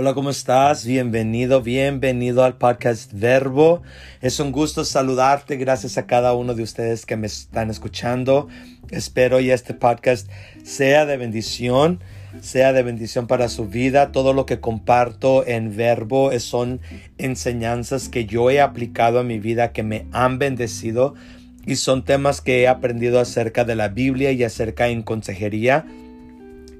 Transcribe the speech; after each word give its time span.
Hola, 0.00 0.14
¿cómo 0.14 0.30
estás? 0.30 0.86
Bienvenido, 0.86 1.60
bienvenido 1.60 2.42
al 2.42 2.56
podcast 2.56 3.12
Verbo. 3.12 3.82
Es 4.22 4.40
un 4.40 4.50
gusto 4.50 4.86
saludarte. 4.86 5.58
Gracias 5.58 5.98
a 5.98 6.06
cada 6.06 6.32
uno 6.32 6.54
de 6.54 6.62
ustedes 6.62 7.04
que 7.04 7.18
me 7.18 7.26
están 7.26 7.68
escuchando. 7.68 8.48
Espero 8.88 9.40
y 9.40 9.50
este 9.50 9.74
podcast 9.74 10.30
sea 10.64 11.04
de 11.04 11.18
bendición, 11.18 12.00
sea 12.40 12.72
de 12.72 12.82
bendición 12.82 13.26
para 13.26 13.50
su 13.50 13.66
vida. 13.66 14.10
Todo 14.10 14.32
lo 14.32 14.46
que 14.46 14.58
comparto 14.58 15.46
en 15.46 15.76
Verbo 15.76 16.30
son 16.40 16.80
enseñanzas 17.18 18.08
que 18.08 18.24
yo 18.24 18.48
he 18.48 18.62
aplicado 18.62 19.18
a 19.18 19.22
mi 19.22 19.38
vida, 19.38 19.72
que 19.72 19.82
me 19.82 20.06
han 20.12 20.38
bendecido 20.38 21.14
y 21.66 21.76
son 21.76 22.06
temas 22.06 22.40
que 22.40 22.62
he 22.62 22.68
aprendido 22.68 23.20
acerca 23.20 23.66
de 23.66 23.76
la 23.76 23.88
Biblia 23.88 24.32
y 24.32 24.44
acerca 24.44 24.88
en 24.88 25.02
consejería 25.02 25.84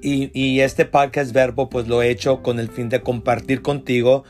y, 0.01 0.59
este 0.61 0.85
podcast 0.85 1.31
verbo 1.31 1.69
pues 1.69 1.87
lo 1.87 2.01
he 2.01 2.09
hecho 2.09 2.41
con 2.41 2.59
el 2.59 2.69
fin 2.69 2.89
de 2.89 3.01
compartir 3.01 3.61
contigo 3.61 4.23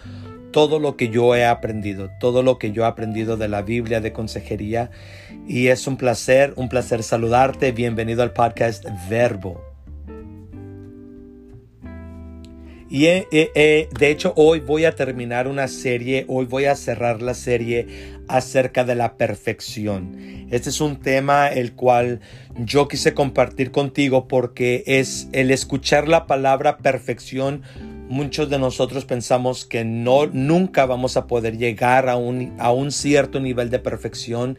todo 0.51 0.79
lo 0.79 0.97
que 0.97 1.09
yo 1.09 1.35
he 1.35 1.45
aprendido, 1.45 2.09
todo 2.19 2.43
lo 2.43 2.57
que 2.57 2.71
yo 2.71 2.83
he 2.83 2.85
aprendido 2.85 3.37
de 3.37 3.47
la 3.47 3.61
Biblia, 3.61 4.01
de 4.01 4.11
consejería. 4.11 4.91
Y 5.47 5.67
es 5.67 5.87
un 5.87 5.97
placer, 5.97 6.53
un 6.57 6.67
placer 6.67 7.03
saludarte. 7.03 7.71
Bienvenido 7.71 8.21
al 8.21 8.33
podcast 8.33 8.85
Verbo. 9.09 9.61
Y 12.89 13.05
eh, 13.05 13.25
eh, 13.31 13.51
eh, 13.55 13.87
de 13.97 14.09
hecho 14.09 14.33
hoy 14.35 14.59
voy 14.59 14.83
a 14.83 14.93
terminar 14.93 15.47
una 15.47 15.69
serie, 15.69 16.25
hoy 16.27 16.45
voy 16.45 16.65
a 16.65 16.75
cerrar 16.75 17.21
la 17.21 17.33
serie 17.33 17.87
acerca 18.35 18.83
de 18.83 18.95
la 18.95 19.17
perfección. 19.17 20.47
Este 20.51 20.69
es 20.69 20.81
un 20.81 20.97
tema 20.97 21.47
el 21.47 21.73
cual 21.73 22.19
yo 22.57 22.87
quise 22.87 23.13
compartir 23.13 23.71
contigo 23.71 24.27
porque 24.27 24.83
es 24.85 25.27
el 25.31 25.51
escuchar 25.51 26.07
la 26.07 26.27
palabra 26.27 26.77
perfección. 26.77 27.61
Muchos 28.09 28.49
de 28.49 28.59
nosotros 28.59 29.05
pensamos 29.05 29.65
que 29.65 29.85
no, 29.85 30.27
nunca 30.27 30.85
vamos 30.85 31.15
a 31.15 31.27
poder 31.27 31.57
llegar 31.57 32.09
a 32.09 32.17
un, 32.17 32.53
a 32.59 32.71
un 32.71 32.91
cierto 32.91 33.39
nivel 33.39 33.69
de 33.69 33.79
perfección 33.79 34.57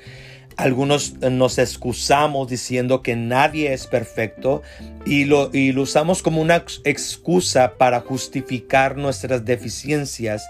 algunos 0.56 1.14
nos 1.20 1.58
excusamos 1.58 2.48
diciendo 2.48 3.02
que 3.02 3.16
nadie 3.16 3.72
es 3.72 3.86
perfecto 3.86 4.62
y 5.04 5.24
lo, 5.24 5.50
y 5.52 5.72
lo 5.72 5.82
usamos 5.82 6.22
como 6.22 6.40
una 6.40 6.64
excusa 6.84 7.74
para 7.78 8.00
justificar 8.00 8.96
nuestras 8.96 9.44
deficiencias. 9.44 10.44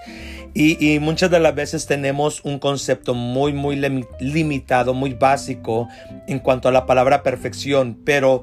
Y, 0.55 0.98
muchas 0.98 1.30
de 1.30 1.41
las 1.41 1.55
veces 1.55 1.86
tenemos 1.86 2.45
un 2.45 2.58
concepto 2.58 3.14
muy, 3.14 3.55
muy 3.55 3.80
limitado, 4.20 4.92
muy 4.92 5.14
básico 5.14 5.89
en 6.27 6.41
cuanto 6.41 6.69
a 6.69 6.73
la 6.73 6.84
palabra 6.84 7.23
perfección. 7.23 7.98
Pero 8.05 8.42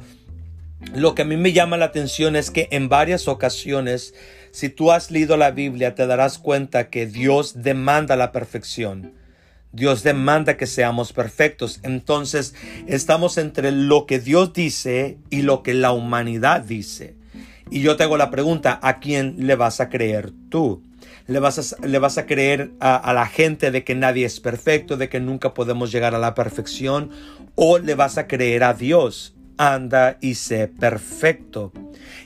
lo 0.96 1.14
que 1.14 1.22
a 1.22 1.26
mí 1.26 1.38
me 1.38 1.54
llama 1.54 1.78
la 1.78 1.86
atención 1.86 2.36
es 2.36 2.50
que 2.50 2.68
en 2.72 2.90
varias 2.90 3.28
ocasiones, 3.28 4.16
si 4.50 4.70
tú 4.70 4.92
has 4.92 5.12
leído 5.12 5.38
la 5.38 5.52
Biblia, 5.52 5.94
te 5.94 6.08
darás 6.08 6.40
cuenta 6.40 6.90
que 6.90 7.06
Dios 7.06 7.62
demanda 7.62 8.16
la 8.16 8.32
perfección. 8.32 9.19
Dios 9.72 10.04
demanda 10.04 10.58
que 10.58 10.68
seamos 10.68 11.14
perfectos. 11.14 11.80
Entonces 11.84 12.56
estamos 12.88 13.38
entre 13.38 13.72
lo 13.72 14.06
que 14.06 14.20
Dios 14.20 14.54
dice 14.54 15.18
y 15.30 15.44
lo 15.44 15.64
que 15.64 15.74
la 15.74 15.92
humanidad 15.92 16.62
dice. 16.62 17.16
Y 17.70 17.82
yo 17.82 17.96
te 17.96 18.04
hago 18.04 18.18
la 18.18 18.32
pregunta, 18.32 18.80
¿a 18.82 19.00
quién 19.00 19.36
le 19.38 19.56
vas 19.56 19.80
a 19.80 19.90
creer 19.90 20.32
tú? 20.50 20.84
¿Le 21.28 21.40
vas 21.40 21.74
a, 21.74 21.86
le 21.88 22.00
vas 22.00 22.18
a 22.18 22.26
creer 22.26 22.72
a, 22.80 22.96
a 22.96 23.14
la 23.14 23.28
gente 23.28 23.70
de 23.70 23.84
que 23.84 23.94
nadie 23.94 24.26
es 24.26 24.40
perfecto, 24.40 24.98
de 24.98 25.10
que 25.10 25.20
nunca 25.20 25.54
podemos 25.54 25.92
llegar 25.92 26.16
a 26.16 26.20
la 26.20 26.34
perfección? 26.34 27.12
¿O 27.54 27.78
le 27.78 27.94
vas 27.94 28.18
a 28.18 28.28
creer 28.28 28.64
a 28.64 28.74
Dios? 28.74 29.36
Anda 29.60 30.18
y 30.22 30.36
sé 30.36 30.70
perfecto. 30.70 31.72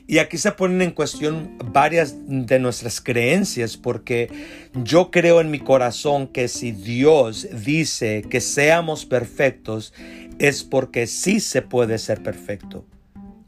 Y 0.07 0.19
aquí 0.19 0.37
se 0.37 0.51
ponen 0.51 0.81
en 0.81 0.91
cuestión 0.91 1.57
varias 1.71 2.15
de 2.27 2.59
nuestras 2.59 3.01
creencias 3.01 3.75
porque 3.75 4.29
yo 4.75 5.09
creo 5.11 5.41
en 5.41 5.49
mi 5.49 5.59
corazón 5.59 6.27
que 6.27 6.47
si 6.47 6.71
Dios 6.71 7.47
dice 7.65 8.23
que 8.29 8.39
seamos 8.39 9.05
perfectos 9.05 9.93
es 10.39 10.63
porque 10.63 11.07
sí 11.07 11.39
se 11.39 11.63
puede 11.63 11.97
ser 11.97 12.21
perfecto. 12.21 12.85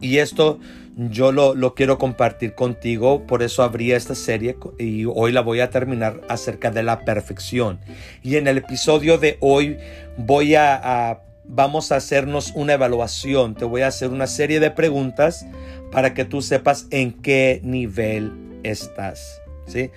Y 0.01 0.17
esto 0.17 0.59
yo 0.97 1.31
lo, 1.31 1.55
lo, 1.55 1.75
quiero 1.75 1.97
compartir 1.97 2.55
contigo, 2.55 3.27
por 3.27 3.43
eso 3.43 3.63
abrí 3.63 3.91
esta 3.91 4.15
serie 4.15 4.57
y 4.79 5.05
hoy 5.05 5.31
la 5.31 5.41
voy 5.41 5.59
a 5.59 5.69
terminar 5.69 6.21
acerca 6.29 6.71
de 6.71 6.83
la 6.83 7.03
perfección. 7.05 7.79
Y 8.23 8.37
en 8.37 8.47
el 8.47 8.57
episodio 8.57 9.17
de 9.17 9.37
hoy 9.41 9.77
voy 10.17 10.55
a, 10.55 10.75
a 11.09 11.24
vamos 11.47 11.91
a 11.91 11.97
hacernos 11.97 12.51
una 12.55 12.73
evaluación. 12.73 13.55
Te 13.55 13.65
voy 13.65 13.81
a 13.81 13.87
hacer 13.87 14.09
una 14.09 14.27
serie 14.27 14.59
de 14.59 14.71
preguntas 14.71 15.45
para 15.91 16.13
que 16.13 16.25
tú 16.25 16.41
sepas 16.41 16.87
en 16.91 17.13
qué 17.13 17.61
nivel 17.63 18.31
estás. 18.63 19.41
¿sí? 19.67 19.91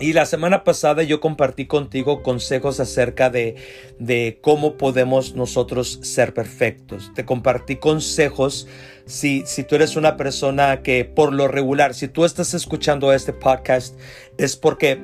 Y 0.00 0.14
la 0.14 0.24
semana 0.24 0.64
pasada 0.64 1.02
yo 1.02 1.20
compartí 1.20 1.66
contigo 1.66 2.22
consejos 2.22 2.80
acerca 2.80 3.28
de, 3.28 3.56
de, 3.98 4.38
cómo 4.40 4.78
podemos 4.78 5.34
nosotros 5.34 5.98
ser 6.02 6.32
perfectos. 6.32 7.12
Te 7.14 7.26
compartí 7.26 7.76
consejos 7.76 8.66
si, 9.04 9.42
si 9.44 9.62
tú 9.62 9.74
eres 9.74 9.96
una 9.96 10.16
persona 10.16 10.80
que 10.82 11.04
por 11.04 11.34
lo 11.34 11.48
regular, 11.48 11.92
si 11.94 12.08
tú 12.08 12.24
estás 12.24 12.54
escuchando 12.54 13.12
este 13.12 13.34
podcast, 13.34 13.98
es 14.38 14.56
porque 14.56 14.98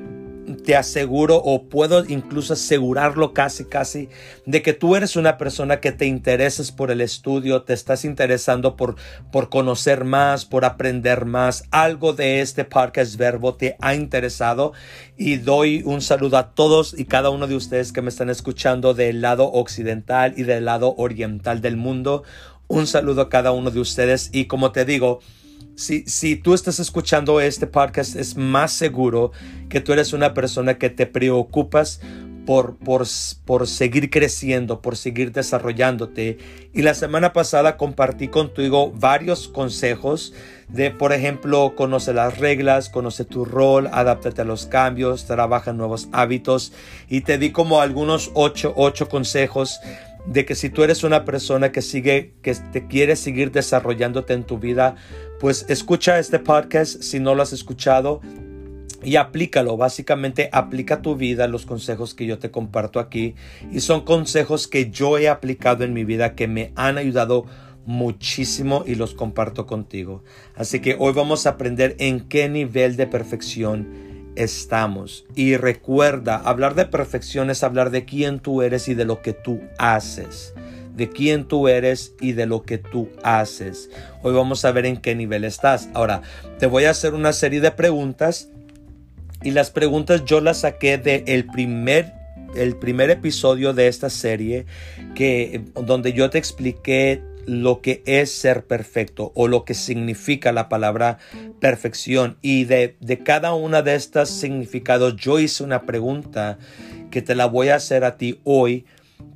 te 0.55 0.75
aseguro 0.75 1.37
o 1.37 1.63
puedo 1.63 2.05
incluso 2.05 2.53
asegurarlo 2.53 3.33
casi 3.33 3.65
casi 3.65 4.09
de 4.45 4.61
que 4.61 4.73
tú 4.73 4.95
eres 4.95 5.15
una 5.15 5.37
persona 5.37 5.79
que 5.79 5.91
te 5.91 6.05
intereses 6.05 6.71
por 6.71 6.91
el 6.91 7.01
estudio, 7.01 7.63
te 7.63 7.73
estás 7.73 8.05
interesando 8.05 8.75
por, 8.75 8.95
por 9.31 9.49
conocer 9.49 10.05
más, 10.05 10.45
por 10.45 10.65
aprender 10.65 11.25
más. 11.25 11.63
Algo 11.71 12.13
de 12.13 12.41
este 12.41 12.63
podcast 12.63 13.17
verbo 13.17 13.55
te 13.55 13.75
ha 13.81 13.95
interesado 13.95 14.73
y 15.17 15.37
doy 15.37 15.83
un 15.85 16.01
saludo 16.01 16.37
a 16.37 16.51
todos 16.51 16.97
y 16.97 17.05
cada 17.05 17.29
uno 17.29 17.47
de 17.47 17.55
ustedes 17.55 17.91
que 17.91 18.01
me 18.01 18.09
están 18.09 18.29
escuchando 18.29 18.93
del 18.93 19.21
lado 19.21 19.51
occidental 19.51 20.33
y 20.37 20.43
del 20.43 20.65
lado 20.65 20.95
oriental 20.97 21.61
del 21.61 21.77
mundo. 21.77 22.23
Un 22.67 22.87
saludo 22.87 23.21
a 23.21 23.29
cada 23.29 23.51
uno 23.51 23.71
de 23.71 23.79
ustedes 23.79 24.29
y 24.33 24.45
como 24.45 24.71
te 24.71 24.85
digo, 24.85 25.19
si, 25.75 26.03
si 26.07 26.35
tú 26.35 26.53
estás 26.53 26.79
escuchando 26.79 27.39
este 27.39 27.67
podcast, 27.67 28.15
es 28.15 28.35
más 28.35 28.71
seguro 28.71 29.31
que 29.69 29.79
tú 29.79 29.93
eres 29.93 30.11
una 30.13 30.33
persona 30.33 30.77
que 30.77 30.89
te 30.89 31.05
preocupas 31.05 32.01
por, 32.47 32.77
por, 32.77 33.05
por, 33.45 33.67
seguir 33.67 34.09
creciendo, 34.09 34.81
por 34.81 34.95
seguir 34.95 35.33
desarrollándote. 35.33 36.37
Y 36.73 36.81
la 36.81 36.93
semana 36.93 37.33
pasada 37.33 37.75
compartí 37.75 38.29
contigo 38.29 38.93
varios 38.95 39.49
consejos 39.49 40.33
de, 40.69 40.89
por 40.89 41.11
ejemplo, 41.11 41.73
conoce 41.75 42.13
las 42.13 42.37
reglas, 42.39 42.89
conoce 42.89 43.25
tu 43.25 43.43
rol, 43.43 43.89
adáptate 43.91 44.41
a 44.41 44.45
los 44.45 44.65
cambios, 44.65 45.25
trabaja 45.25 45.71
en 45.71 45.77
nuevos 45.77 46.07
hábitos. 46.13 46.71
Y 47.09 47.21
te 47.21 47.37
di 47.37 47.51
como 47.51 47.81
algunos 47.81 48.31
ocho, 48.33 48.73
ocho 48.77 49.09
consejos 49.09 49.81
de 50.25 50.45
que 50.45 50.55
si 50.55 50.69
tú 50.69 50.83
eres 50.83 51.03
una 51.03 51.25
persona 51.25 51.71
que 51.71 51.81
sigue, 51.81 52.33
que 52.41 52.53
te 52.55 52.87
quiere 52.87 53.15
seguir 53.15 53.51
desarrollándote 53.51 54.33
en 54.33 54.43
tu 54.43 54.57
vida, 54.57 54.95
pues 55.39 55.65
escucha 55.69 56.19
este 56.19 56.39
podcast 56.39 57.01
si 57.01 57.19
no 57.19 57.35
lo 57.35 57.43
has 57.43 57.53
escuchado 57.53 58.21
y 59.03 59.15
aplícalo. 59.15 59.77
Básicamente 59.77 60.49
aplica 60.51 61.01
tu 61.01 61.15
vida 61.15 61.47
los 61.47 61.65
consejos 61.65 62.13
que 62.13 62.25
yo 62.25 62.39
te 62.39 62.51
comparto 62.51 62.99
aquí 62.99 63.35
y 63.71 63.81
son 63.81 64.01
consejos 64.01 64.67
que 64.67 64.89
yo 64.89 65.17
he 65.17 65.29
aplicado 65.29 65.83
en 65.83 65.93
mi 65.93 66.03
vida 66.03 66.35
que 66.35 66.47
me 66.47 66.71
han 66.75 66.97
ayudado 66.97 67.45
muchísimo 67.85 68.83
y 68.85 68.95
los 68.95 69.13
comparto 69.13 69.65
contigo. 69.65 70.23
Así 70.55 70.79
que 70.79 70.97
hoy 70.99 71.13
vamos 71.13 71.45
a 71.45 71.51
aprender 71.51 71.95
en 71.99 72.21
qué 72.21 72.49
nivel 72.49 72.97
de 72.97 73.07
perfección 73.07 74.33
estamos. 74.35 75.25
Y 75.35 75.55
recuerda, 75.55 76.37
hablar 76.37 76.75
de 76.75 76.85
perfección 76.85 77.49
es 77.49 77.63
hablar 77.63 77.89
de 77.91 78.05
quién 78.05 78.39
tú 78.39 78.61
eres 78.61 78.87
y 78.87 78.93
de 78.93 79.05
lo 79.05 79.21
que 79.21 79.33
tú 79.33 79.61
haces. 79.77 80.53
De 80.97 81.09
quién 81.09 81.47
tú 81.47 81.67
eres 81.67 82.13
y 82.19 82.33
de 82.33 82.45
lo 82.45 82.63
que 82.63 82.77
tú 82.77 83.09
haces. 83.23 83.89
Hoy 84.23 84.33
vamos 84.33 84.65
a 84.65 84.71
ver 84.71 84.85
en 84.85 84.97
qué 84.97 85.15
nivel 85.15 85.43
estás. 85.45 85.89
Ahora, 85.93 86.23
te 86.59 86.65
voy 86.65 86.85
a 86.85 86.89
hacer 86.89 87.13
una 87.13 87.31
serie 87.31 87.61
de 87.61 87.71
preguntas. 87.71 88.49
Y 89.43 89.51
las 89.51 89.69
preguntas 89.71 90.25
yo 90.25 90.41
las 90.41 90.61
saqué 90.61 90.97
del 90.97 91.23
el 91.27 91.45
primer 91.45 92.13
el 92.55 92.75
primer 92.75 93.09
episodio 93.09 93.73
de 93.73 93.87
esta 93.87 94.09
serie 94.09 94.65
que 95.15 95.61
donde 95.75 96.13
yo 96.13 96.29
te 96.29 96.37
expliqué 96.37 97.21
lo 97.47 97.81
que 97.81 98.03
es 98.05 98.31
ser 98.31 98.65
perfecto 98.65 99.31
o 99.33 99.47
lo 99.47 99.63
que 99.63 99.73
significa 99.73 100.51
la 100.51 100.67
palabra 100.69 101.17
perfección. 101.59 102.37
Y 102.41 102.65
de, 102.65 102.97
de 102.99 103.19
cada 103.19 103.53
una 103.53 103.81
de 103.81 103.95
estas 103.95 104.29
significados 104.29 105.15
yo 105.15 105.39
hice 105.39 105.63
una 105.63 105.83
pregunta 105.83 106.59
que 107.09 107.21
te 107.21 107.35
la 107.35 107.45
voy 107.45 107.69
a 107.69 107.75
hacer 107.75 108.03
a 108.03 108.17
ti 108.17 108.39
hoy 108.43 108.85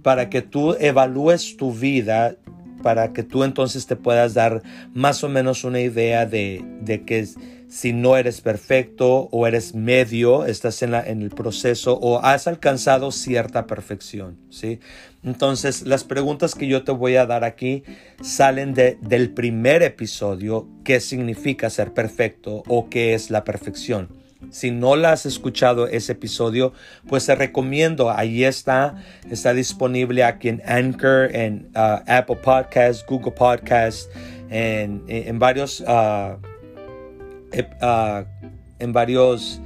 para 0.02 0.30
que 0.30 0.42
tú 0.42 0.76
evalúes 0.80 1.58
tu 1.58 1.72
vida, 1.72 2.36
para 2.82 3.14
que 3.14 3.24
tú 3.24 3.44
entonces 3.44 3.86
te 3.86 3.96
puedas 3.96 4.34
dar 4.34 4.62
más 4.94 5.24
o 5.24 5.30
menos 5.30 5.64
una 5.64 5.80
idea 5.80 6.26
de, 6.26 6.64
de 6.82 7.04
que 7.04 7.28
si 7.72 7.94
no 7.94 8.18
eres 8.18 8.42
perfecto 8.42 9.30
o 9.32 9.48
eres 9.48 9.74
medio, 9.74 10.46
estás 10.46 10.84
en, 10.84 10.92
la, 10.92 11.08
en 11.08 11.22
el 11.22 11.30
proceso 11.30 11.98
o 12.02 12.20
has 12.20 12.46
alcanzado 12.46 13.12
cierta 13.12 13.66
perfección, 13.66 14.38
¿sí? 14.50 14.82
Entonces, 15.24 15.84
las 15.84 16.04
preguntas 16.04 16.54
que 16.54 16.68
yo 16.68 16.84
te 16.84 16.92
voy 16.92 17.16
a 17.16 17.26
dar 17.26 17.46
aquí 17.46 17.84
salen 18.22 18.74
de, 18.74 18.98
del 19.02 19.30
primer 19.32 19.84
episodio, 19.84 20.68
qué 20.84 21.00
significa 21.00 21.70
ser 21.70 21.94
perfecto 21.94 22.62
o 22.68 22.90
qué 22.90 23.14
es 23.14 23.30
la 23.30 23.46
perfección. 23.46 24.21
Si 24.50 24.72
no 24.72 24.96
la 24.96 25.12
has 25.12 25.26
escuchado 25.26 25.88
ese 25.88 26.14
episodio, 26.14 26.74
pues 27.08 27.26
te 27.26 27.36
recomiendo. 27.36 28.10
Ahí 28.10 28.44
está. 28.44 28.96
Está 29.30 29.54
disponible 29.54 30.24
aquí 30.24 30.50
en 30.50 30.62
Anchor, 30.66 31.34
en 31.36 31.70
uh, 31.76 32.02
Apple 32.08 32.38
Podcasts, 32.38 33.06
Google 33.08 33.32
Podcasts, 33.32 34.10
en, 34.50 35.04
en 35.08 35.40
varios, 35.40 35.82
uh, 35.82 36.38
uh, 37.54 38.26
en 38.80 38.94
varios 38.94 39.62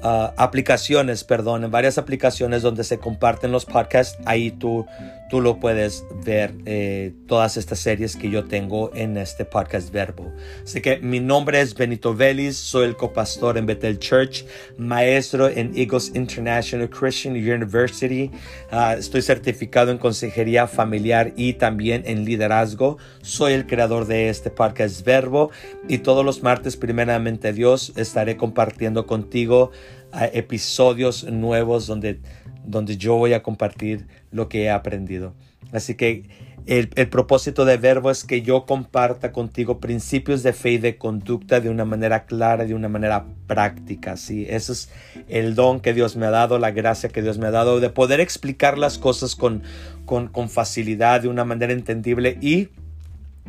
aplicaciones, 0.00 1.24
perdón, 1.24 1.64
en 1.64 1.72
varias 1.72 1.98
aplicaciones 1.98 2.62
donde 2.62 2.84
se 2.84 2.98
comparten 2.98 3.50
los 3.50 3.64
podcasts. 3.64 4.16
Ahí 4.26 4.52
tú 4.52 4.86
tú 5.28 5.40
lo 5.40 5.60
puedes 5.60 6.04
ver 6.24 6.54
eh, 6.64 7.12
todas 7.26 7.56
estas 7.56 7.78
series 7.78 8.16
que 8.16 8.30
yo 8.30 8.44
tengo 8.44 8.90
en 8.94 9.16
este 9.16 9.44
podcast 9.44 9.92
Verbo. 9.92 10.32
Así 10.62 10.80
que 10.80 10.98
mi 10.98 11.20
nombre 11.20 11.60
es 11.60 11.74
Benito 11.74 12.14
Vélez, 12.14 12.56
soy 12.56 12.86
el 12.86 12.96
copastor 12.96 13.58
en 13.58 13.66
Bethel 13.66 13.98
Church, 13.98 14.44
maestro 14.78 15.48
en 15.48 15.72
Eagles 15.76 16.12
International 16.14 16.88
Christian 16.88 17.34
University. 17.34 18.30
Ah, 18.70 18.94
estoy 18.98 19.22
certificado 19.22 19.90
en 19.90 19.98
consejería 19.98 20.66
familiar 20.66 21.32
y 21.36 21.54
también 21.54 22.02
en 22.06 22.24
liderazgo. 22.24 22.98
Soy 23.20 23.52
el 23.52 23.66
creador 23.66 24.06
de 24.06 24.30
este 24.30 24.50
podcast 24.50 25.04
Verbo 25.04 25.50
y 25.88 25.98
todos 25.98 26.24
los 26.24 26.42
martes, 26.42 26.76
primeramente 26.76 27.52
Dios, 27.52 27.92
estaré 27.96 28.36
compartiendo 28.36 29.06
contigo 29.06 29.72
ah, 30.12 30.26
episodios 30.26 31.24
nuevos 31.24 31.86
donde 31.86 32.20
donde 32.68 32.96
yo 32.96 33.16
voy 33.16 33.32
a 33.32 33.42
compartir 33.42 34.06
lo 34.30 34.48
que 34.48 34.64
he 34.64 34.70
aprendido. 34.70 35.34
Así 35.72 35.94
que 35.94 36.24
el, 36.66 36.88
propósito 37.08 37.64
de 37.64 37.78
Verbo 37.78 38.10
es 38.10 38.24
que 38.24 38.42
yo 38.42 38.66
comparta 38.66 39.32
contigo 39.32 39.80
principios 39.80 40.42
de 40.42 40.52
fe 40.52 40.72
y 40.72 40.78
de 40.78 40.98
conducta 40.98 41.60
de 41.60 41.70
una 41.70 41.86
manera 41.86 42.26
clara, 42.26 42.66
de 42.66 42.74
una 42.74 42.90
manera 42.90 43.24
práctica. 43.46 44.18
¿sí? 44.18 44.46
Eso 44.48 44.72
es 44.72 44.90
el 45.28 45.54
don 45.54 45.80
que 45.80 45.94
Dios 45.94 46.16
me 46.16 46.26
ha 46.26 46.30
dado, 46.30 46.58
la 46.58 46.70
gracia 46.70 47.08
que 47.08 47.22
Dios 47.22 47.38
me 47.38 47.46
ha 47.46 47.50
dado, 47.50 47.80
de 47.80 47.88
poder 47.88 48.20
explicar 48.20 48.76
las 48.76 48.98
cosas 48.98 49.34
con, 49.34 49.62
con 50.04 50.50
facilidad, 50.50 51.22
de 51.22 51.28
una 51.28 51.46
manera 51.46 51.72
entendible 51.72 52.36
y 52.42 52.68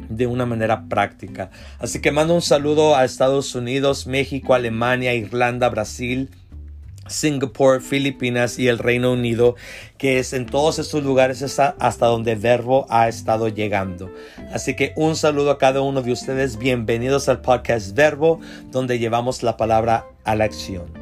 de 0.07 0.27
una 0.27 0.45
manera 0.45 0.85
práctica. 0.87 1.51
Así 1.79 1.99
que 1.99 2.11
mando 2.11 2.33
un 2.33 2.41
saludo 2.41 2.95
a 2.95 3.03
Estados 3.03 3.53
Unidos, 3.53 4.07
México, 4.07 4.53
Alemania, 4.53 5.13
Irlanda, 5.13 5.67
Brasil, 5.67 6.29
Singapur, 7.09 7.81
Filipinas 7.81 8.59
y 8.59 8.67
el 8.67 8.77
Reino 8.77 9.11
Unido, 9.11 9.55
que 9.97 10.19
es 10.19 10.33
en 10.33 10.45
todos 10.45 10.79
estos 10.79 11.03
lugares 11.03 11.41
hasta 11.41 12.05
donde 12.05 12.35
Verbo 12.35 12.85
ha 12.89 13.07
estado 13.07 13.47
llegando. 13.47 14.11
Así 14.51 14.75
que 14.75 14.93
un 14.95 15.15
saludo 15.15 15.51
a 15.51 15.57
cada 15.57 15.81
uno 15.81 16.01
de 16.01 16.11
ustedes, 16.11 16.57
bienvenidos 16.57 17.29
al 17.29 17.41
podcast 17.41 17.95
Verbo, 17.95 18.39
donde 18.71 18.99
llevamos 18.99 19.43
la 19.43 19.57
palabra 19.57 20.05
a 20.23 20.35
la 20.35 20.45
acción. 20.45 20.98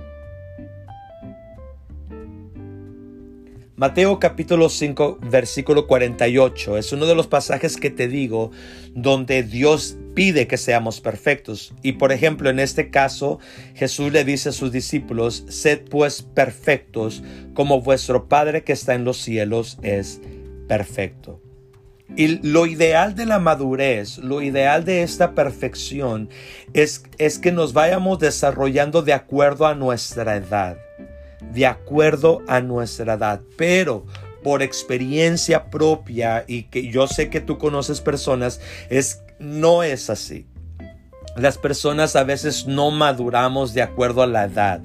Mateo 3.79 4.19
capítulo 4.19 4.69
5 4.69 5.19
versículo 5.29 5.85
48 5.85 6.79
es 6.79 6.91
uno 6.93 7.05
de 7.05 7.13
los 7.13 7.27
pasajes 7.27 7.77
que 7.77 7.91
te 7.91 8.07
digo 8.07 8.49
donde 8.95 9.43
Dios 9.43 9.97
pide 10.15 10.47
que 10.47 10.57
seamos 10.57 10.99
perfectos. 10.99 11.75
Y 11.83 11.91
por 11.91 12.11
ejemplo, 12.11 12.49
en 12.49 12.57
este 12.57 12.89
caso, 12.89 13.37
Jesús 13.75 14.11
le 14.11 14.25
dice 14.25 14.49
a 14.49 14.51
sus 14.51 14.71
discípulos, 14.71 15.45
sed 15.49 15.81
pues 15.91 16.23
perfectos 16.23 17.21
como 17.53 17.81
vuestro 17.81 18.27
Padre 18.27 18.63
que 18.63 18.73
está 18.73 18.95
en 18.95 19.03
los 19.03 19.17
cielos 19.17 19.77
es 19.83 20.21
perfecto. 20.67 21.39
Y 22.15 22.39
lo 22.47 22.65
ideal 22.65 23.13
de 23.13 23.27
la 23.27 23.37
madurez, 23.37 24.17
lo 24.17 24.41
ideal 24.41 24.85
de 24.85 25.03
esta 25.03 25.35
perfección 25.35 26.29
es, 26.73 27.03
es 27.19 27.37
que 27.37 27.51
nos 27.51 27.73
vayamos 27.73 28.17
desarrollando 28.17 29.03
de 29.03 29.13
acuerdo 29.13 29.67
a 29.67 29.75
nuestra 29.75 30.35
edad 30.37 30.79
de 31.41 31.65
acuerdo 31.65 32.41
a 32.47 32.61
nuestra 32.61 33.13
edad. 33.13 33.41
Pero 33.57 34.05
por 34.43 34.61
experiencia 34.61 35.69
propia 35.69 36.45
y 36.47 36.63
que 36.63 36.89
yo 36.89 37.07
sé 37.07 37.29
que 37.29 37.41
tú 37.41 37.57
conoces 37.57 38.01
personas, 38.01 38.61
es 38.89 39.21
no 39.39 39.83
es 39.83 40.09
así. 40.09 40.47
Las 41.35 41.59
personas 41.59 42.15
a 42.15 42.23
veces 42.23 42.65
no 42.65 42.89
maduramos 42.89 43.75
de 43.75 43.83
acuerdo 43.83 44.23
a 44.23 44.27
la 44.27 44.45
edad. 44.45 44.81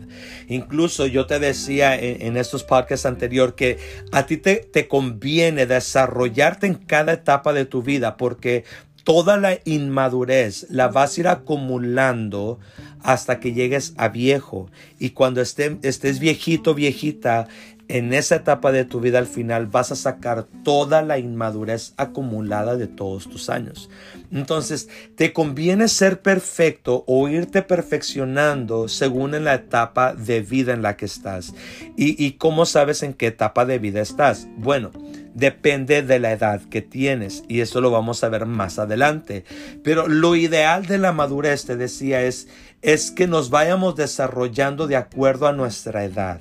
Incluso 0.48 1.06
yo 1.06 1.26
te 1.26 1.38
decía 1.38 1.98
en, 1.98 2.36
estos 2.36 2.62
podcasts 2.62 3.06
anterior 3.06 3.54
que 3.54 3.78
a 4.12 4.26
ti 4.26 4.36
te, 4.36 4.56
te 4.56 4.86
conviene 4.86 5.64
desarrollarte 5.64 6.66
en 6.66 6.74
cada 6.74 7.14
etapa 7.14 7.54
de 7.54 7.64
tu 7.64 7.82
vida 7.82 8.18
porque 8.18 8.64
toda 9.04 9.36
la 9.36 9.58
inmadurez 9.64 10.66
la 10.68 10.88
vas 10.88 11.16
a 11.16 11.20
ir 11.20 11.28
acumulando 11.28 12.58
hasta 13.02 13.40
que 13.40 13.52
llegues 13.52 13.94
a 13.96 14.08
viejo. 14.08 14.70
Y 14.98 15.10
cuando 15.10 15.40
estés 15.40 16.18
viejito, 16.18 16.74
viejita, 16.74 17.48
en 17.88 18.14
esa 18.14 18.36
etapa 18.36 18.72
de 18.72 18.86
tu 18.86 19.00
vida 19.00 19.18
al 19.18 19.26
final 19.26 19.66
vas 19.66 19.92
a 19.92 19.96
sacar 19.96 20.46
toda 20.64 21.02
la 21.02 21.18
inmadurez 21.18 21.92
acumulada 21.98 22.76
de 22.76 22.86
todos 22.86 23.28
tus 23.28 23.50
años. 23.50 23.90
Entonces, 24.30 24.88
te 25.14 25.34
conviene 25.34 25.88
ser 25.88 26.22
perfecto 26.22 27.04
o 27.06 27.28
irte 27.28 27.60
perfeccionando 27.60 28.88
según 28.88 29.34
en 29.34 29.44
la 29.44 29.54
etapa 29.54 30.14
de 30.14 30.40
vida 30.40 30.72
en 30.72 30.80
la 30.80 30.96
que 30.96 31.04
estás. 31.04 31.54
¿Y, 31.96 32.24
y 32.24 32.32
cómo 32.32 32.64
sabes 32.64 33.02
en 33.02 33.12
qué 33.12 33.26
etapa 33.26 33.66
de 33.66 33.78
vida 33.78 34.00
estás? 34.00 34.48
Bueno, 34.56 34.90
depende 35.34 36.02
de 36.02 36.18
la 36.18 36.32
edad 36.32 36.62
que 36.62 36.82
tienes 36.82 37.44
y 37.48 37.60
eso 37.60 37.80
lo 37.80 37.90
vamos 37.90 38.22
a 38.24 38.28
ver 38.28 38.46
más 38.46 38.78
adelante. 38.78 39.44
Pero 39.82 40.08
lo 40.08 40.36
ideal 40.36 40.86
de 40.86 40.98
la 40.98 41.12
madurez, 41.12 41.64
te 41.64 41.76
decía, 41.76 42.22
es, 42.22 42.48
es 42.82 43.10
que 43.10 43.26
nos 43.26 43.48
vayamos 43.50 43.94
desarrollando 43.96 44.86
de 44.86 44.96
acuerdo 44.96 45.46
a 45.46 45.52
nuestra 45.52 46.04
edad, 46.04 46.40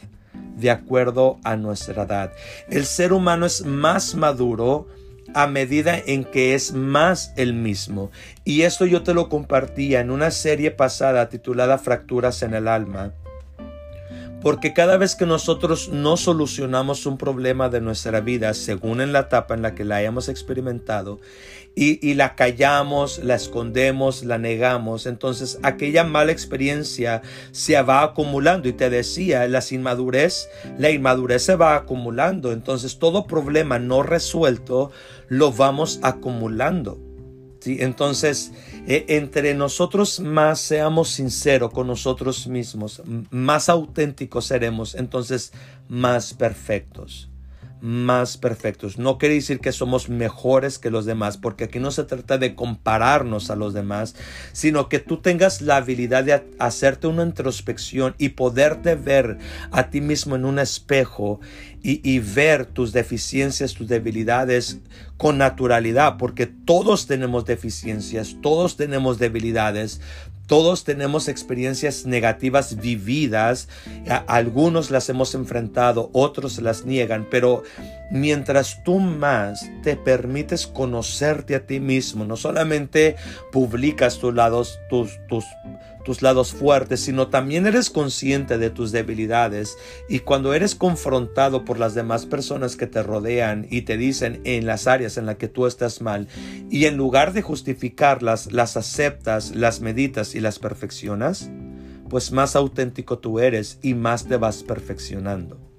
de 0.58 0.72
acuerdo 0.72 1.40
a 1.44 1.56
nuestra 1.56 2.04
edad. 2.04 2.34
El 2.70 2.86
ser 2.86 3.14
humano 3.14 3.46
es 3.46 3.64
más 3.64 4.16
maduro 4.16 4.88
a 5.34 5.48
medida 5.48 5.98
en 5.98 6.26
que 6.26 6.56
es 6.56 6.74
más 6.74 7.32
el 7.38 7.54
mismo. 7.54 8.12
Y 8.44 8.64
esto 8.64 8.86
yo 8.86 9.04
te 9.04 9.14
lo 9.14 9.30
compartía 9.30 10.02
en 10.02 10.12
una 10.12 10.32
serie 10.32 10.72
pasada 10.72 11.30
titulada 11.30 11.78
Fracturas 11.78 12.42
en 12.44 12.54
el 12.54 12.68
alma 12.68 13.14
porque 14.42 14.74
cada 14.74 14.98
vez 14.98 15.16
que 15.16 15.26
nosotros 15.26 15.90
no 15.90 16.18
solucionamos 16.18 17.06
un 17.06 17.18
problema 17.18 17.70
de 17.70 17.82
nuestra 17.82 18.22
vida, 18.22 18.54
según 18.54 19.02
en 19.02 19.14
la 19.14 19.22
etapa 19.22 19.54
en 19.54 19.62
la 19.62 19.76
que 19.76 19.86
la 19.86 19.98
hayamos 19.98 20.30
experimentado, 20.30 21.20
y, 21.74 22.16
la 22.16 22.36
callamos, 22.36 23.20
la 23.24 23.36
escondemos, 23.36 24.26
la 24.26 24.38
negamos, 24.38 25.06
entonces 25.06 25.58
aquella 25.64 26.04
mala 26.04 26.34
experiencia 26.34 27.22
se 27.52 27.82
va 27.82 28.04
acumulando. 28.04 28.68
Y 28.68 28.74
te 28.74 28.90
decía, 28.90 29.48
la 29.48 29.64
inmadurez, 29.72 30.50
la 30.78 30.90
inmadurez 30.90 31.44
se 31.44 31.56
va 31.56 31.76
acumulando. 31.76 32.52
Entonces 32.52 33.00
todo 33.00 33.26
problema 33.26 33.80
no 33.80 34.04
resuelto 34.04 34.92
lo 35.30 35.54
vamos 35.54 36.00
acumulando. 36.04 37.00
Entonces, 37.66 38.52
e, 38.88 39.06
entre 39.10 39.54
nosotros 39.54 40.20
más 40.20 40.60
seamos 40.60 41.10
sinceros 41.10 41.72
con 41.72 41.88
nosotros 41.88 42.48
mismos, 42.48 43.02
más 43.30 43.70
auténticos 43.70 44.46
seremos, 44.46 44.96
entonces 44.96 45.54
más 45.88 46.34
perfectos 46.34 47.31
más 47.82 48.38
perfectos. 48.38 48.98
No 49.00 49.18
quiere 49.18 49.36
decir 49.36 49.60
que 49.60 49.72
somos 49.72 50.08
mejores 50.08 50.78
que 50.78 50.92
los 50.92 51.06
demás, 51.06 51.38
porque 51.38 51.66
aquí 51.66 51.80
no 51.80 51.92
se 51.92 52.04
trata 52.04 52.38
de 52.38 52.56
compararnos 52.56 53.50
a 53.50 53.56
los 53.56 53.74
demás, 53.74 54.16
sino 54.54 54.88
que 54.88 55.00
tú 55.00 55.18
tengas 55.18 55.62
la 55.62 55.78
habilidad 55.78 56.24
de 56.24 56.44
hacerte 56.60 57.08
una 57.08 57.24
introspección 57.24 58.16
y 58.18 58.30
poderte 58.30 58.96
ver 58.96 59.40
a 59.72 59.90
ti 59.90 60.00
mismo 60.00 60.36
en 60.36 60.46
un 60.46 60.60
espejo 60.60 61.40
y, 61.82 62.08
y 62.08 62.20
ver 62.20 62.68
tus 62.68 62.94
deficiencias, 62.94 63.74
tus 63.74 63.88
debilidades 63.88 64.80
con 65.18 65.38
naturalidad, 65.38 66.18
porque 66.18 66.48
todos 66.48 67.08
tenemos 67.08 67.46
deficiencias, 67.46 68.38
todos 68.42 68.76
tenemos 68.78 69.20
debilidades, 69.20 70.02
todos 70.48 70.84
tenemos 70.84 71.28
experiencias 71.28 72.06
negativas 72.06 72.78
vividas, 72.78 73.68
algunos 74.28 74.92
las 74.92 75.10
hemos 75.10 75.34
enfrentado, 75.36 76.10
otros 76.14 76.62
las 76.62 76.86
niegan, 76.86 77.28
pero 77.30 77.64
mientras 78.12 78.84
tú 78.84 79.00
más 79.00 79.70
te 79.84 79.96
permites 79.96 80.68
conocerte 80.68 81.56
a 81.56 81.66
ti 81.66 81.80
mismo, 81.80 82.26
no 82.26 82.36
solamente 82.36 83.16
publicas 83.52 84.20
tus 84.20 84.34
lados, 84.34 84.80
tus, 84.90 85.18
tus, 85.28 85.46
tus 86.04 86.22
lados 86.22 86.52
fuertes, 86.52 87.00
sino 87.00 87.30
también 87.30 87.66
eres 87.66 87.90
consciente 87.90 88.58
de 88.58 88.70
tus 88.70 88.92
debilidades 88.92 89.78
y 90.10 90.20
cuando 90.20 90.54
eres 90.54 90.76
confrontado 90.76 91.64
por 91.64 91.80
las 91.80 91.96
demás 91.96 92.26
personas 92.26 92.76
que 92.76 92.88
te 92.88 93.02
rodean 93.02 93.66
y 93.70 93.84
te 93.84 93.98
dicen 93.98 94.42
en 94.44 94.66
las 94.66 94.88
áreas 94.88 95.18
en 95.18 95.26
las 95.26 95.38
que 95.38 95.48
tú 95.48 95.66
estás 95.66 96.02
mal 96.02 96.28
y 96.70 96.86
en 96.86 96.98
lugar 96.98 97.32
de 97.34 97.42
justificarlas, 97.42 98.52
las 98.52 98.76
aceptas, 98.76 99.56
las 99.56 99.80
meditas 99.80 100.36
y 100.36 100.42
las 100.42 100.60
perfeccionas, 100.60 101.50
pues 102.10 102.34
más 102.34 102.58
auténtico 102.58 103.20
tú 103.20 103.40
eres 103.40 103.80
y 103.82 103.94
más 103.94 104.28
te 104.28 104.36
vas 104.36 104.64
perfeccionando. 104.64 105.71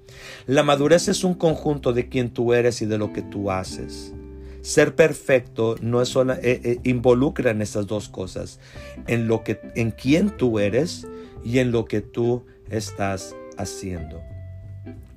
La 0.45 0.63
madurez 0.63 1.07
es 1.07 1.23
un 1.23 1.35
conjunto 1.35 1.93
de 1.93 2.09
quien 2.09 2.29
tú 2.29 2.53
eres 2.53 2.81
y 2.81 2.85
de 2.85 2.97
lo 2.97 3.13
que 3.13 3.21
tú 3.21 3.49
haces. 3.51 4.13
ser 4.61 4.95
perfecto 4.95 5.75
no 5.81 6.01
es 6.01 6.07
solo, 6.09 6.33
eh, 6.33 6.61
eh, 6.63 6.79
involucra 6.83 7.51
en 7.51 7.61
estas 7.61 7.85
dos 7.85 8.07
cosas, 8.07 8.59
en 9.07 9.27
lo 9.27 9.43
que, 9.43 9.59
en 9.75 9.91
quién 9.91 10.29
tú 10.37 10.59
eres 10.59 11.05
y 11.43 11.59
en 11.59 11.71
lo 11.71 11.83
que 11.85 11.99
tú 11.99 12.45
estás 12.69 13.35
haciendo. 13.57 14.21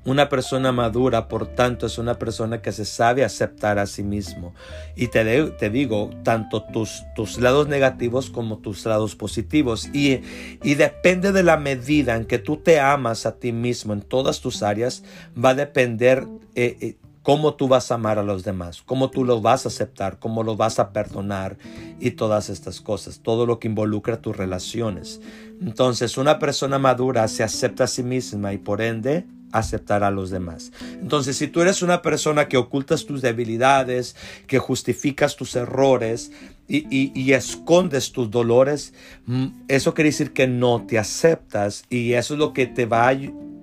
Una 0.06 0.28
persona 0.28 0.70
madura, 0.70 1.26
por 1.26 1.48
tanto, 1.48 1.86
es 1.86 1.98
una 1.98 2.14
persona 2.14 2.62
que 2.62 2.70
se 2.70 2.84
sabe 2.84 3.24
aceptar 3.24 3.80
a 3.80 3.86
sí 3.86 4.04
mismo. 4.04 4.54
Y 4.94 5.08
te, 5.08 5.42
te 5.50 5.68
digo, 5.68 6.10
tanto 6.22 6.62
tus, 6.62 7.02
tus, 7.16 7.38
lados 7.38 7.66
negativos 7.66 8.30
como 8.30 8.58
tus 8.58 8.86
lados 8.86 9.16
positivos. 9.16 9.88
Y, 9.92 10.20
y, 10.62 10.74
depende 10.76 11.32
de 11.32 11.42
la 11.42 11.56
medida 11.56 12.14
en 12.14 12.24
que 12.24 12.38
tú 12.38 12.56
te 12.56 12.78
amas 12.78 13.26
a 13.26 13.40
ti 13.40 13.50
mismo 13.50 13.92
en 13.92 14.00
todas 14.00 14.40
tus 14.40 14.62
áreas, 14.62 15.02
va 15.36 15.50
a 15.50 15.54
depender 15.54 16.24
eh, 16.54 16.76
eh, 16.80 16.96
cómo 17.26 17.54
tú 17.54 17.66
vas 17.66 17.90
a 17.90 17.96
amar 17.96 18.20
a 18.20 18.22
los 18.22 18.44
demás, 18.44 18.82
cómo 18.82 19.10
tú 19.10 19.24
los 19.24 19.42
vas 19.42 19.64
a 19.64 19.68
aceptar, 19.68 20.20
cómo 20.20 20.44
los 20.44 20.56
vas 20.56 20.78
a 20.78 20.92
perdonar 20.92 21.56
y 21.98 22.12
todas 22.12 22.48
estas 22.48 22.80
cosas, 22.80 23.18
todo 23.18 23.46
lo 23.46 23.58
que 23.58 23.66
involucra 23.66 24.22
tus 24.22 24.36
relaciones. 24.36 25.20
Entonces, 25.60 26.16
una 26.16 26.38
persona 26.38 26.78
madura 26.78 27.26
se 27.26 27.42
acepta 27.42 27.82
a 27.82 27.88
sí 27.88 28.04
misma 28.04 28.52
y 28.52 28.58
por 28.58 28.80
ende 28.80 29.26
aceptar 29.52 30.04
a 30.04 30.10
los 30.10 30.30
demás. 30.30 30.72
Entonces, 31.00 31.36
si 31.36 31.48
tú 31.48 31.60
eres 31.60 31.82
una 31.82 32.02
persona 32.02 32.48
que 32.48 32.56
ocultas 32.56 33.06
tus 33.06 33.22
debilidades, 33.22 34.16
que 34.46 34.58
justificas 34.58 35.36
tus 35.36 35.56
errores 35.56 36.32
y, 36.68 37.32
escondes 37.32 38.12
tus 38.12 38.30
dolores, 38.30 38.92
mm, 39.26 39.46
eso 39.68 39.94
quiere 39.94 40.10
decir 40.10 40.32
que 40.32 40.46
no 40.46 40.84
te 40.86 40.98
aceptas 40.98 41.84
y 41.90 42.14
eso 42.14 42.34
es 42.34 42.40
lo 42.40 42.52
que 42.52 42.66
te 42.66 42.86
va, 42.86 43.12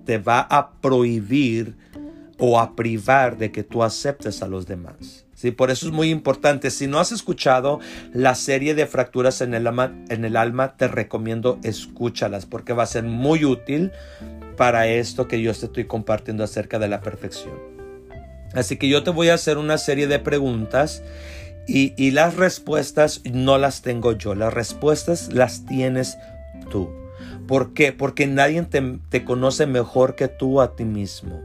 te 0.05 0.17
va 0.17 0.41
a 0.41 0.71
prohibir 0.71 1.75
o 2.37 2.59
a 2.59 2.75
privar 2.75 3.37
de 3.37 3.51
que 3.51 3.63
tú 3.63 3.83
aceptes 3.83 4.41
a 4.41 4.47
los 4.47 4.67
demás. 4.67 5.23
Sí, 5.43 5.51
por 5.51 5.71
eso 5.71 5.87
es 5.87 5.91
muy 5.91 6.09
importante. 6.09 6.71
Si 6.71 6.87
no 6.87 6.99
has 6.99 7.11
escuchado 7.11 7.81
la 8.13 8.33
serie 8.33 8.75
de 8.75 8.87
fracturas 8.87 9.41
en 9.41 9.53
el, 9.53 9.67
alma, 9.67 9.91
en 10.07 10.23
el 10.23 10.37
alma, 10.37 10.77
te 10.77 10.87
recomiendo 10.87 11.59
escúchalas 11.63 12.45
porque 12.45 12.71
va 12.71 12.83
a 12.83 12.85
ser 12.85 13.03
muy 13.03 13.43
útil 13.43 13.91
para 14.55 14.87
esto 14.87 15.27
que 15.27 15.41
yo 15.41 15.53
te 15.53 15.65
estoy 15.65 15.85
compartiendo 15.85 16.43
acerca 16.43 16.79
de 16.79 16.87
la 16.87 17.01
perfección. 17.01 17.53
Así 18.53 18.77
que 18.77 18.87
yo 18.87 19.03
te 19.03 19.09
voy 19.09 19.29
a 19.29 19.33
hacer 19.33 19.57
una 19.57 19.77
serie 19.77 20.07
de 20.07 20.19
preguntas 20.19 21.03
y, 21.67 22.11
las 22.11 22.35
respuestas 22.35 23.21
no 23.23 23.57
las 23.57 23.81
tengo 23.81 24.11
yo, 24.13 24.35
las 24.35 24.53
respuestas 24.53 25.33
las 25.33 25.65
tienes 25.65 26.17
tú. 26.69 26.89
¿Por 27.47 27.73
qué? 27.73 27.91
Porque 27.93 28.27
nadie 28.27 28.61
te, 28.63 28.99
te 29.09 29.23
conoce 29.23 29.65
mejor 29.65 30.15
que 30.15 30.27
tú 30.27 30.61
a 30.61 30.75
ti 30.75 30.85
mismo. 30.85 31.41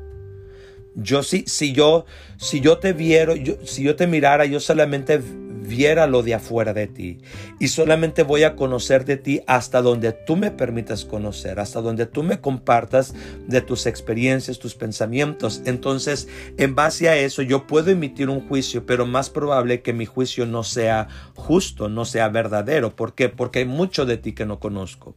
Yo 0.95 1.23
si, 1.23 1.45
si 1.47 1.73
yo 1.73 2.07
si 2.37 2.61
yo 2.61 2.79
te 2.79 2.93
viera, 2.93 3.35
si 3.65 3.85
yo 3.85 3.95
te 3.95 4.07
mirara, 4.09 4.45
yo 4.47 4.59
solamente 4.59 5.21
viera 5.68 6.06
lo 6.06 6.22
de 6.22 6.34
afuera 6.34 6.72
de 6.72 6.87
ti 6.87 7.18
y 7.60 7.68
solamente 7.68 8.22
voy 8.22 8.42
a 8.42 8.56
conocer 8.56 9.04
de 9.04 9.16
ti 9.16 9.42
hasta 9.46 9.82
donde 9.82 10.12
tú 10.12 10.37
me 10.37 10.50
permitas 10.50 11.04
conocer, 11.04 11.60
hasta 11.60 11.80
donde 11.80 12.06
tú 12.06 12.22
me 12.22 12.40
compartas 12.40 13.14
de 13.46 13.60
tus 13.60 13.87
experiencias, 13.87 14.58
tus 14.58 14.75
pensamientos. 14.75 15.62
Entonces, 15.66 16.28
en 16.56 16.75
base 16.75 17.08
a 17.08 17.16
eso 17.16 17.42
yo 17.42 17.66
puedo 17.66 17.90
emitir 17.90 18.30
un 18.30 18.46
juicio, 18.48 18.87
pero 18.87 19.06
más 19.06 19.30
probable 19.30 19.82
que 19.82 19.92
mi 19.92 20.06
juicio 20.06 20.46
no 20.46 20.64
sea 20.64 21.08
justo, 21.34 21.88
no 21.88 22.04
sea 22.04 22.28
verdadero. 22.28 22.96
¿Por 22.96 23.14
qué? 23.14 23.28
Porque 23.28 23.60
hay 23.60 23.64
mucho 23.66 24.06
de 24.06 24.16
ti 24.16 24.32
que 24.32 24.46
no 24.46 24.58
conozco. 24.58 25.14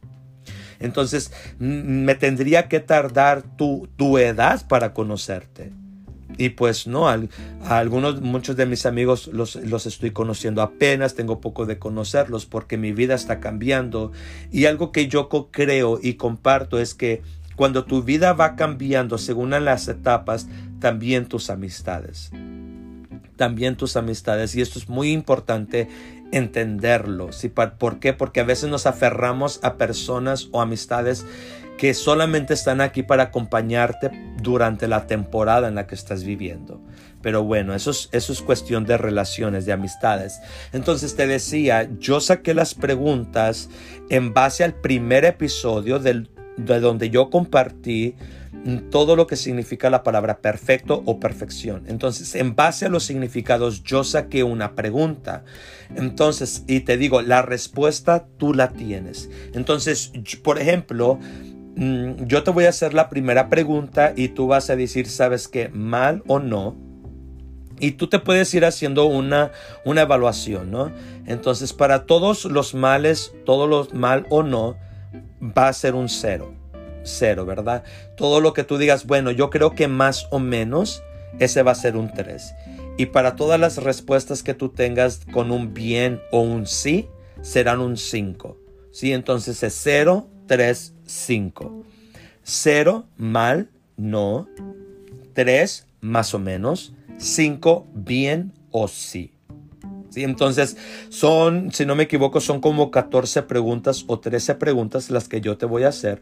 Entonces 0.78 1.32
me 1.58 2.14
tendría 2.16 2.68
que 2.68 2.80
tardar 2.80 3.42
tu, 3.56 3.88
tu 3.96 4.18
edad 4.18 4.66
para 4.68 4.92
conocerte. 4.92 5.72
Y 6.38 6.50
pues 6.50 6.86
no, 6.86 7.08
a, 7.08 7.18
algunos, 7.68 8.20
muchos 8.20 8.56
de 8.56 8.66
mis 8.66 8.86
amigos 8.86 9.28
los, 9.28 9.56
los, 9.56 9.86
estoy 9.86 10.10
conociendo 10.10 10.62
apenas, 10.62 11.14
tengo 11.14 11.40
poco 11.40 11.66
de 11.66 11.78
conocerlos 11.78 12.46
porque 12.46 12.76
mi 12.76 12.92
vida 12.92 13.14
está 13.14 13.40
cambiando. 13.40 14.12
Y 14.50 14.66
algo 14.66 14.92
que 14.92 15.08
yo 15.08 15.28
creo 15.50 15.98
y 16.02 16.14
comparto 16.14 16.78
es 16.78 16.94
que 16.94 17.22
cuando 17.56 17.84
tu 17.84 18.02
vida 18.02 18.32
va 18.32 18.56
cambiando 18.56 19.18
según 19.18 19.50
las 19.50 19.88
etapas, 19.88 20.48
también 20.80 21.26
tus 21.26 21.50
amistades. 21.50 22.30
También 23.36 23.76
tus 23.76 23.96
amistades. 23.96 24.54
Y 24.56 24.60
esto 24.60 24.78
es 24.78 24.88
muy 24.88 25.12
importante 25.12 25.88
entenderlo. 26.32 27.32
¿sí? 27.32 27.48
¿Por 27.48 28.00
qué? 28.00 28.12
Porque 28.12 28.40
a 28.40 28.44
veces 28.44 28.70
nos 28.70 28.86
aferramos 28.86 29.60
a 29.62 29.76
personas 29.76 30.48
o 30.50 30.60
amistades 30.60 31.24
que 31.78 31.94
solamente 31.94 32.54
están 32.54 32.80
aquí 32.80 33.02
para 33.02 33.24
acompañarte 33.24 34.10
durante 34.42 34.88
la 34.88 35.06
temporada 35.06 35.68
en 35.68 35.74
la 35.74 35.86
que 35.86 35.94
estás 35.94 36.24
viviendo. 36.24 36.80
Pero 37.22 37.44
bueno, 37.44 37.74
eso 37.74 37.90
es, 37.90 38.42
cuestión 38.42 38.84
de 38.84 38.98
relaciones, 38.98 39.64
de 39.64 39.72
amistades. 39.72 40.40
Entonces 40.72 41.14
te 41.14 41.26
decía, 41.26 41.88
yo 41.98 42.20
saqué 42.20 42.52
las 42.52 42.74
preguntas 42.74 43.70
en 44.10 44.34
base 44.34 44.64
al 44.64 44.74
primer 44.74 45.24
episodio 45.24 45.98
del, 45.98 46.30
de 46.56 46.80
donde 46.80 47.10
yo 47.10 47.30
compartí 47.30 48.16
todo 48.90 49.16
lo 49.16 49.26
que 49.26 49.36
significa 49.36 49.90
la 49.90 50.02
palabra 50.02 50.38
perfecto 50.38 51.02
o 51.04 51.18
perfección. 51.18 51.84
Entonces, 51.88 52.34
en 52.34 52.54
base 52.54 52.86
a 52.86 52.88
los 52.88 53.02
significados, 53.02 53.82
yo 53.82 54.04
saqué 54.04 54.44
una 54.44 54.74
pregunta. 54.74 55.44
Entonces, 55.96 56.64
y 56.68 56.80
te 56.80 56.96
digo, 56.96 57.22
la 57.22 57.42
respuesta 57.42 58.26
tú 58.38 58.54
la 58.54 58.72
tienes. 58.72 59.30
Entonces, 59.54 60.12
por 60.44 60.60
ejemplo, 60.60 61.18
yo 61.76 62.42
te 62.42 62.50
voy 62.50 62.64
a 62.66 62.70
hacer 62.70 62.94
la 62.94 63.08
primera 63.08 63.48
pregunta 63.48 64.12
y 64.14 64.28
tú 64.28 64.46
vas 64.46 64.70
a 64.70 64.76
decir, 64.76 65.08
¿sabes 65.08 65.48
qué? 65.48 65.68
Mal 65.68 66.22
o 66.26 66.38
no. 66.38 66.76
Y 67.80 67.92
tú 67.92 68.08
te 68.08 68.18
puedes 68.18 68.52
ir 68.54 68.64
haciendo 68.64 69.06
una, 69.06 69.50
una 69.84 70.02
evaluación, 70.02 70.70
¿no? 70.70 70.92
Entonces, 71.26 71.72
para 71.72 72.04
todos 72.06 72.44
los 72.44 72.74
males, 72.74 73.34
todos 73.44 73.68
los 73.68 73.92
mal 73.92 74.26
o 74.28 74.42
no, 74.42 74.76
va 75.40 75.68
a 75.68 75.72
ser 75.72 75.94
un 75.94 76.08
cero 76.08 76.54
cero, 77.04 77.44
¿verdad? 77.46 77.84
Todo 78.16 78.40
lo 78.40 78.52
que 78.52 78.64
tú 78.64 78.78
digas, 78.78 79.06
bueno, 79.06 79.30
yo 79.30 79.50
creo 79.50 79.74
que 79.74 79.88
más 79.88 80.26
o 80.30 80.38
menos 80.38 81.02
ese 81.38 81.62
va 81.62 81.72
a 81.72 81.76
ser 81.76 81.96
un 81.96 82.12
3. 82.12 82.54
Y 82.98 83.06
para 83.06 83.36
todas 83.36 83.58
las 83.58 83.78
respuestas 83.78 84.42
que 84.42 84.54
tú 84.54 84.68
tengas 84.68 85.20
con 85.32 85.50
un 85.50 85.74
bien 85.74 86.20
o 86.30 86.40
un 86.40 86.66
sí, 86.66 87.08
serán 87.40 87.80
un 87.80 87.96
5. 87.96 88.58
¿Sí? 88.92 89.12
Entonces 89.12 89.62
es 89.62 89.74
0, 89.82 90.28
3, 90.46 90.94
5. 91.12 91.84
0, 92.42 93.06
mal, 93.18 93.68
no. 93.96 94.48
3, 95.34 95.86
más 96.00 96.34
o 96.34 96.38
menos. 96.38 96.94
5, 97.18 97.86
bien 97.94 98.52
o 98.70 98.88
sí. 98.88 99.32
¿Sí? 100.08 100.24
Entonces, 100.24 100.76
son, 101.10 101.72
si 101.72 101.86
no 101.86 101.94
me 101.94 102.04
equivoco, 102.04 102.40
son 102.40 102.60
como 102.60 102.90
14 102.90 103.42
preguntas 103.42 104.04
o 104.08 104.18
13 104.20 104.56
preguntas 104.56 105.10
las 105.10 105.28
que 105.28 105.40
yo 105.40 105.56
te 105.56 105.66
voy 105.66 105.84
a 105.84 105.88
hacer 105.88 106.20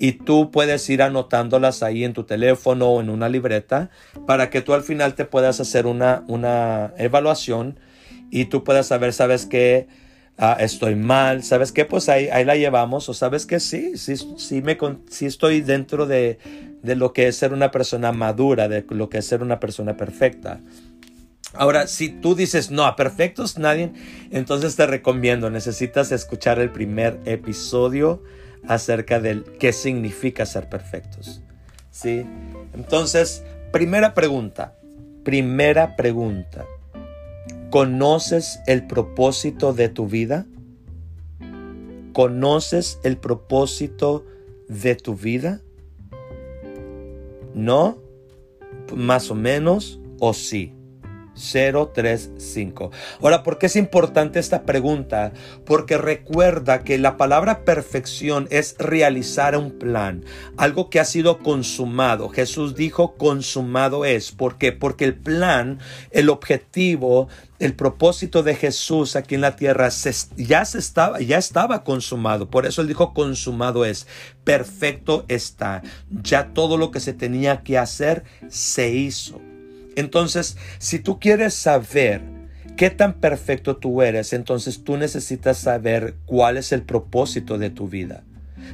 y 0.00 0.12
tú 0.12 0.50
puedes 0.50 0.88
ir 0.88 1.02
anotándolas 1.02 1.82
ahí 1.82 2.04
en 2.04 2.14
tu 2.14 2.24
teléfono 2.24 2.88
o 2.88 3.00
en 3.00 3.10
una 3.10 3.28
libreta 3.28 3.90
para 4.26 4.48
que 4.48 4.62
tú 4.62 4.72
al 4.72 4.82
final 4.82 5.14
te 5.14 5.26
puedas 5.26 5.60
hacer 5.60 5.86
una, 5.86 6.24
una 6.26 6.94
evaluación 6.96 7.78
y 8.30 8.46
tú 8.46 8.64
puedas 8.64 8.86
saber, 8.86 9.12
sabes 9.12 9.44
que 9.44 9.88
ah, 10.40 10.56
estoy 10.58 10.94
mal, 10.94 11.44
sabes 11.44 11.70
que 11.70 11.84
pues 11.84 12.08
ahí, 12.08 12.28
ahí 12.28 12.44
la 12.44 12.56
llevamos 12.56 13.08
o 13.10 13.14
sabes 13.14 13.44
que 13.44 13.60
sí, 13.60 13.98
sí, 13.98 14.16
sí, 14.36 14.62
me, 14.62 14.78
sí 15.08 15.26
estoy 15.26 15.60
dentro 15.60 16.06
de, 16.06 16.38
de 16.82 16.96
lo 16.96 17.12
que 17.12 17.28
es 17.28 17.36
ser 17.36 17.52
una 17.52 17.70
persona 17.70 18.10
madura, 18.10 18.66
de 18.66 18.84
lo 18.88 19.10
que 19.10 19.18
es 19.18 19.26
ser 19.26 19.42
una 19.42 19.60
persona 19.60 19.98
perfecta. 19.98 20.60
Ahora, 21.52 21.86
si 21.88 22.08
tú 22.08 22.34
dices, 22.34 22.70
no, 22.70 22.86
a 22.86 22.96
perfectos 22.96 23.58
nadie, 23.58 23.92
entonces 24.30 24.76
te 24.76 24.86
recomiendo, 24.86 25.50
necesitas 25.50 26.10
escuchar 26.10 26.58
el 26.58 26.70
primer 26.70 27.20
episodio 27.26 28.22
acerca 28.66 29.20
del 29.20 29.44
qué 29.58 29.72
significa 29.72 30.46
ser 30.46 30.68
perfectos. 30.68 31.42
¿Sí? 31.90 32.24
Entonces, 32.72 33.44
primera 33.72 34.14
pregunta, 34.14 34.74
primera 35.22 35.96
pregunta. 35.96 36.64
¿Conoces 37.70 38.60
el 38.66 38.88
propósito 38.88 39.72
de 39.72 39.88
tu 39.88 40.08
vida? 40.08 40.46
¿Conoces 42.12 42.98
el 43.04 43.16
propósito 43.16 44.26
de 44.68 44.96
tu 44.96 45.14
vida? 45.14 45.60
¿No? 47.54 47.98
Más 48.94 49.30
o 49.30 49.36
menos 49.36 50.00
o 50.18 50.34
sí. 50.34 50.74
035. 51.40 52.90
Ahora, 53.22 53.42
¿por 53.42 53.58
qué 53.58 53.66
es 53.66 53.76
importante 53.76 54.38
esta 54.38 54.64
pregunta? 54.64 55.32
Porque 55.64 55.96
recuerda 55.96 56.80
que 56.84 56.98
la 56.98 57.16
palabra 57.16 57.64
perfección 57.64 58.46
es 58.50 58.76
realizar 58.78 59.56
un 59.56 59.78
plan, 59.78 60.24
algo 60.56 60.90
que 60.90 61.00
ha 61.00 61.04
sido 61.04 61.38
consumado. 61.38 62.28
Jesús 62.28 62.74
dijo 62.74 63.14
consumado 63.14 64.04
es. 64.04 64.32
¿Por 64.32 64.58
qué? 64.58 64.72
Porque 64.72 65.04
el 65.04 65.14
plan, 65.14 65.78
el 66.10 66.28
objetivo, 66.28 67.28
el 67.60 67.74
propósito 67.74 68.42
de 68.42 68.54
Jesús 68.54 69.14
aquí 69.16 69.34
en 69.34 69.42
la 69.42 69.54
tierra 69.54 69.90
ya, 70.36 70.64
se 70.64 70.78
estaba, 70.78 71.20
ya 71.20 71.36
estaba 71.36 71.84
consumado. 71.84 72.50
Por 72.50 72.66
eso 72.66 72.80
él 72.80 72.88
dijo 72.88 73.12
consumado 73.12 73.84
es. 73.84 74.06
Perfecto 74.44 75.26
está. 75.28 75.82
Ya 76.10 76.54
todo 76.54 76.78
lo 76.78 76.90
que 76.90 77.00
se 77.00 77.12
tenía 77.12 77.62
que 77.62 77.76
hacer 77.76 78.24
se 78.48 78.90
hizo. 78.90 79.40
Entonces, 79.94 80.56
si 80.78 80.98
tú 80.98 81.20
quieres 81.20 81.52
saber 81.52 82.22
qué 82.78 82.88
tan 82.88 83.12
perfecto 83.20 83.76
tú 83.76 84.00
eres, 84.00 84.32
entonces 84.32 84.82
tú 84.82 84.96
necesitas 84.96 85.58
saber 85.58 86.14
cuál 86.24 86.56
es 86.56 86.72
el 86.72 86.82
propósito 86.82 87.58
de 87.58 87.68
tu 87.68 87.88
vida. 87.88 88.24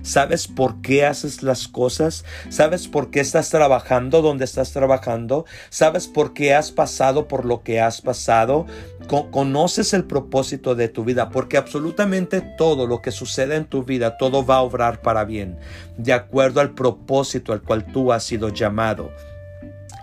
¿Sabes 0.03 0.49
por 0.49 0.81
qué 0.81 1.05
haces 1.05 1.43
las 1.43 1.69
cosas? 1.69 2.25
¿Sabes 2.49 2.89
por 2.89 3.11
qué 3.11 3.21
estás 3.21 3.51
trabajando 3.51 4.23
donde 4.23 4.45
estás 4.45 4.73
trabajando? 4.73 5.45
¿Sabes 5.71 6.07
por 6.07 6.33
qué 6.33 6.55
has 6.55 6.73
pasado 6.73 7.29
por 7.29 7.45
lo 7.45 7.63
que 7.63 7.81
has 7.81 8.01
pasado? 8.01 8.67
conoces 9.31 9.95
el 9.95 10.05
propósito 10.05 10.75
de 10.75 10.89
tu 10.89 11.05
vida, 11.05 11.31
porque 11.31 11.57
absolutamente 11.57 12.41
todo 12.41 12.87
lo 12.87 13.03
que 13.03 13.13
sucede 13.13 13.57
en 13.57 13.67
tu 13.67 13.85
vida, 13.85 14.17
todo 14.17 14.45
va 14.45 14.57
a 14.57 14.63
obrar 14.63 15.01
para 15.01 15.25
bien, 15.25 15.59
de 15.97 16.13
acuerdo 16.13 16.61
al 16.61 16.75
propósito 16.75 17.53
al 17.53 17.63
cual 17.63 17.87
tú 17.93 18.13
has 18.13 18.25
sido 18.25 18.49
llamado. 18.49 19.11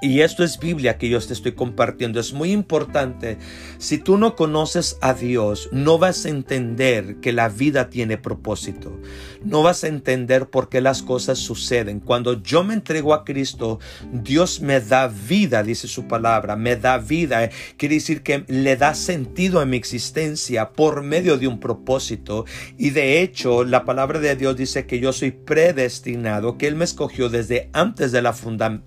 Y 0.04 0.20
esto 0.20 0.44
es 0.44 0.60
Biblia 0.60 0.98
que 0.98 1.08
yo 1.08 1.18
te 1.22 1.32
estoy 1.32 1.54
compartiendo. 1.54 2.20
Es 2.20 2.34
muy 2.34 2.52
importante. 2.52 3.38
Si 3.78 3.98
tú 3.98 4.18
no 4.18 4.36
conoces 4.36 4.98
a 5.00 5.14
Dios, 5.14 5.70
no 5.72 5.98
vas 5.98 6.26
a 6.26 6.30
entender 6.30 7.22
que 7.22 7.32
la 7.32 7.48
vida 7.48 7.90
tiene 7.90 8.18
propósito. 8.18 9.00
No 9.46 9.64
vas 9.64 9.86
a 9.86 9.88
entender 9.88 10.50
por 10.50 10.68
qué 10.68 10.82
las 10.82 11.04
cosas 11.04 11.40
suceden. 11.40 12.02
Cuando 12.02 12.44
yo 12.44 12.66
me 12.66 12.74
entrego 12.74 13.14
a 13.14 13.24
Cristo, 13.24 13.80
Dios 14.12 14.60
me 14.60 14.82
da 14.82 15.08
vida, 15.08 15.64
dice 15.64 15.88
su 15.88 16.06
palabra. 16.06 16.58
Me 16.58 16.76
da 16.76 16.98
vida. 16.98 17.50
Quiere 17.78 17.96
decir 17.96 18.24
que 18.24 18.44
le 18.50 18.76
da 18.76 18.96
sentido 18.96 19.62
a 19.62 19.66
mi 19.66 19.78
existencia 19.78 20.72
por 20.72 21.02
medio 21.02 21.38
de 21.38 21.48
un 21.48 21.62
propósito. 21.62 22.44
Y 22.78 22.90
de 22.90 23.22
hecho, 23.22 23.64
la 23.64 23.86
palabra 23.86 24.20
de 24.20 24.36
Dios 24.36 24.58
dice 24.58 24.86
que 24.86 25.00
yo 25.00 25.14
soy 25.14 25.32
predestinado, 25.32 26.58
que 26.58 26.68
Él 26.68 26.76
me 26.76 26.84
escogió 26.84 27.30
desde 27.30 27.70
antes 27.72 28.12
de 28.12 28.22
la, 28.22 28.36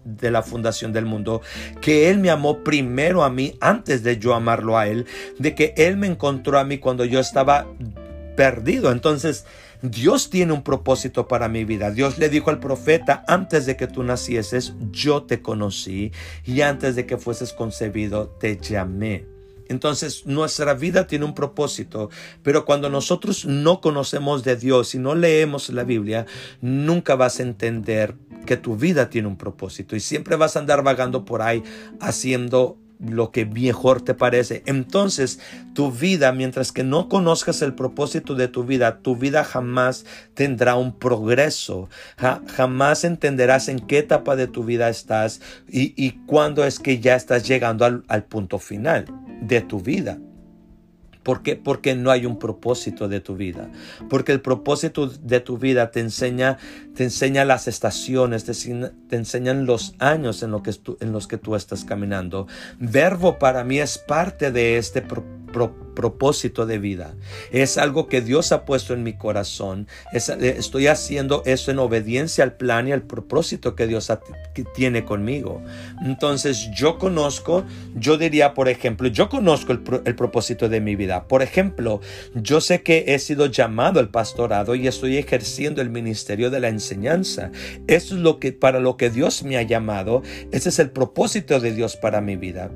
de 0.04 0.30
la 0.30 0.42
fundación 0.42 0.92
del 0.92 1.05
mundo, 1.06 1.42
que 1.80 2.10
Él 2.10 2.18
me 2.18 2.30
amó 2.30 2.62
primero 2.62 3.24
a 3.24 3.30
mí 3.30 3.56
antes 3.60 4.02
de 4.02 4.18
yo 4.18 4.34
amarlo 4.34 4.76
a 4.78 4.86
Él, 4.86 5.06
de 5.38 5.54
que 5.54 5.74
Él 5.76 5.96
me 5.96 6.06
encontró 6.06 6.58
a 6.58 6.64
mí 6.64 6.78
cuando 6.78 7.04
yo 7.04 7.20
estaba 7.20 7.66
perdido. 8.36 8.92
Entonces, 8.92 9.46
Dios 9.82 10.30
tiene 10.30 10.52
un 10.52 10.62
propósito 10.62 11.28
para 11.28 11.48
mi 11.48 11.64
vida. 11.64 11.90
Dios 11.90 12.18
le 12.18 12.28
dijo 12.28 12.50
al 12.50 12.60
profeta, 12.60 13.24
antes 13.26 13.66
de 13.66 13.76
que 13.76 13.86
tú 13.86 14.02
nacieses, 14.02 14.74
yo 14.90 15.24
te 15.24 15.42
conocí 15.42 16.12
y 16.44 16.60
antes 16.60 16.96
de 16.96 17.06
que 17.06 17.16
fueses 17.16 17.52
concebido, 17.52 18.28
te 18.28 18.58
llamé. 18.58 19.35
Entonces 19.68 20.26
nuestra 20.26 20.74
vida 20.74 21.06
tiene 21.06 21.24
un 21.24 21.34
propósito, 21.34 22.10
pero 22.42 22.64
cuando 22.64 22.90
nosotros 22.90 23.44
no 23.44 23.80
conocemos 23.80 24.44
de 24.44 24.56
Dios 24.56 24.94
y 24.94 24.98
no 24.98 25.14
leemos 25.14 25.68
la 25.70 25.84
Biblia, 25.84 26.26
nunca 26.60 27.14
vas 27.14 27.40
a 27.40 27.42
entender 27.42 28.14
que 28.46 28.56
tu 28.56 28.76
vida 28.76 29.10
tiene 29.10 29.28
un 29.28 29.36
propósito 29.36 29.96
y 29.96 30.00
siempre 30.00 30.36
vas 30.36 30.56
a 30.56 30.60
andar 30.60 30.82
vagando 30.82 31.24
por 31.24 31.42
ahí 31.42 31.62
haciendo 32.00 32.78
lo 32.98 33.30
que 33.30 33.44
mejor 33.44 34.02
te 34.02 34.14
parece. 34.14 34.62
Entonces, 34.66 35.38
tu 35.74 35.90
vida, 35.90 36.32
mientras 36.32 36.72
que 36.72 36.84
no 36.84 37.08
conozcas 37.08 37.62
el 37.62 37.74
propósito 37.74 38.34
de 38.34 38.48
tu 38.48 38.64
vida, 38.64 39.00
tu 39.00 39.16
vida 39.16 39.44
jamás 39.44 40.04
tendrá 40.34 40.76
un 40.76 40.98
progreso. 40.98 41.88
jamás 42.16 43.04
entenderás 43.04 43.68
en 43.68 43.80
qué 43.80 43.98
etapa 43.98 44.36
de 44.36 44.46
tu 44.46 44.64
vida 44.64 44.88
estás 44.88 45.40
y, 45.68 46.12
cuándo 46.26 46.64
es 46.64 46.78
que 46.78 47.00
ya 47.00 47.16
estás 47.16 47.46
llegando 47.46 47.84
al 47.84 48.24
punto 48.24 48.58
final 48.58 49.06
de 49.40 49.60
tu 49.60 49.80
vida. 49.80 50.18
¿Por 51.22 51.42
qué? 51.42 51.56
Porque 51.56 51.96
no 51.96 52.12
hay 52.12 52.24
un 52.24 52.38
propósito 52.38 53.08
de 53.08 53.18
tu 53.20 53.34
vida. 53.34 53.68
Porque 54.08 54.30
el 54.30 54.40
propósito 54.40 55.08
de 55.08 55.40
tu 55.40 55.58
vida 55.58 55.90
te 55.90 55.98
enseña, 55.98 56.56
te 56.94 57.02
enseña 57.02 57.44
las 57.44 57.66
estaciones, 57.66 58.44
te, 58.44 58.52
te 59.08 59.16
enseñan 59.16 59.66
los 59.66 59.96
años 59.98 60.44
en, 60.44 60.52
lo 60.52 60.62
que 60.62 60.72
en 61.00 61.10
los 61.10 61.26
que 61.26 61.36
tú 61.36 61.56
estás 61.56 61.84
caminando. 61.84 62.46
Verbo 62.78 63.40
para 63.40 63.64
mí 63.64 63.80
es 63.80 63.98
parte 63.98 64.52
de 64.52 64.78
este 64.78 65.02
propósito 65.02 65.85
propósito 65.96 66.66
de 66.66 66.78
vida. 66.78 67.16
Es 67.50 67.78
algo 67.78 68.06
que 68.06 68.20
Dios 68.20 68.52
ha 68.52 68.64
puesto 68.64 68.94
en 68.94 69.02
mi 69.02 69.14
corazón. 69.14 69.88
Eh, 70.12 70.54
estoy 70.56 70.86
haciendo 70.86 71.42
eso 71.44 71.72
en 71.72 71.80
obediencia 71.80 72.44
al 72.44 72.56
plan 72.56 72.86
y 72.86 72.92
al 72.92 73.02
propósito 73.02 73.74
que 73.74 73.88
Dios 73.88 74.12
tiene 74.76 75.04
conmigo. 75.04 75.60
Entonces 76.04 76.70
yo 76.76 76.98
conozco, 76.98 77.64
yo 77.96 78.16
diría, 78.16 78.54
por 78.54 78.68
ejemplo, 78.68 79.08
yo 79.08 79.28
conozco 79.28 79.72
el, 79.72 79.80
el 80.04 80.14
propósito 80.14 80.68
de 80.68 80.80
mi 80.80 80.94
vida. 80.94 81.26
Por 81.26 81.42
ejemplo, 81.42 82.00
yo 82.34 82.60
sé 82.60 82.84
que 82.84 83.06
he 83.08 83.18
sido 83.18 83.46
llamado 83.46 83.98
al 83.98 84.10
pastorado 84.10 84.76
y 84.76 84.86
estoy 84.86 85.16
ejerciendo 85.16 85.82
el 85.82 85.90
ministerio 85.90 86.50
de 86.50 86.60
la 86.60 86.68
enseñanza. 86.68 87.50
Eso 87.88 88.14
es 88.14 88.20
lo 88.20 88.38
que 88.38 88.52
para 88.52 88.78
lo 88.78 88.96
que 88.96 89.10
Dios 89.10 89.42
me 89.42 89.56
ha 89.56 89.62
llamado. 89.62 90.22
Ese 90.52 90.68
es 90.68 90.78
el 90.78 90.90
propósito 90.90 91.58
de 91.58 91.72
Dios 91.72 91.96
para 91.96 92.20
mi 92.20 92.36
vida. 92.36 92.70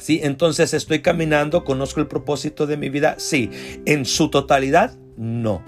Sí, 0.00 0.20
entonces 0.22 0.74
estoy 0.74 1.00
caminando, 1.00 1.64
conozco 1.64 2.00
el 2.00 2.06
propósito 2.06 2.66
de 2.66 2.76
mi 2.76 2.88
vida. 2.88 3.16
Sí, 3.18 3.50
en 3.84 4.04
su 4.04 4.30
totalidad, 4.30 4.96
no. 5.16 5.62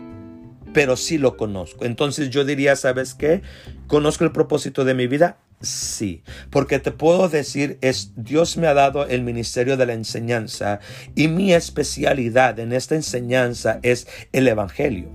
Pero 0.73 0.97
sí 0.97 1.19
lo 1.19 1.37
conozco. 1.37 1.85
Entonces 1.85 2.31
yo 2.31 2.45
diría, 2.45 2.77
¿sabes 2.77 3.15
qué? 3.15 3.43
¿Conozco 3.87 4.25
el 4.25 4.33
propósito 4.33 4.85
de 4.85 4.95
mi 4.95 5.07
vida? 5.07 5.39
Sí, 5.61 6.23
porque 6.49 6.79
te 6.79 6.91
puedo 6.91 7.29
decir, 7.29 7.77
es 7.83 8.13
Dios 8.17 8.57
me 8.57 8.67
ha 8.67 8.73
dado 8.73 9.07
el 9.07 9.23
ministerio 9.23 9.77
de 9.77 9.85
la 9.85 9.93
enseñanza 9.93 10.81
y 11.15 11.29
mi 11.29 11.53
especialidad 11.53 12.59
en 12.61 12.73
esta 12.73 12.95
enseñanza 12.95 13.79
es 13.83 14.09
el 14.33 14.49
evangelio. 14.49 15.11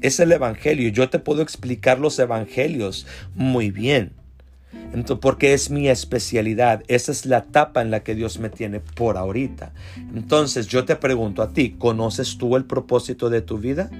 Es 0.00 0.20
el 0.20 0.30
evangelio. 0.32 0.90
Yo 0.90 1.08
te 1.08 1.18
puedo 1.18 1.42
explicar 1.42 1.98
los 1.98 2.18
evangelios 2.18 3.06
muy 3.34 3.70
bien 3.70 4.12
porque 5.20 5.54
es 5.54 5.70
mi 5.70 5.88
especialidad. 5.88 6.82
Esa 6.88 7.12
es 7.12 7.26
la 7.26 7.38
etapa 7.38 7.82
en 7.82 7.90
la 7.90 8.02
que 8.02 8.14
Dios 8.14 8.38
me 8.38 8.48
tiene 8.48 8.80
por 8.80 9.16
ahorita. 9.16 9.72
Entonces 10.14 10.68
yo 10.68 10.84
te 10.84 10.96
pregunto 10.96 11.42
a 11.42 11.52
ti, 11.52 11.76
¿conoces 11.78 12.38
tú 12.38 12.56
el 12.56 12.64
propósito 12.64 13.30
de 13.30 13.42
tu 13.42 13.58
vida? 13.58 13.90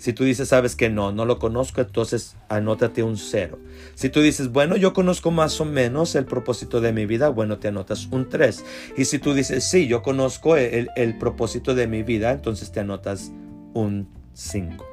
Si 0.00 0.14
tú 0.14 0.24
dices, 0.24 0.48
sabes 0.48 0.76
que 0.76 0.88
no, 0.88 1.12
no 1.12 1.26
lo 1.26 1.38
conozco, 1.38 1.82
entonces 1.82 2.34
anótate 2.48 3.02
un 3.02 3.18
cero. 3.18 3.58
Si 3.94 4.08
tú 4.08 4.22
dices, 4.22 4.50
bueno, 4.50 4.76
yo 4.76 4.94
conozco 4.94 5.30
más 5.30 5.60
o 5.60 5.66
menos 5.66 6.14
el 6.14 6.24
propósito 6.24 6.80
de 6.80 6.94
mi 6.94 7.04
vida, 7.04 7.28
bueno, 7.28 7.58
te 7.58 7.68
anotas 7.68 8.08
un 8.10 8.26
tres. 8.26 8.64
Y 8.96 9.04
si 9.04 9.18
tú 9.18 9.34
dices, 9.34 9.62
sí, 9.62 9.88
yo 9.88 10.02
conozco 10.02 10.56
el, 10.56 11.18
propósito 11.18 11.74
de 11.74 11.86
mi 11.86 12.02
vida, 12.02 12.32
entonces 12.32 12.72
te 12.72 12.80
anotas 12.80 13.30
un 13.74 14.08
cinco. 14.32 14.86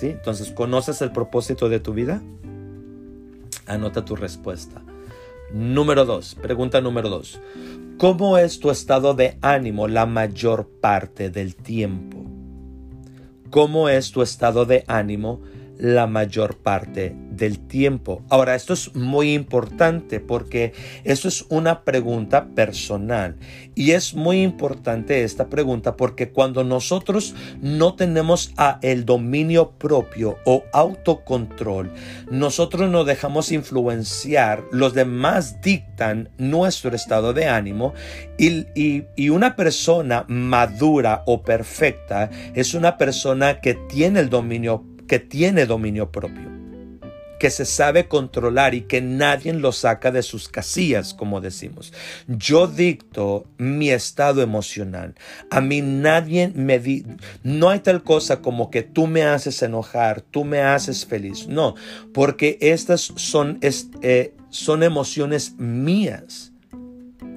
¿Sí? 0.00 0.06
Entonces, 0.06 0.50
¿conoces 0.50 1.00
el 1.00 1.12
propósito 1.12 1.68
de 1.68 1.78
tu 1.78 1.94
vida? 1.94 2.20
Anota 3.66 4.04
tu 4.04 4.16
respuesta. 4.16 4.82
Número 5.52 6.04
dos, 6.04 6.34
pregunta 6.34 6.80
número 6.80 7.08
dos. 7.08 7.40
¿Cómo 7.98 8.38
es 8.38 8.58
tu 8.58 8.70
estado 8.70 9.14
de 9.14 9.38
ánimo 9.42 9.86
la 9.86 10.06
mayor 10.06 10.68
parte 10.80 11.30
del 11.30 11.54
tiempo? 11.54 12.24
¿Cómo 13.50 13.88
es 13.88 14.12
tu 14.12 14.22
estado 14.22 14.64
de 14.64 14.84
ánimo 14.88 15.42
la 15.82 16.06
mayor 16.06 16.58
parte 16.58 17.12
del 17.32 17.58
tiempo. 17.58 18.22
Ahora, 18.28 18.54
esto 18.54 18.72
es 18.72 18.94
muy 18.94 19.34
importante 19.34 20.20
porque 20.20 20.72
esto 21.02 21.26
es 21.26 21.44
una 21.48 21.82
pregunta 21.82 22.46
personal 22.54 23.36
y 23.74 23.90
es 23.90 24.14
muy 24.14 24.42
importante 24.42 25.24
esta 25.24 25.48
pregunta 25.48 25.96
porque 25.96 26.30
cuando 26.30 26.62
nosotros 26.62 27.34
no 27.60 27.96
tenemos 27.96 28.54
el 28.82 29.04
dominio 29.04 29.72
propio 29.72 30.38
o 30.44 30.62
autocontrol, 30.72 31.90
nosotros 32.30 32.88
nos 32.88 33.04
dejamos 33.04 33.50
influenciar, 33.50 34.62
los 34.70 34.94
demás 34.94 35.60
dictan 35.62 36.28
nuestro 36.38 36.94
estado 36.94 37.32
de 37.32 37.48
ánimo 37.48 37.92
y, 38.38 38.66
y 39.16 39.28
una 39.30 39.56
persona 39.56 40.26
madura 40.28 41.24
o 41.26 41.42
perfecta 41.42 42.30
es 42.54 42.74
una 42.74 42.96
persona 42.98 43.60
que 43.60 43.74
tiene 43.74 44.20
el 44.20 44.30
dominio 44.30 44.91
que 45.12 45.18
tiene 45.18 45.66
dominio 45.66 46.10
propio, 46.10 46.50
que 47.38 47.50
se 47.50 47.66
sabe 47.66 48.08
controlar 48.08 48.72
y 48.72 48.80
que 48.80 49.02
nadie 49.02 49.52
lo 49.52 49.70
saca 49.70 50.10
de 50.10 50.22
sus 50.22 50.48
casillas, 50.48 51.12
como 51.12 51.42
decimos. 51.42 51.92
Yo 52.28 52.66
dicto 52.66 53.44
mi 53.58 53.90
estado 53.90 54.40
emocional. 54.40 55.14
A 55.50 55.60
mí 55.60 55.82
nadie 55.82 56.50
me 56.54 56.78
di 56.78 57.04
no 57.42 57.68
hay 57.68 57.80
tal 57.80 58.02
cosa 58.02 58.40
como 58.40 58.70
que 58.70 58.82
tú 58.82 59.06
me 59.06 59.22
haces 59.22 59.60
enojar, 59.60 60.22
tú 60.22 60.46
me 60.46 60.62
haces 60.62 61.04
feliz. 61.04 61.46
No, 61.46 61.74
porque 62.14 62.56
estas 62.62 63.02
son, 63.02 63.58
eh, 63.60 64.34
son 64.48 64.82
emociones 64.82 65.56
mías. 65.58 66.51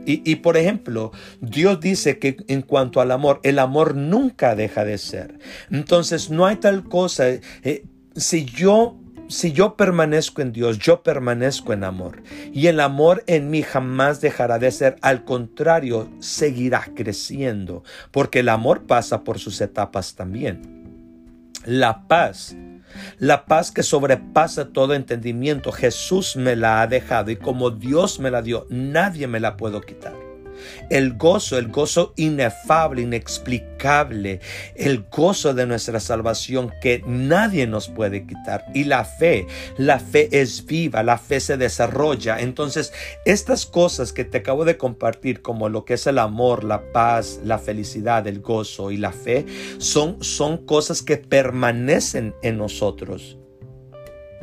Y, 0.05 0.35
por 0.37 0.57
ejemplo, 0.57 1.11
Dios 1.41 1.79
dice 1.79 2.19
que 2.19 2.37
en 2.47 2.61
cuanto 2.61 3.01
al 3.01 3.11
amor, 3.11 3.39
el 3.43 3.59
amor 3.59 3.95
nunca 3.95 4.55
deja 4.55 4.85
de 4.85 4.97
ser. 4.97 5.39
Entonces, 5.71 6.29
no 6.29 6.45
hay 6.45 6.57
tal 6.57 6.83
cosa. 6.83 7.27
Eh, 7.63 7.85
si 8.15 8.45
yo 8.45 8.97
si 9.27 9.53
yo 9.53 9.75
permanezco 9.75 10.43
en 10.43 10.51
Dios, 10.51 10.77
yo 10.77 11.01
permanezco 11.01 11.73
en 11.73 11.83
amor. 11.83 12.21
Y 12.53 12.67
el 12.67 12.79
amor 12.79 13.23
en 13.25 13.49
mí 13.49 13.63
jamás 13.63 14.21
dejará 14.21 14.59
de 14.59 14.69
ser. 14.71 14.97
Al 15.01 15.23
contrario, 15.23 16.09
seguirá 16.19 16.85
creciendo. 16.95 17.83
Porque 18.11 18.39
el 18.39 18.49
amor 18.49 18.83
pasa 18.85 19.23
por 19.23 19.39
sus 19.39 19.61
etapas 19.61 20.15
también. 20.15 20.61
La 21.65 22.07
paz 22.07 22.55
La 23.19 23.45
paz 23.45 23.71
que 23.71 23.83
sobrepasa 23.83 24.69
todo 24.69 24.93
entendimiento, 24.93 25.71
Jesús 25.71 26.35
me 26.35 26.55
la 26.55 26.81
ha 26.81 26.87
dejado 26.87 27.31
y 27.31 27.35
como 27.35 27.71
Dios 27.71 28.19
me 28.19 28.31
la 28.31 28.41
dio, 28.41 28.67
nadie 28.69 29.27
me 29.27 29.39
la 29.39 29.57
puede 29.57 29.81
quitar. 29.81 30.24
El 30.89 31.13
gozo, 31.13 31.57
el 31.57 31.69
gozo 31.69 32.13
inefable, 32.15 33.01
inexplicable, 33.01 34.39
el 34.75 35.05
gozo 35.11 35.53
de 35.53 35.65
nuestra 35.65 35.99
salvación 35.99 36.71
que 36.81 37.03
nadie 37.05 37.67
nos 37.67 37.89
puede 37.89 38.25
quitar. 38.25 38.65
Y 38.73 38.85
la 38.85 39.05
fe, 39.05 39.47
la 39.77 39.99
fe 39.99 40.29
es 40.31 40.65
viva, 40.65 41.03
la 41.03 41.17
fe 41.17 41.39
se 41.39 41.57
desarrolla. 41.57 42.39
Entonces, 42.39 42.93
estas 43.25 43.65
cosas 43.65 44.13
que 44.13 44.25
te 44.25 44.39
acabo 44.39 44.65
de 44.65 44.77
compartir, 44.77 45.41
como 45.41 45.69
lo 45.69 45.85
que 45.85 45.95
es 45.95 46.07
el 46.07 46.19
amor, 46.19 46.63
la 46.63 46.91
paz, 46.91 47.39
la 47.43 47.59
felicidad, 47.59 48.27
el 48.27 48.41
gozo 48.41 48.91
y 48.91 48.97
la 48.97 49.11
fe, 49.11 49.45
son, 49.77 50.23
son 50.23 50.65
cosas 50.65 51.01
que 51.01 51.17
permanecen 51.17 52.35
en 52.41 52.57
nosotros. 52.57 53.37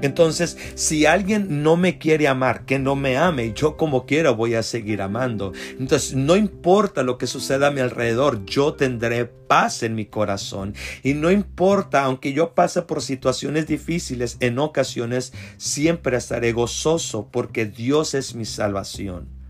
Entonces, 0.02 0.58
si 0.74 1.06
alguien 1.06 1.62
no 1.62 1.76
me 1.76 1.98
quiere 1.98 2.28
amar, 2.28 2.66
que 2.66 2.78
no 2.78 2.96
me 2.96 3.16
ame, 3.16 3.52
yo 3.54 3.76
como 3.76 4.04
quiera 4.04 4.30
voy 4.30 4.54
a 4.54 4.62
seguir 4.62 5.00
amando. 5.00 5.52
Entonces, 5.78 6.14
no 6.14 6.36
importa 6.36 7.02
lo 7.02 7.16
que 7.18 7.26
suceda 7.26 7.68
a 7.68 7.70
mi 7.70 7.80
alrededor, 7.80 8.44
yo 8.44 8.74
tendré 8.74 9.24
paz 9.24 9.82
en 9.82 9.94
mi 9.94 10.06
corazón. 10.06 10.74
Y 11.02 11.14
no 11.14 11.30
importa, 11.30 12.04
aunque 12.04 12.32
yo 12.32 12.54
pase 12.54 12.82
por 12.82 13.02
situaciones 13.02 13.66
difíciles, 13.66 14.36
en 14.40 14.58
ocasiones 14.58 15.32
siempre 15.56 16.16
estaré 16.16 16.52
gozoso 16.52 17.28
porque 17.30 17.66
Dios 17.66 18.14
es 18.14 18.34
mi 18.34 18.44
salvación. 18.44 19.41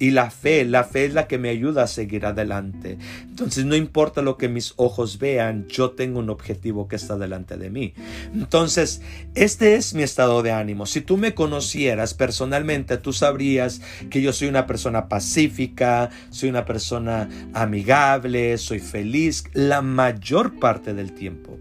Y 0.00 0.12
la 0.12 0.30
fe, 0.30 0.64
la 0.64 0.84
fe 0.84 1.04
es 1.04 1.14
la 1.14 1.28
que 1.28 1.36
me 1.36 1.50
ayuda 1.50 1.82
a 1.82 1.86
seguir 1.86 2.24
adelante. 2.24 2.96
Entonces 3.28 3.66
no 3.66 3.76
importa 3.76 4.22
lo 4.22 4.38
que 4.38 4.48
mis 4.48 4.72
ojos 4.76 5.18
vean, 5.18 5.68
yo 5.68 5.90
tengo 5.90 6.18
un 6.18 6.30
objetivo 6.30 6.88
que 6.88 6.96
está 6.96 7.18
delante 7.18 7.58
de 7.58 7.68
mí. 7.68 7.92
Entonces, 8.34 9.02
este 9.34 9.74
es 9.74 9.92
mi 9.92 10.02
estado 10.02 10.42
de 10.42 10.52
ánimo. 10.52 10.86
Si 10.86 11.02
tú 11.02 11.18
me 11.18 11.34
conocieras 11.34 12.14
personalmente, 12.14 12.96
tú 12.96 13.12
sabrías 13.12 13.82
que 14.08 14.22
yo 14.22 14.32
soy 14.32 14.48
una 14.48 14.66
persona 14.66 15.06
pacífica, 15.06 16.08
soy 16.30 16.48
una 16.48 16.64
persona 16.64 17.28
amigable, 17.52 18.56
soy 18.56 18.80
feliz 18.80 19.44
la 19.52 19.82
mayor 19.82 20.58
parte 20.58 20.94
del 20.94 21.12
tiempo. 21.12 21.58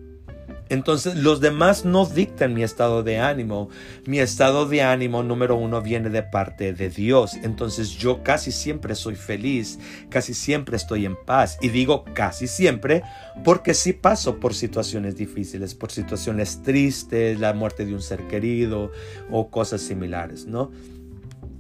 Entonces 0.69 1.15
los 1.15 1.41
demás 1.41 1.84
no 1.84 2.05
dictan 2.05 2.53
mi 2.53 2.63
estado 2.63 3.03
de 3.03 3.19
ánimo. 3.19 3.69
Mi 4.05 4.19
estado 4.19 4.67
de 4.67 4.84
ánimo 4.84 5.23
número 5.23 5.55
uno 5.55 5.82
viene 5.82 6.10
de 6.10 6.23
parte 6.23 6.73
de 6.73 6.89
Dios. 6.89 7.34
Entonces 7.43 7.89
yo 7.89 8.23
casi 8.23 8.51
siempre 8.51 8.95
soy 8.95 9.15
feliz, 9.15 9.79
casi 10.10 10.34
siempre 10.34 10.77
estoy 10.77 11.05
en 11.05 11.15
paz. 11.25 11.58
Y 11.62 11.69
digo 11.69 12.05
casi 12.13 12.47
siempre 12.47 13.03
porque 13.43 13.73
sí 13.73 13.93
paso 13.93 14.39
por 14.39 14.53
situaciones 14.53 15.15
difíciles, 15.15 15.73
por 15.73 15.91
situaciones 15.91 16.62
tristes, 16.62 17.39
la 17.39 17.53
muerte 17.53 17.86
de 17.86 17.93
un 17.93 18.01
ser 18.01 18.27
querido 18.27 18.91
o 19.32 19.49
cosas 19.49 19.82
similares, 19.82 20.45
¿no? 20.45 20.71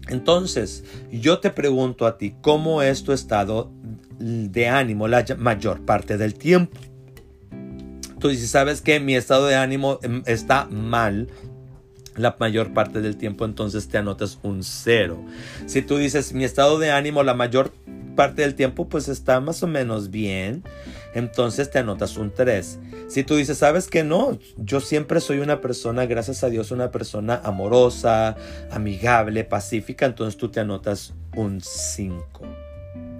Entonces, 0.09 0.83
yo 1.11 1.39
te 1.39 1.51
pregunto 1.51 2.07
a 2.07 2.17
ti, 2.17 2.35
¿cómo 2.41 2.81
es 2.81 3.03
tu 3.03 3.13
estado 3.13 3.71
de 4.17 4.67
ánimo 4.67 5.07
la 5.07 5.23
mayor 5.37 5.85
parte 5.85 6.17
del 6.17 6.33
tiempo? 6.33 6.79
Tú 8.19 8.29
dices, 8.29 8.49
¿sabes 8.49 8.81
que 8.81 8.99
Mi 8.99 9.15
estado 9.15 9.47
de 9.47 9.55
ánimo 9.55 9.99
em, 10.03 10.23
está 10.25 10.65
mal 10.65 11.27
la 12.15 12.35
mayor 12.39 12.73
parte 12.73 13.01
del 13.01 13.15
tiempo, 13.15 13.45
entonces 13.45 13.87
te 13.87 13.97
anotas 13.97 14.39
un 14.43 14.63
cero. 14.63 15.23
Si 15.65 15.81
tú 15.81 15.97
dices, 15.97 16.33
mi 16.33 16.43
estado 16.43 16.77
de 16.77 16.91
ánimo 16.91 17.23
la 17.23 17.33
mayor 17.33 17.71
parte 18.15 18.41
del 18.41 18.55
tiempo, 18.55 18.89
pues 18.89 19.07
está 19.07 19.39
más 19.39 19.63
o 19.63 19.67
menos 19.67 20.09
bien, 20.09 20.63
entonces 21.13 21.71
te 21.71 21.79
anotas 21.79 22.17
un 22.17 22.31
3. 22.33 22.79
Si 23.07 23.23
tú 23.23 23.37
dices, 23.37 23.57
sabes 23.57 23.87
que 23.87 24.03
no, 24.03 24.37
yo 24.57 24.81
siempre 24.81 25.21
soy 25.21 25.39
una 25.39 25.61
persona, 25.61 26.05
gracias 26.05 26.43
a 26.43 26.49
Dios, 26.49 26.71
una 26.71 26.91
persona 26.91 27.39
amorosa, 27.45 28.35
amigable, 28.71 29.45
pacífica, 29.45 30.05
entonces 30.05 30.35
tú 30.35 30.49
te 30.49 30.59
anotas 30.59 31.13
un 31.35 31.61
5. 31.61 32.41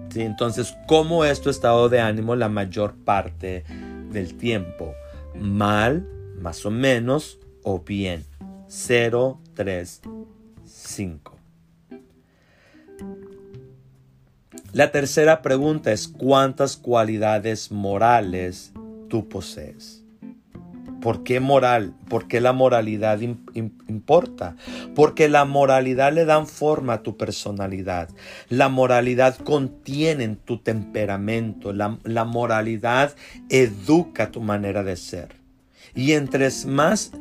¿Sí? 0.09 0.21
Entonces, 0.21 0.75
¿cómo 0.87 1.23
es 1.23 1.39
tu 1.39 1.49
estado 1.49 1.87
de 1.87 2.01
ánimo 2.01 2.35
la 2.35 2.49
mayor 2.49 2.95
parte 3.05 3.63
del 4.11 4.35
tiempo. 4.35 4.93
Mal, 5.35 6.07
más 6.39 6.65
o 6.65 6.71
menos, 6.71 7.39
o 7.63 7.79
bien. 7.79 8.25
0, 8.67 9.39
3, 9.55 10.01
5. 10.65 11.35
La 14.71 14.91
tercera 14.91 15.41
pregunta 15.41 15.91
es 15.91 16.07
cuántas 16.07 16.77
cualidades 16.77 17.71
morales 17.71 18.71
tú 19.09 19.27
posees. 19.27 19.98
¿Por 21.01 21.23
qué 21.23 21.39
moral? 21.39 21.93
¿Por 22.09 22.27
qué 22.27 22.41
la 22.41 22.53
moralidad 22.53 23.19
importa? 23.21 24.55
Porque 24.95 25.29
la 25.29 25.45
moralidad 25.45 26.13
le 26.13 26.25
da 26.25 26.45
forma 26.45 26.93
a 26.93 27.03
tu 27.03 27.17
personalidad. 27.17 28.09
La 28.49 28.69
moralidad 28.69 29.37
contiene 29.37 30.35
tu 30.43 30.57
temperamento. 30.57 31.73
La 31.73 32.25
moralidad 32.25 33.15
educa 33.49 34.31
tu 34.31 34.41
manera 34.41 34.83
de 34.83 34.95
ser. 34.95 35.39
Y 35.95 36.13
entre 36.13 36.49
más 36.67 37.11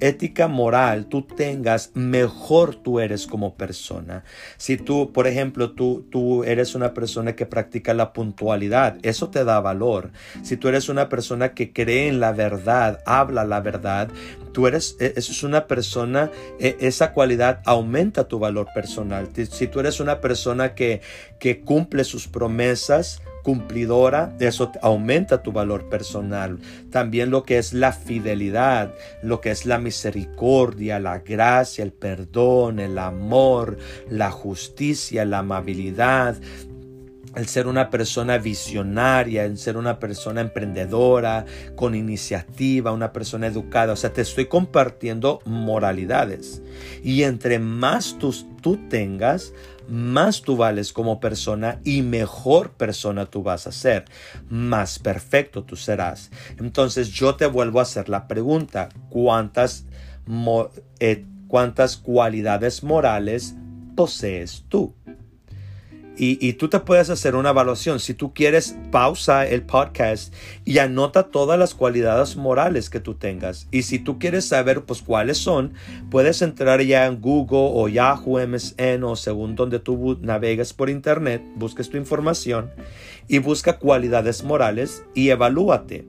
ética 0.00 0.48
moral 0.48 1.06
tú 1.06 1.22
tengas, 1.22 1.90
mejor 1.94 2.74
tú 2.74 3.00
eres 3.00 3.26
como 3.26 3.54
persona. 3.54 4.24
Si 4.56 4.76
tú, 4.76 5.12
por 5.12 5.26
ejemplo, 5.26 5.72
tú, 5.72 6.06
tú 6.10 6.44
eres 6.44 6.74
una 6.74 6.94
persona 6.94 7.36
que 7.36 7.46
practica 7.46 7.94
la 7.94 8.12
puntualidad, 8.12 8.98
eso 9.02 9.30
te 9.30 9.44
da 9.44 9.60
valor. 9.60 10.10
Si 10.42 10.56
tú 10.56 10.68
eres 10.68 10.88
una 10.88 11.08
persona 11.08 11.54
que 11.54 11.72
cree 11.72 12.08
en 12.08 12.20
la 12.20 12.32
verdad, 12.32 13.00
habla 13.06 13.44
la 13.44 13.60
verdad, 13.60 14.08
tú 14.52 14.66
eres, 14.66 14.96
e, 15.00 15.14
es 15.16 15.42
una 15.42 15.66
persona, 15.66 16.30
e, 16.58 16.76
esa 16.80 17.12
cualidad 17.12 17.60
aumenta 17.64 18.28
tu 18.28 18.38
valor 18.38 18.68
personal. 18.74 19.28
Si 19.50 19.66
tú 19.66 19.80
eres 19.80 20.00
una 20.00 20.20
persona 20.20 20.74
que, 20.74 21.00
que 21.38 21.60
cumple 21.60 22.04
sus 22.04 22.28
promesas, 22.28 23.22
cumplidora, 23.42 24.34
eso 24.40 24.72
aumenta 24.82 25.42
tu 25.42 25.52
valor 25.52 25.88
personal. 25.88 26.58
También 26.90 27.30
lo 27.30 27.44
que 27.44 27.58
es 27.58 27.72
la 27.72 27.92
fidelidad, 27.92 28.94
lo 29.22 29.40
que 29.40 29.50
es 29.50 29.66
la 29.66 29.78
misericordia, 29.78 30.98
la 30.98 31.18
gracia, 31.20 31.84
el 31.84 31.92
perdón, 31.92 32.80
el 32.80 32.98
amor, 32.98 33.78
la 34.08 34.30
justicia, 34.30 35.24
la 35.24 35.38
amabilidad, 35.38 36.36
el 37.36 37.46
ser 37.46 37.66
una 37.66 37.90
persona 37.90 38.38
visionaria, 38.38 39.44
el 39.44 39.58
ser 39.58 39.76
una 39.76 39.98
persona 39.98 40.40
emprendedora, 40.40 41.44
con 41.76 41.94
iniciativa, 41.94 42.92
una 42.92 43.12
persona 43.12 43.46
educada. 43.46 43.92
O 43.92 43.96
sea, 43.96 44.12
te 44.12 44.22
estoy 44.22 44.46
compartiendo 44.46 45.40
moralidades. 45.44 46.62
Y 47.02 47.22
entre 47.22 47.58
más 47.58 48.16
tú, 48.18 48.34
tú 48.60 48.78
tengas, 48.88 49.52
más 49.88 50.42
tú 50.42 50.56
vales 50.56 50.92
como 50.92 51.20
persona 51.20 51.80
y 51.84 52.02
mejor 52.02 52.70
persona 52.70 53.26
tú 53.26 53.42
vas 53.42 53.66
a 53.66 53.72
ser, 53.72 54.04
más 54.48 54.98
perfecto 54.98 55.64
tú 55.64 55.76
serás. 55.76 56.30
Entonces 56.58 57.10
yo 57.10 57.34
te 57.34 57.46
vuelvo 57.46 57.80
a 57.80 57.82
hacer 57.82 58.08
la 58.08 58.28
pregunta, 58.28 58.88
¿cuántas, 59.08 59.86
eh, 61.00 61.26
cuántas 61.48 61.96
cualidades 61.96 62.84
morales 62.84 63.56
posees 63.96 64.64
tú? 64.68 64.94
Y, 66.22 66.52
tú 66.52 66.68
te 66.68 66.80
puedes 66.80 67.08
hacer 67.08 67.34
una 67.34 67.48
evaluación. 67.48 67.98
Si 67.98 68.12
tú 68.12 68.34
quieres, 68.34 68.76
pausa 68.90 69.46
el 69.46 69.62
podcast 69.62 70.34
y 70.66 70.76
anota 70.76 71.30
todas 71.30 71.58
las 71.58 71.74
cualidades 71.74 72.36
morales 72.36 72.90
que 72.90 73.00
tú 73.00 73.14
tengas. 73.14 73.68
Y 73.70 73.84
si 73.84 73.98
tú 73.98 74.18
quieres 74.18 74.44
saber 74.44 74.82
pues 74.82 75.00
cuáles 75.00 75.38
son, 75.38 75.72
puedes 76.10 76.42
entrar 76.42 76.82
ya 76.82 77.06
en 77.06 77.22
Google 77.22 77.70
o 77.72 77.88
Yahoo 77.88 78.38
MSN 78.38 79.02
o 79.02 79.16
según 79.16 79.56
donde 79.56 79.78
tú 79.78 80.18
navegas 80.20 80.74
por 80.74 80.90
internet, 80.90 81.42
busques 81.54 81.88
tu 81.88 81.96
información 81.96 82.70
y 83.26 83.38
busca 83.38 83.78
cualidades 83.78 84.44
morales 84.44 85.02
y 85.14 85.30
evalúate 85.30 86.04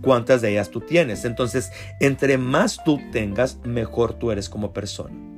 cuántas 0.00 0.42
de 0.42 0.50
ellas 0.50 0.70
tú 0.70 0.80
tienes. 0.80 1.24
Entonces, 1.24 1.70
entre 2.00 2.38
más 2.38 2.82
tú 2.82 2.98
tengas, 3.12 3.58
mejor 3.62 4.14
tú 4.14 4.32
eres 4.32 4.48
como 4.48 4.72
persona. 4.72 5.33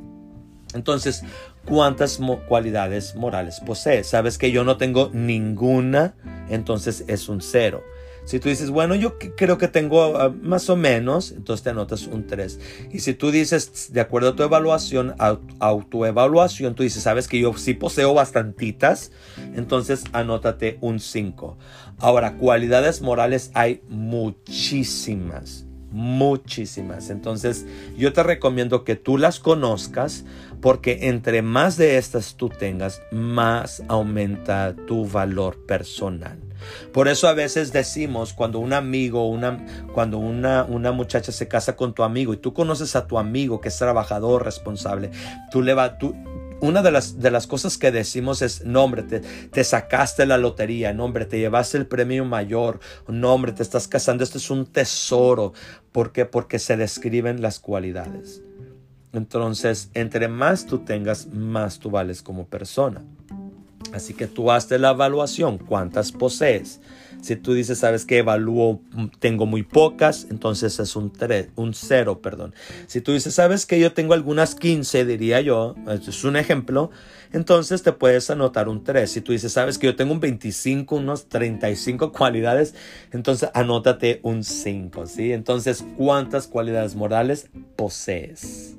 Entonces, 0.77 1.25
¿cuántas 1.65 2.21
cualidades 2.49 3.17
morales 3.17 3.61
posees? 3.61 4.07
Sabes 4.07 4.39
que 4.39 4.53
yo 4.53 4.63
no 4.63 4.77
tengo 4.77 5.11
ninguna, 5.13 6.15
entonces 6.49 7.05
es 7.09 7.29
un 7.29 7.41
cero. 7.41 7.83
Si 8.27 8.41
tú 8.41 8.49
dices, 8.49 8.71
bueno, 8.71 8.97
yo 8.97 9.19
creo 9.19 9.57
que 9.57 9.69
tengo 9.69 10.19
ah, 10.19 10.35
más 10.43 10.69
o 10.69 10.75
menos, 10.75 11.31
entonces 11.31 11.63
te 11.63 11.71
anotas 11.71 12.09
un 12.09 12.27
3. 12.27 12.59
Y 12.91 12.99
si 12.99 13.15
tú 13.15 13.31
dices, 13.31 13.93
de 13.93 14.01
acuerdo 14.01 14.31
a 14.31 14.37
tu 14.37 14.43
evaluación, 14.43 15.15
autoevaluación, 15.61 16.75
tú 16.75 16.83
dices, 16.83 17.05
sabes 17.05 17.29
que 17.29 17.39
yo 17.39 17.57
sí 17.57 17.75
poseo 17.75 18.15
bastantitas, 18.15 19.13
entonces 19.55 20.03
anótate 20.13 20.77
un 20.81 20.99
5. 20.99 21.57
Ahora, 21.99 22.37
cualidades 22.37 23.01
morales 23.01 23.53
hay 23.55 23.81
muchísimas 23.89 25.67
muchísimas. 25.97 27.09
Entonces 27.09 27.65
yo 27.97 28.13
te 28.13 28.23
recomiendo 28.23 28.85
que 28.85 28.97
tú 28.97 29.17
las 29.17 29.41
conozcas 29.41 30.25
porque 30.61 31.09
entre 31.09 31.41
más 31.41 31.77
de 31.77 31.97
estas 31.97 32.35
tú 32.35 32.51
tengas, 32.51 33.01
más 33.11 33.83
aumenta 33.89 34.75
tu 34.87 35.09
valor 35.09 35.65
personal. 35.67 36.39
Por 36.93 37.09
eso 37.09 37.29
a 37.29 37.33
veces 37.33 37.73
decimos 37.73 38.35
cuando 38.35 38.59
un 38.59 38.73
amigo, 38.73 39.29
una, 39.29 39.65
cuando 39.93 40.19
una, 40.19 40.65
una 40.65 40.93
muchacha 40.93 41.33
se 41.33 41.49
casa 41.49 41.77
con 41.77 41.95
tu 41.95 42.03
amigo 42.03 42.35
y 42.35 42.39
tú 42.39 42.53
conoces 42.53 42.95
a 42.95 43.07
tu 43.07 43.19
amigo 43.19 43.61
que 43.61 43.69
es 43.69 43.79
trabajador, 43.79 44.45
responsable, 44.45 45.11
tú 45.51 45.63
le 45.63 45.75
vas, 45.75 45.99
tú, 45.99 46.15
una 46.61 46.83
de 46.83 46.91
las, 46.91 47.19
de 47.19 47.31
las 47.31 47.47
cosas 47.47 47.79
que 47.79 47.91
decimos 47.91 48.43
es, 48.43 48.65
no 48.65 48.85
hombre, 48.85 49.03
te, 49.03 49.21
te, 49.21 49.65
sacaste 49.65 50.27
la 50.27 50.39
lotería, 50.39 50.93
no 50.93 51.05
hombre, 51.05 51.27
te 51.27 51.39
llevaste 51.39 51.79
el 51.79 51.87
premio 51.87 52.25
mayor, 52.25 52.81
no 53.09 53.33
hombre, 53.33 53.53
te 53.53 53.63
estás 53.63 53.89
casando, 53.89 54.25
esto 54.25 54.39
es 54.39 54.51
un 54.51 54.67
tesoro. 54.67 55.53
¿Por 55.93 56.13
qué? 56.13 56.25
Porque 56.25 56.59
se 56.59 56.77
describen 56.77 57.43
las 57.43 57.61
cualidades. 57.61 58.43
Entonces, 59.13 59.91
entre 59.95 60.29
más 60.29 60.67
tú 60.67 60.81
tengas, 60.81 61.27
más 61.29 61.79
tú 61.79 61.91
vales 61.91 62.23
como 62.23 62.47
persona. 62.47 63.03
Así 63.93 64.15
que 64.15 64.27
tú 64.27 64.51
haces 64.51 64.81
la 64.81 64.91
evaluación, 64.91 65.59
cuántas 65.59 66.13
posees. 66.13 66.81
Si 67.23 67.37
tú 67.37 67.55
dices, 67.55 67.79
sabes 67.79 68.05
que 68.05 68.19
evalúo, 68.19 68.81
tengo 69.19 69.47
muy 69.47 69.63
pocas, 69.63 70.27
entonces 70.31 70.79
es 70.79 70.95
un 70.95 71.13
3, 71.13 71.49
un 71.57 71.75
0, 71.75 72.21
perdón. 72.21 72.55
Si 72.87 73.01
tú 73.01 73.13
dices, 73.13 73.35
sabes 73.35 73.67
que 73.67 73.81
yo 73.81 73.93
tengo 73.93 74.15
algunas 74.15 74.55
15, 74.55 75.05
diría 75.05 75.41
yo, 75.41 75.75
es 75.89 76.25
un 76.25 76.37
ejemplo, 76.37 76.91
entonces 77.33 77.83
te 77.83 77.93
puedes 77.93 78.31
anotar 78.31 78.69
un 78.69 78.85
3. 78.85 79.11
Si 79.11 79.21
tú 79.21 79.33
dices, 79.33 79.53
sabes 79.53 79.79
que 79.79 79.87
yo 79.87 79.97
tengo 79.97 80.13
un 80.13 80.21
25, 80.21 80.97
unos 80.97 81.29
35 81.29 82.13
cualidades, 82.13 82.75
entonces 83.13 83.51
anótate 83.55 84.21
un 84.23 84.45
5, 84.45 85.07
¿sí? 85.07 85.33
Entonces, 85.33 85.85
¿cuántas 85.97 86.47
cualidades 86.47 86.95
morales 86.95 87.49
posees? 87.75 88.77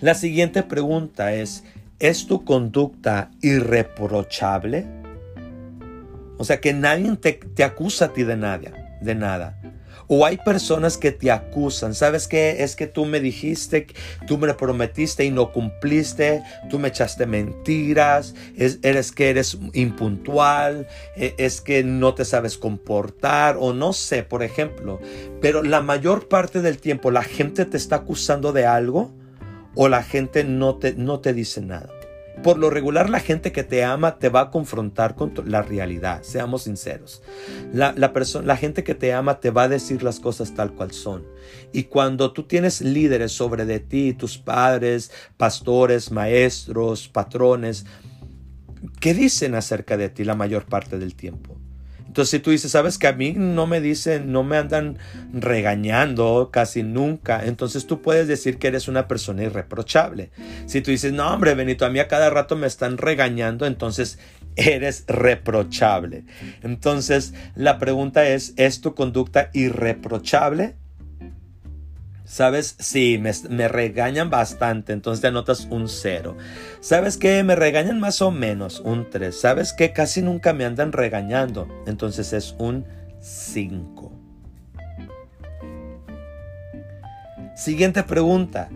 La 0.00 0.14
siguiente 0.14 0.62
pregunta 0.62 1.34
es, 1.34 1.64
¿es 1.98 2.26
tu 2.26 2.44
conducta 2.44 3.30
irreprochable? 3.42 5.03
O 6.36 6.44
sea, 6.44 6.60
que 6.60 6.72
nadie 6.72 7.16
te, 7.16 7.64
acusa 7.64 8.06
a 8.06 8.12
ti 8.12 8.24
de 8.24 8.36
nada, 8.36 8.98
de 9.00 9.14
nada. 9.14 9.60
O 10.06 10.26
hay 10.26 10.36
personas 10.36 10.98
que 10.98 11.12
te 11.12 11.30
acusan. 11.30 11.94
¿Sabes 11.94 12.28
qué? 12.28 12.62
Es 12.62 12.76
que 12.76 12.86
tú 12.86 13.06
me 13.06 13.20
dijiste, 13.20 13.86
tú 14.26 14.36
me 14.36 14.52
prometiste 14.52 15.24
y 15.24 15.30
no 15.30 15.50
cumpliste. 15.50 16.42
Tú 16.68 16.78
me 16.78 16.88
echaste 16.88 17.24
mentiras. 17.26 18.34
Es, 18.56 18.80
eres 18.82 19.12
que 19.12 19.30
eres 19.30 19.56
impuntual. 19.72 20.86
E, 21.16 21.34
es 21.38 21.62
que 21.62 21.82
no 21.84 22.14
te 22.14 22.26
sabes 22.26 22.58
comportar. 22.58 23.56
O 23.58 23.72
no 23.72 23.94
sé, 23.94 24.24
por 24.24 24.42
ejemplo. 24.42 25.00
Pero 25.40 25.62
la 25.62 25.80
mayor 25.80 26.28
parte 26.28 26.60
del 26.60 26.78
tiempo 26.78 27.10
la 27.10 27.22
gente 27.22 27.64
te 27.64 27.78
está 27.78 27.96
acusando 27.96 28.52
de 28.52 28.66
algo 28.66 29.10
o 29.74 29.88
la 29.88 30.02
gente 30.02 30.44
no 30.44 30.76
te, 30.76 30.94
no 30.94 31.20
te 31.20 31.32
dice 31.32 31.60
nada. 31.60 31.88
Por 32.42 32.58
lo 32.58 32.68
regular 32.68 33.08
la 33.08 33.20
gente 33.20 33.52
que 33.52 33.62
te 33.64 33.84
ama 33.84 34.18
te 34.18 34.28
va 34.28 34.40
a 34.40 34.50
confrontar 34.50 35.14
con 35.14 35.32
la 35.46 35.62
realidad, 35.62 36.22
seamos 36.22 36.64
sinceros. 36.64 37.22
La, 37.72 37.94
la, 37.96 38.12
la 38.42 38.56
gente 38.56 38.84
que 38.84 38.94
te 38.94 39.12
ama 39.12 39.40
te 39.40 39.50
va 39.50 39.62
a 39.62 39.68
decir 39.68 40.02
las 40.02 40.20
cosas 40.20 40.54
tal 40.54 40.72
cual 40.72 40.92
son. 40.92 41.24
Y 41.72 41.84
cuando 41.84 42.32
tú 42.32 42.42
tienes 42.42 42.80
líderes 42.80 43.32
sobre 43.32 43.64
de 43.64 43.80
ti, 43.80 44.12
tus 44.12 44.36
padres, 44.36 45.10
pastores, 45.36 46.10
maestros, 46.10 47.08
patrones, 47.08 47.86
¿qué 49.00 49.14
dicen 49.14 49.54
acerca 49.54 49.96
de 49.96 50.10
ti 50.10 50.24
la 50.24 50.34
mayor 50.34 50.66
parte 50.66 50.98
del 50.98 51.14
tiempo? 51.14 51.63
Entonces, 52.14 52.30
si 52.30 52.38
tú 52.38 52.52
dices, 52.52 52.70
sabes 52.70 52.96
que 52.96 53.08
a 53.08 53.12
mí 53.12 53.32
no 53.36 53.66
me 53.66 53.80
dicen, 53.80 54.30
no 54.30 54.44
me 54.44 54.56
andan 54.56 54.98
regañando 55.32 56.50
casi 56.52 56.84
nunca, 56.84 57.44
entonces 57.44 57.88
tú 57.88 58.02
puedes 58.02 58.28
decir 58.28 58.58
que 58.58 58.68
eres 58.68 58.86
una 58.86 59.08
persona 59.08 59.42
irreprochable. 59.42 60.30
Si 60.66 60.80
tú 60.80 60.92
dices, 60.92 61.12
no, 61.12 61.26
hombre, 61.26 61.56
Benito, 61.56 61.84
a 61.84 61.90
mí 61.90 61.98
a 61.98 62.06
cada 62.06 62.30
rato 62.30 62.54
me 62.54 62.68
están 62.68 62.98
regañando, 62.98 63.66
entonces 63.66 64.20
eres 64.54 65.02
reprochable. 65.08 66.22
Entonces, 66.62 67.34
la 67.56 67.80
pregunta 67.80 68.28
es, 68.28 68.54
¿es 68.58 68.80
tu 68.80 68.94
conducta 68.94 69.50
irreprochable? 69.52 70.76
¿Sabes? 72.24 72.76
Sí, 72.78 73.18
me, 73.18 73.68
regañan 73.68 74.30
bastante, 74.30 74.92
entonces 74.94 75.20
te 75.20 75.26
anotas 75.26 75.66
un 75.70 75.88
cero. 75.88 76.36
¿Sabes 76.80 77.18
qué? 77.18 77.42
Me 77.42 77.54
regañan 77.54 78.00
más 78.00 78.22
o 78.22 78.30
menos 78.30 78.80
un 78.80 79.10
3. 79.10 79.38
¿Sabes 79.38 79.74
qué? 79.74 79.92
Casi 79.92 80.22
nunca 80.22 80.54
me 80.54 80.64
andan 80.64 80.92
regañando, 80.92 81.68
entonces 81.86 82.32
es 82.32 82.54
un 82.58 82.86
5. 83.20 84.12
Siguiente 87.56 88.02
pregunta. 88.02 88.68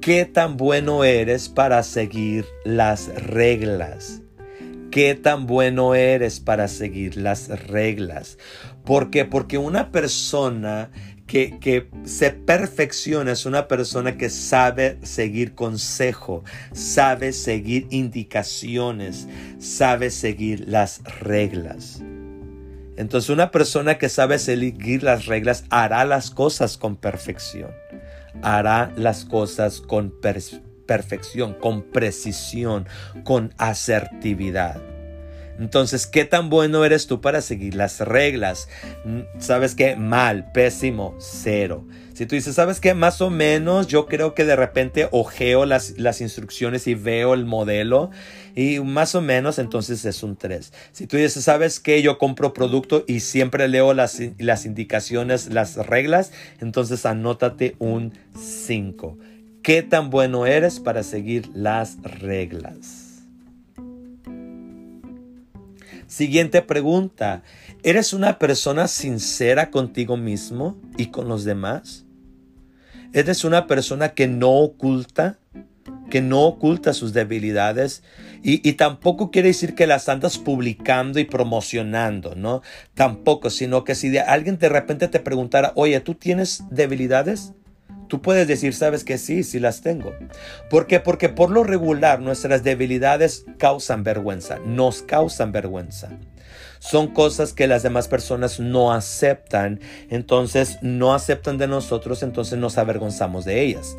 ¿Qué 0.00 0.24
tan 0.24 0.56
bueno 0.56 1.04
eres 1.04 1.48
para 1.48 1.82
seguir 1.82 2.46
las 2.64 3.08
reglas? 3.14 4.22
¿Qué 4.90 5.14
tan 5.14 5.46
bueno 5.46 5.94
eres 5.94 6.40
para 6.40 6.68
seguir 6.68 7.16
las 7.16 7.48
reglas? 7.68 8.38
¿Por 8.84 9.10
qué? 9.10 9.24
Porque 9.24 9.58
una 9.58 9.92
persona 9.92 10.90
que, 11.32 11.88
se 12.04 12.30
perfecciona 12.30 13.32
es 13.32 13.46
una 13.46 13.66
persona 13.66 14.18
que 14.18 14.28
sabe 14.28 14.98
seguir 15.02 15.54
consejo, 15.54 16.44
sabe 16.72 17.32
seguir 17.32 17.86
indicaciones, 17.88 19.26
sabe 19.58 20.10
seguir 20.10 20.68
las 20.68 21.02
reglas. 21.20 22.02
Entonces 22.98 23.30
una 23.30 23.50
persona 23.50 23.96
que 23.96 24.10
sabe 24.10 24.38
seguir 24.38 25.02
las 25.02 25.24
reglas 25.24 25.64
hará 25.70 26.04
las 26.04 26.30
cosas 26.30 26.76
con 26.76 26.96
perfección, 26.96 27.70
hará 28.42 28.92
las 28.96 29.24
cosas 29.24 29.80
con 29.80 30.12
perfección, 30.86 31.54
con 31.54 31.82
precisión, 31.82 32.86
con 33.24 33.54
asertividad. 33.56 34.82
Entonces, 35.58 36.06
¿qué 36.06 36.24
tan 36.24 36.50
bueno 36.50 36.84
eres 36.84 37.06
tú 37.06 37.20
para 37.20 37.40
seguir 37.40 37.74
las 37.74 38.00
reglas? 38.00 38.68
Mm, 39.04 39.20
¿Sabes 39.38 39.74
qué? 39.74 39.96
Mal, 39.96 40.50
pésimo, 40.52 41.14
cero. 41.18 41.86
Si 42.14 42.26
tú 42.26 42.34
dices, 42.34 42.54
¿sabes 42.54 42.78
qué? 42.78 42.94
Más 42.94 43.20
o 43.20 43.30
menos, 43.30 43.86
yo 43.86 44.06
creo 44.06 44.34
que 44.34 44.44
de 44.44 44.54
repente 44.54 45.08
ojeo 45.12 45.64
las, 45.64 45.98
las 45.98 46.20
instrucciones 46.20 46.86
y 46.86 46.94
veo 46.94 47.34
el 47.34 47.46
modelo 47.46 48.10
y 48.54 48.80
más 48.80 49.14
o 49.14 49.22
menos 49.22 49.58
entonces 49.58 50.04
es 50.04 50.22
un 50.22 50.36
3. 50.36 50.72
Si 50.92 51.06
tú 51.06 51.16
dices, 51.16 51.44
¿sabes 51.44 51.80
qué? 51.80 52.02
Yo 52.02 52.18
compro 52.18 52.52
producto 52.52 53.04
y 53.06 53.20
siempre 53.20 53.66
leo 53.68 53.94
las, 53.94 54.20
las 54.38 54.66
indicaciones, 54.66 55.48
las 55.52 55.76
reglas, 55.76 56.32
entonces 56.60 57.06
anótate 57.06 57.76
un 57.78 58.12
5. 58.38 59.18
¿Qué 59.62 59.82
tan 59.82 60.10
bueno 60.10 60.46
eres 60.46 60.80
para 60.80 61.02
seguir 61.02 61.48
las 61.54 61.96
reglas? 62.02 63.01
Siguiente 66.12 66.60
pregunta. 66.60 67.42
¿Eres 67.82 68.12
una 68.12 68.38
persona 68.38 68.86
sincera 68.86 69.70
contigo 69.70 70.18
mismo 70.18 70.76
y 70.98 71.06
con 71.06 71.26
los 71.26 71.44
demás? 71.44 72.04
¿Eres 73.14 73.44
una 73.44 73.66
persona 73.66 74.10
que 74.10 74.28
no 74.28 74.50
oculta? 74.50 75.38
que 76.10 76.20
no 76.20 76.42
oculta 76.42 76.92
sus 76.92 77.14
debilidades 77.14 78.02
y, 78.42 78.68
y, 78.68 78.74
tampoco 78.74 79.30
quiere 79.30 79.48
decir 79.48 79.74
que 79.74 79.86
las 79.86 80.10
andas 80.10 80.36
publicando 80.36 81.18
y 81.18 81.24
promocionando, 81.24 82.34
¿no? 82.34 82.60
Tampoco, 82.92 83.48
sino 83.48 83.82
que 83.84 83.94
si 83.94 84.10
de 84.10 84.20
alguien 84.20 84.58
de 84.58 84.68
repente 84.68 85.08
te 85.08 85.20
preguntara, 85.20 85.72
oye, 85.74 85.98
¿tú 86.00 86.14
tienes 86.14 86.64
debilidades? 86.70 87.54
Tú 88.12 88.20
puedes 88.20 88.46
decir, 88.46 88.74
sabes 88.74 89.04
que 89.04 89.16
sí, 89.16 89.42
sí 89.42 89.58
las 89.58 89.80
tengo. 89.80 90.12
¿Por 90.68 90.86
qué? 90.86 91.00
Porque 91.00 91.30
por 91.30 91.48
lo 91.48 91.64
regular 91.64 92.20
nuestras 92.20 92.62
debilidades 92.62 93.46
causan 93.56 94.04
vergüenza, 94.04 94.58
nos 94.66 95.00
causan 95.00 95.50
vergüenza. 95.50 96.10
Son 96.78 97.06
cosas 97.06 97.54
que 97.54 97.66
las 97.66 97.82
demás 97.82 98.08
personas 98.08 98.60
no 98.60 98.92
aceptan, 98.92 99.80
entonces 100.10 100.76
no 100.82 101.14
aceptan 101.14 101.56
de 101.56 101.68
nosotros, 101.68 102.22
entonces 102.22 102.58
nos 102.58 102.76
avergonzamos 102.76 103.46
de 103.46 103.62
ellas. 103.62 103.96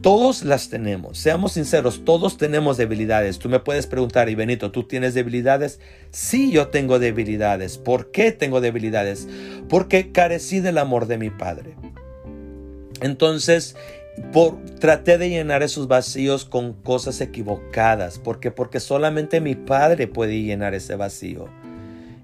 Todos 0.00 0.44
las 0.44 0.70
tenemos, 0.70 1.18
seamos 1.18 1.52
sinceros, 1.52 2.06
todos 2.06 2.38
tenemos 2.38 2.78
debilidades. 2.78 3.38
Tú 3.38 3.50
me 3.50 3.60
puedes 3.60 3.86
preguntar, 3.86 4.30
y 4.30 4.34
Benito, 4.34 4.72
¿tú 4.72 4.84
tienes 4.84 5.12
debilidades? 5.12 5.78
Sí, 6.10 6.50
yo 6.50 6.68
tengo 6.68 6.98
debilidades. 6.98 7.76
¿Por 7.76 8.12
qué 8.12 8.32
tengo 8.32 8.62
debilidades? 8.62 9.28
Porque 9.68 10.10
carecí 10.10 10.60
del 10.60 10.78
amor 10.78 11.06
de 11.06 11.18
mi 11.18 11.28
padre. 11.28 11.76
Entonces, 13.02 13.76
por, 14.32 14.58
traté 14.78 15.18
de 15.18 15.28
llenar 15.28 15.62
esos 15.62 15.88
vacíos 15.88 16.44
con 16.44 16.72
cosas 16.72 17.20
equivocadas. 17.20 18.18
¿Por 18.18 18.40
qué? 18.40 18.50
Porque 18.50 18.80
solamente 18.80 19.40
mi 19.40 19.54
padre 19.54 20.06
puede 20.06 20.42
llenar 20.42 20.74
ese 20.74 20.96
vacío. 20.96 21.48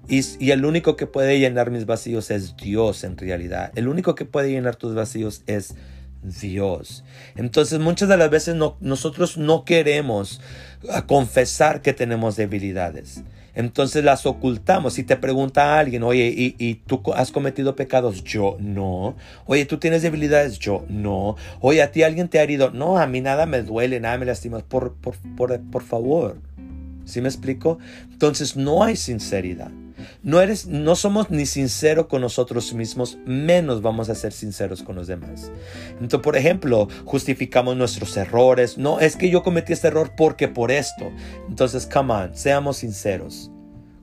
Y, 0.07 0.21
y, 0.39 0.51
el 0.51 0.65
único 0.65 0.95
que 0.95 1.05
puede 1.05 1.39
llenar 1.39 1.69
mis 1.69 1.85
vacíos 1.85 2.31
es 2.31 2.55
Dios 2.57 3.03
en 3.03 3.15
realidad. 3.17 3.71
El 3.75 3.87
único 3.87 4.15
que 4.15 4.25
puede 4.25 4.49
llenar 4.49 4.75
tus 4.75 4.95
vacíos 4.95 5.43
es 5.45 5.75
Dios. 6.21 7.03
Entonces 7.35 7.79
muchas 7.79 8.09
de 8.09 8.17
las 8.17 8.29
veces 8.29 8.55
nosotros 8.79 9.37
no 9.37 9.63
queremos 9.65 10.41
ah, 10.89 11.05
confesar 11.05 11.81
que 11.81 11.93
tenemos 11.93 12.35
debilidades. 12.35 13.23
Entonces 13.59 14.05
las 14.05 14.25
ocultamos. 14.25 14.93
Si 14.93 15.03
te 15.03 15.17
pregunta 15.17 15.77
alguien, 15.77 16.03
oye, 16.03 16.33
¿y, 16.57 16.75
tú 16.75 17.01
has 17.13 17.29
cometido 17.33 17.75
pecados? 17.75 18.23
Yo 18.23 18.55
no. 18.57 19.17
Oye, 19.47 19.65
¿tú 19.65 19.79
tienes 19.79 20.01
debilidades? 20.01 20.59
Yo 20.59 20.85
no. 20.87 21.35
Oye, 21.59 21.81
¿a 21.81 21.91
ti 21.91 22.03
alguien 22.03 22.29
te 22.29 22.39
ha 22.39 22.43
herido? 22.43 22.71
No, 22.71 22.97
a 22.97 23.05
mí 23.05 23.19
nada 23.19 23.45
me 23.45 23.61
duele, 23.61 23.99
nada 23.99 24.17
me 24.17 24.25
lastima. 24.25 24.59
Por, 24.59 24.93
por, 24.93 25.17
por, 25.35 25.59
por 25.59 25.83
favor. 25.83 26.37
¿Sí 27.03 27.19
me 27.19 27.27
explico? 27.27 27.79
Entonces 28.09 28.55
no 28.55 28.81
hay 28.81 28.95
sinceridad. 28.95 29.71
No, 30.23 30.41
eres, 30.41 30.67
no 30.67 30.95
somos 30.95 31.29
ni 31.29 31.45
sinceros 31.45 32.07
con 32.07 32.21
nosotros 32.21 32.73
mismos, 32.73 33.17
menos 33.25 33.81
vamos 33.81 34.09
a 34.09 34.15
ser 34.15 34.31
sinceros 34.31 34.83
con 34.83 34.95
los 34.95 35.07
demás. 35.07 35.51
Entonces, 35.91 36.19
por 36.19 36.37
ejemplo, 36.37 36.87
justificamos 37.05 37.75
nuestros 37.75 38.15
errores. 38.17 38.77
No, 38.77 38.99
es 38.99 39.15
que 39.15 39.29
yo 39.29 39.43
cometí 39.43 39.73
este 39.73 39.87
error 39.87 40.11
porque 40.17 40.47
por 40.47 40.71
esto. 40.71 41.11
Entonces, 41.47 41.87
come 41.91 42.13
on, 42.13 42.35
seamos 42.35 42.77
sinceros. 42.77 43.51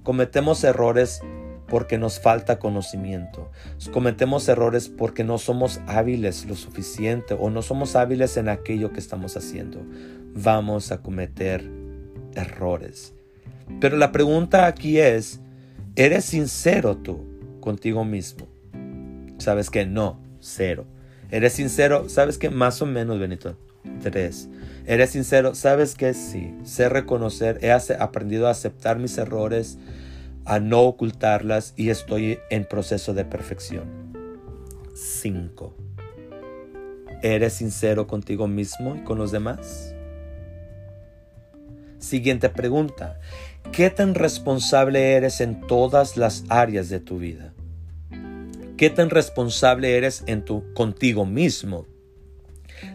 Cometemos 0.02 0.62
errores 0.64 1.20
porque 1.68 1.98
nos 1.98 2.20
falta 2.20 2.59
conocimiento. 2.59 3.50
Cometemos 3.92 4.48
errores 4.48 4.88
porque 4.88 5.24
no 5.24 5.38
somos 5.38 5.80
hábiles 5.87 6.46
lo 6.46 6.54
suficiente 6.54 7.37
o 7.38 7.50
no 7.50 7.62
somos 7.62 7.96
hábiles 7.96 8.37
en 8.37 8.48
aquello 8.48 8.92
que 8.92 9.00
estamos 9.00 9.37
haciendo. 9.37 9.85
Vamos 10.35 10.92
a 10.92 11.02
cometer 11.02 11.68
errores. 12.35 13.14
Pero 13.80 13.96
la 13.96 14.12
pregunta 14.12 14.66
aquí 14.66 14.98
es, 14.98 15.40
¿eres 15.96 16.26
sincero 16.26 16.96
tú 16.98 17.24
contigo 17.61 18.04
mismo? 18.04 18.46
¿Sabes 19.38 19.70
que 19.70 19.87
no? 19.87 20.20
Cero. 20.40 20.87
¿Eres 21.30 21.54
sincero? 21.54 22.09
¿Sabes 22.09 22.38
que 22.38 22.50
más 22.50 22.80
o 22.82 22.87
menos, 22.87 23.18
Benito? 23.18 23.56
Tres. 24.02 24.48
¿Eres 24.87 25.11
sincero? 25.11 25.54
¿Sabes 25.54 25.94
que 25.94 26.14
sí? 26.14 26.54
Sé 26.64 26.88
reconocer, 26.88 27.59
he 27.62 27.72
aprendido 27.72 28.46
a 28.46 28.50
aceptar 28.50 28.98
mis 28.98 29.18
errores, 29.18 29.78
a 30.44 30.61
no 30.61 30.82
ocultarlas 30.82 31.74
y 31.76 31.90
estoy 31.90 32.38
en 32.50 32.64
proceso 32.64 33.14
de 33.14 33.24
perfección. 33.24 34.06
5. 34.94 35.74
¿Eres 37.22 37.54
sincero 37.54 38.06
contigo 38.06 38.46
mismo 38.46 38.94
y 38.94 39.02
con 39.02 39.18
los 39.18 39.32
demás? 39.32 39.94
Siguiente 41.98 42.48
pregunta. 42.48 43.18
¿Qué 43.72 43.90
tan 43.90 44.14
responsable 44.14 45.12
eres 45.12 45.40
en 45.40 45.61
todas 45.61 46.16
las 46.16 46.44
áreas 46.48 46.88
de 46.88 47.00
tu 47.00 47.18
vida? 47.18 47.52
¿Qué 48.76 48.90
tan 48.90 49.11
responsable 49.11 49.96
eres 49.96 50.24
en 50.26 50.44
tu 50.44 50.72
contigo 50.74 51.26
mismo? 51.26 51.87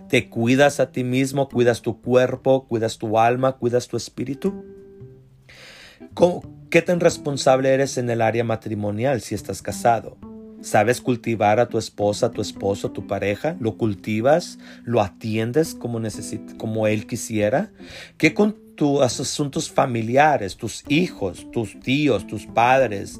¿Te 0.10 0.30
cuidas 0.30 0.80
a 0.80 0.92
ti 0.92 1.04
mismo? 1.04 1.50
¿Cuidas 1.50 1.82
tu 1.82 2.02
cuerpo? 2.02 2.68
¿Cuidas 2.68 2.98
tu 2.98 3.18
alma? 3.18 3.54
¿Cuidas 3.54 3.88
tu 3.88 3.98
espíritu? 3.98 4.66
¿Qué 6.70 6.82
tan 6.82 7.00
responsable 7.00 7.70
eres 7.70 7.98
en 7.98 8.10
el 8.10 8.22
área 8.22 8.44
matrimonial 8.44 9.22
si 9.22 9.36
estás 9.36 9.62
casado? 9.62 10.18
¿Sabes 10.62 11.02
cultivar 11.02 11.60
a 11.60 11.68
tu 11.68 11.80
esposa, 11.80 12.32
tu 12.32 12.42
esposo, 12.42 12.92
tu 12.92 13.08
pareja? 13.08 13.56
¿Lo 13.60 13.78
cultivas? 13.78 14.60
¿Lo 14.84 15.02
atiendes 15.02 15.74
como, 15.74 16.00
como 16.58 16.88
él 16.88 17.08
quisiera? 17.08 17.72
¿Qué 18.18 18.36
con 18.36 18.56
tus 18.76 19.02
asuntos 19.02 19.72
familiares, 19.72 20.58
tus 20.58 20.84
hijos, 20.88 21.48
tus 21.52 21.80
tíos, 21.80 22.28
tus 22.28 22.46
padres? 22.46 23.20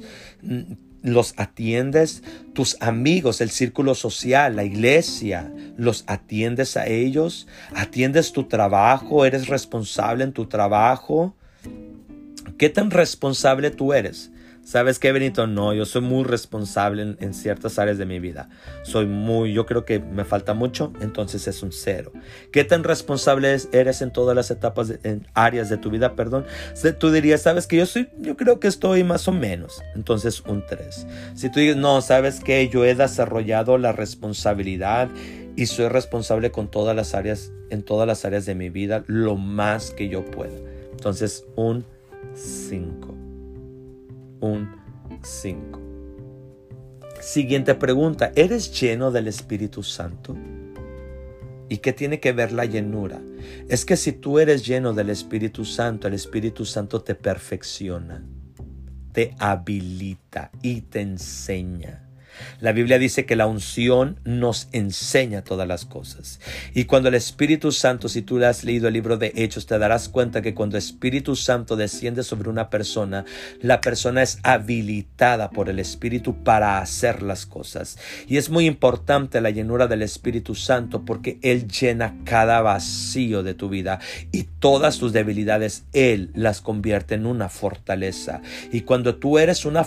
¿Los 1.02 1.34
atiendes? 1.38 2.22
¿Tus 2.54 2.78
amigos, 2.80 3.42
el 3.42 3.50
círculo 3.50 3.96
social, 3.96 4.56
la 4.56 4.64
iglesia? 4.64 5.52
¿Los 5.78 6.04
atiendes 6.06 6.78
a 6.78 6.86
ellos? 6.86 7.48
¿Atiendes 7.74 8.34
tu 8.34 8.44
trabajo? 8.44 9.26
¿Eres 9.26 9.48
responsable 9.48 10.24
en 10.24 10.32
tu 10.32 10.46
trabajo? 10.46 11.36
¿Qué 12.60 12.70
tan 12.70 12.92
responsable 12.92 13.72
tú 13.72 13.94
eres? 13.94 14.32
¿Sabes 14.64 15.00
qué, 15.00 15.12
Benito? 15.12 15.48
No, 15.48 15.74
yo 15.74 15.86
soy 15.86 16.02
muy 16.02 16.24
responsable 16.24 17.16
en, 17.20 17.34
ciertas 17.34 17.80
áreas 17.80 17.98
de 17.98 18.06
mi 18.06 18.20
vida. 18.20 18.48
Soy 18.84 19.08
muy, 19.08 19.54
yo 19.54 19.66
creo 19.66 19.86
que 19.86 20.00
me 20.00 20.24
falta 20.24 20.54
mucho, 20.54 20.94
entonces 21.02 21.48
es 21.48 21.64
un 21.64 21.72
cero. 21.72 22.12
¿Qué 22.52 22.64
tan 22.64 22.84
responsable 22.84 23.58
eres 23.72 24.02
en 24.02 24.12
todas 24.12 24.36
las 24.36 24.52
etapas, 24.52 24.94
en 25.04 25.28
áreas 25.34 25.70
de 25.70 25.78
tu 25.78 25.90
vida, 25.90 26.16
perdón? 26.16 26.46
Tú 27.00 27.12
dirías, 27.12 27.42
¿sabes 27.42 27.66
que 27.66 27.78
yo 27.78 27.86
soy, 27.88 28.10
yo 28.20 28.38
creo 28.38 28.60
que 28.60 28.68
estoy 28.68 29.04
más 29.04 29.28
o 29.28 29.32
menos, 29.32 29.82
entonces 29.96 30.42
un 30.42 30.64
tres. 30.66 31.08
Si 31.34 31.52
tú 31.52 31.60
dices, 31.60 31.78
no, 31.78 32.02
¿sabes 32.02 32.40
que 32.40 32.70
Yo 32.70 32.86
he 32.86 32.94
desarrollado 32.94 33.78
la 33.80 33.92
responsabilidad 33.92 35.10
y 35.56 35.66
soy 35.66 35.88
responsable 35.88 36.52
con 36.52 36.70
todas 36.70 36.96
las 36.96 37.16
áreas, 37.16 37.52
en 37.72 37.84
todas 37.84 38.08
las 38.08 38.26
áreas 38.26 38.46
de 38.46 38.54
mi 38.56 38.70
vida, 38.70 39.04
lo 39.08 39.36
más 39.36 39.92
que 39.92 40.08
yo 40.08 40.24
pueda. 40.24 40.58
Entonces, 40.92 41.46
un 41.56 41.86
5. 42.36 43.21
Un 44.42 44.76
5. 45.24 45.80
Siguiente 47.22 47.76
pregunta, 47.76 48.32
¿eres 48.36 48.80
lleno 48.80 49.12
del 49.12 49.28
Espíritu 49.28 49.84
Santo? 49.84 50.36
¿Y 51.70 51.78
qué 51.78 51.94
tiene 51.94 52.20
que 52.20 52.34
ver 52.34 52.52
la 52.52 52.66
llenura? 52.66 53.22
Es 53.70 53.86
que 53.86 53.96
si 53.96 54.12
tú 54.12 54.40
eres 54.40 54.66
lleno 54.66 54.94
del 54.94 55.12
Espíritu 55.12 55.64
Santo, 55.64 56.08
el 56.08 56.16
Espíritu 56.16 56.66
Santo 56.66 57.02
te 57.02 57.16
perfecciona, 57.16 58.26
te 59.14 59.36
habilita 59.38 60.52
y 60.62 60.82
te 60.82 61.02
enseña. 61.02 62.11
La 62.60 62.72
Biblia 62.72 63.00
dice 63.00 63.26
que 63.26 63.36
la 63.36 63.48
unción 63.48 64.20
nos 64.24 64.68
enseña 64.72 65.44
todas 65.44 65.68
las 65.68 65.86
cosas. 65.86 66.40
Y 66.74 66.86
cuando 66.86 67.10
el 67.10 67.16
Espíritu 67.16 67.72
Santo, 67.72 68.10
si 68.10 68.22
tú 68.22 68.44
has 68.44 68.64
leído 68.64 68.88
el 68.88 68.94
libro 68.94 69.18
de 69.18 69.34
Hechos, 69.36 69.66
te 69.66 69.78
darás 69.78 70.10
cuenta 70.10 70.42
que 70.42 70.54
cuando 70.54 70.78
el 70.78 70.84
Espíritu 70.84 71.36
Santo 71.36 71.76
desciende 71.76 72.24
sobre 72.24 72.50
una 72.50 72.70
persona, 72.70 73.26
la 73.62 73.82
persona 73.82 74.22
es 74.24 74.40
habilitada 74.44 75.50
por 75.50 75.70
el 75.70 75.80
Espíritu 75.80 76.44
para 76.44 76.80
hacer 76.80 77.22
las 77.22 77.46
cosas. 77.46 77.98
Y 78.28 78.38
es 78.38 78.50
muy 78.50 78.66
importante 78.66 79.42
la 79.42 79.50
llenura 79.50 79.88
del 79.88 80.02
Espíritu 80.02 80.56
Santo 80.56 81.04
porque 81.06 81.40
Él 81.42 81.68
llena 81.68 82.16
cada 82.24 82.62
vacío 82.62 83.44
de 83.44 83.54
tu 83.54 83.70
vida 83.70 84.00
y 84.32 84.44
todas 84.44 84.98
tus 84.98 85.14
debilidades 85.14 85.86
Él 85.94 86.32
las 86.34 86.62
convierte 86.62 87.16
en 87.16 87.26
una 87.26 87.50
fortaleza. 87.50 88.42
Y 88.72 88.82
cuando 88.82 89.16
tú 89.16 89.38
eres 89.38 89.66
una, 89.66 89.86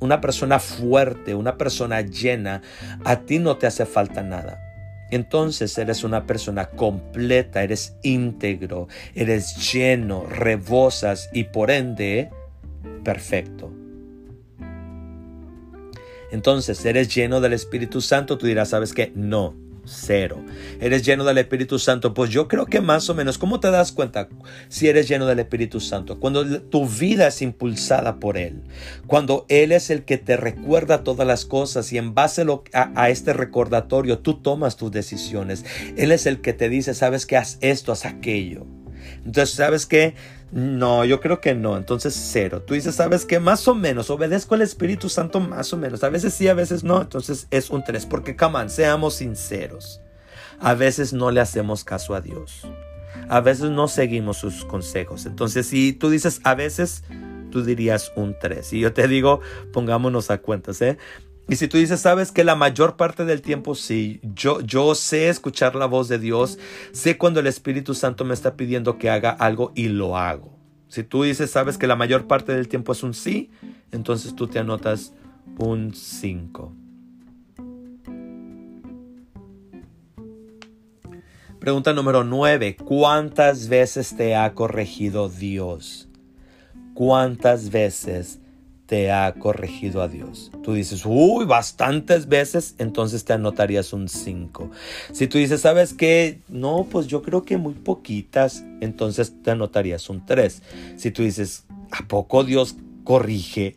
una 0.00 0.20
persona 0.20 0.58
fuerte, 0.58 1.34
una 1.34 1.56
persona 1.56 1.75
persona 1.76 2.00
llena, 2.00 2.62
a 3.04 3.20
ti 3.20 3.38
no 3.38 3.58
te 3.58 3.66
hace 3.66 3.84
falta 3.84 4.22
nada. 4.22 4.62
Entonces 5.10 5.76
eres 5.76 6.04
una 6.04 6.24
persona 6.24 6.70
completa, 6.70 7.62
eres 7.62 7.96
íntegro, 8.02 8.88
eres 9.14 9.72
lleno, 9.72 10.24
rebosas 10.24 11.28
y 11.34 11.44
por 11.44 11.70
ende 11.70 12.30
perfecto. 13.04 13.70
Entonces, 16.32 16.84
eres 16.84 17.14
lleno 17.14 17.40
del 17.40 17.52
Espíritu 17.52 18.00
Santo, 18.00 18.36
tú 18.36 18.46
dirás, 18.46 18.70
¿sabes 18.70 18.92
qué? 18.92 19.12
No, 19.14 19.54
cero. 19.86 20.44
¿Eres 20.80 21.04
lleno 21.04 21.24
del 21.24 21.38
Espíritu 21.38 21.78
Santo? 21.78 22.14
Pues 22.14 22.30
yo 22.30 22.48
creo 22.48 22.66
que 22.66 22.80
más 22.80 23.08
o 23.08 23.14
menos. 23.14 23.38
¿Cómo 23.38 23.60
te 23.60 23.70
das 23.70 23.92
cuenta 23.92 24.28
si 24.68 24.88
eres 24.88 25.08
lleno 25.08 25.26
del 25.26 25.38
Espíritu 25.38 25.80
Santo? 25.80 26.20
Cuando 26.20 26.60
tu 26.62 26.86
vida 26.86 27.28
es 27.28 27.42
impulsada 27.42 28.20
por 28.20 28.36
Él. 28.36 28.62
Cuando 29.06 29.46
Él 29.48 29.72
es 29.72 29.90
el 29.90 30.04
que 30.04 30.18
te 30.18 30.36
recuerda 30.36 31.04
todas 31.04 31.26
las 31.26 31.44
cosas 31.44 31.92
y 31.92 31.98
en 31.98 32.14
base 32.14 32.44
a, 32.72 33.10
este 33.10 33.32
recordatorio 33.32 34.18
tú 34.18 34.34
tomas 34.34 34.76
tus 34.76 34.90
decisiones. 34.90 35.64
Él 35.96 36.12
es 36.12 36.26
el 36.26 36.40
que 36.40 36.52
te 36.52 36.68
dice, 36.68 36.94
sabes 36.94 37.26
que 37.26 37.36
haz 37.36 37.58
esto, 37.60 37.92
haz 37.92 38.04
aquello. 38.04 38.66
Entonces, 39.26 39.56
¿sabes 39.56 39.86
qué? 39.86 40.14
No, 40.52 41.04
yo 41.04 41.20
creo 41.20 41.40
que 41.40 41.54
no. 41.54 41.76
Entonces, 41.76 42.14
cero. 42.14 42.62
Tú 42.62 42.74
dices, 42.74 42.94
¿sabes 42.94 43.24
qué? 43.24 43.40
Más 43.40 43.66
o 43.66 43.74
menos. 43.74 44.08
Obedezco 44.08 44.54
al 44.54 44.62
Espíritu 44.62 45.08
Santo 45.08 45.40
más 45.40 45.72
o 45.72 45.76
menos. 45.76 46.04
A 46.04 46.08
veces 46.08 46.32
sí, 46.32 46.48
a 46.48 46.54
veces 46.54 46.84
no. 46.84 47.02
Entonces 47.02 47.48
es 47.50 47.68
un 47.70 47.84
tres. 47.84 48.06
Porque, 48.06 48.36
come 48.36 48.68
seamos 48.68 49.16
sinceros. 49.16 50.00
A 50.60 50.74
veces 50.74 51.12
no 51.12 51.30
le 51.30 51.40
hacemos 51.40 51.84
caso 51.84 52.14
a 52.14 52.20
Dios. 52.20 52.66
A 53.28 53.40
veces 53.40 53.70
no 53.70 53.88
seguimos 53.88 54.38
sus 54.38 54.64
consejos. 54.64 55.26
Entonces, 55.26 55.66
si 55.66 55.92
tú 55.92 56.08
dices 56.08 56.40
a 56.44 56.54
veces, 56.54 57.02
tú 57.50 57.64
dirías 57.64 58.12
un 58.14 58.36
tres. 58.38 58.72
Y 58.72 58.80
yo 58.80 58.92
te 58.92 59.08
digo, 59.08 59.40
pongámonos 59.72 60.30
a 60.30 60.38
cuentas, 60.38 60.80
¿eh? 60.80 60.96
Y 61.48 61.56
si 61.56 61.68
tú 61.68 61.78
dices, 61.78 62.00
sabes 62.00 62.32
que 62.32 62.42
la 62.42 62.56
mayor 62.56 62.96
parte 62.96 63.24
del 63.24 63.40
tiempo 63.40 63.76
sí, 63.76 64.20
yo, 64.22 64.60
yo 64.62 64.96
sé 64.96 65.28
escuchar 65.28 65.76
la 65.76 65.86
voz 65.86 66.08
de 66.08 66.18
Dios, 66.18 66.58
sé 66.90 67.18
cuando 67.18 67.38
el 67.38 67.46
Espíritu 67.46 67.94
Santo 67.94 68.24
me 68.24 68.34
está 68.34 68.56
pidiendo 68.56 68.98
que 68.98 69.10
haga 69.10 69.30
algo 69.30 69.70
y 69.76 69.88
lo 69.88 70.16
hago. 70.16 70.56
Si 70.88 71.04
tú 71.04 71.22
dices, 71.22 71.50
sabes 71.50 71.78
que 71.78 71.86
la 71.86 71.94
mayor 71.94 72.26
parte 72.26 72.52
del 72.52 72.66
tiempo 72.66 72.92
es 72.92 73.04
un 73.04 73.14
sí, 73.14 73.50
entonces 73.92 74.34
tú 74.34 74.48
te 74.48 74.58
anotas 74.58 75.12
un 75.58 75.94
5. 75.94 76.72
Pregunta 81.60 81.92
número 81.92 82.24
9. 82.24 82.76
¿Cuántas 82.76 83.68
veces 83.68 84.16
te 84.16 84.34
ha 84.34 84.52
corregido 84.54 85.28
Dios? 85.28 86.08
¿Cuántas 86.94 87.70
veces 87.70 88.40
te 88.86 89.10
ha 89.10 89.34
corregido 89.34 90.00
a 90.00 90.08
Dios. 90.08 90.52
Tú 90.62 90.72
dices, 90.72 91.02
uy, 91.04 91.44
bastantes 91.44 92.28
veces, 92.28 92.76
entonces 92.78 93.24
te 93.24 93.32
anotarías 93.32 93.92
un 93.92 94.08
5. 94.08 94.70
Si 95.12 95.26
tú 95.26 95.38
dices, 95.38 95.60
¿sabes 95.60 95.92
qué? 95.92 96.40
No, 96.48 96.86
pues 96.90 97.08
yo 97.08 97.22
creo 97.22 97.44
que 97.44 97.56
muy 97.56 97.74
poquitas, 97.74 98.64
entonces 98.80 99.34
te 99.42 99.50
anotarías 99.50 100.08
un 100.08 100.24
3. 100.24 100.62
Si 100.96 101.10
tú 101.10 101.22
dices, 101.22 101.64
¿a 101.90 102.06
poco 102.06 102.44
Dios 102.44 102.76
corrige? 103.04 103.76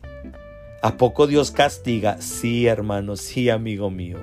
¿A 0.81 0.95
poco 0.95 1.27
Dios 1.27 1.51
castiga? 1.51 2.21
Sí, 2.21 2.67
hermano, 2.67 3.15
sí, 3.17 3.49
amigo 3.49 3.89
mío. 3.89 4.19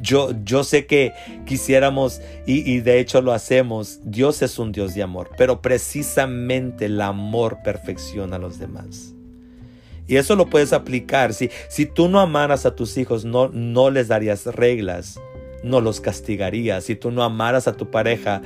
yo, 0.00 0.30
yo 0.42 0.64
sé 0.64 0.86
que 0.86 1.12
quisiéramos, 1.44 2.22
y, 2.46 2.70
y, 2.70 2.80
de 2.80 2.98
hecho 2.98 3.20
lo 3.20 3.32
hacemos, 3.32 4.00
Dios 4.04 4.40
es 4.40 4.58
un 4.58 4.72
Dios 4.72 4.94
de 4.94 5.02
amor, 5.02 5.30
pero 5.36 5.60
precisamente 5.60 6.86
el 6.86 6.98
amor 7.02 7.58
perfecciona 7.62 8.36
a 8.36 8.38
los 8.38 8.58
demás. 8.58 9.15
Y 10.06 10.16
eso 10.16 10.36
lo 10.36 10.46
puedes 10.46 10.72
aplicar. 10.72 11.34
Si, 11.34 11.50
si 11.68 11.86
tú 11.86 12.08
no 12.08 12.20
amaras 12.20 12.66
a 12.66 12.74
tus 12.74 12.96
hijos, 12.96 13.24
no, 13.24 13.48
no 13.48 13.90
les 13.90 14.08
darías 14.08 14.46
reglas, 14.46 15.20
no 15.62 15.80
los 15.80 16.00
castigarías. 16.00 16.84
Si 16.84 16.94
tú 16.94 17.10
no 17.10 17.22
amaras 17.22 17.68
a 17.68 17.76
tu 17.76 17.90
pareja, 17.90 18.42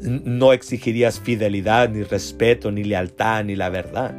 no 0.00 0.52
exigirías 0.52 1.20
fidelidad, 1.20 1.90
ni 1.90 2.02
respeto, 2.02 2.70
ni 2.70 2.84
lealtad, 2.84 3.44
ni 3.44 3.56
la 3.56 3.68
verdad 3.68 4.14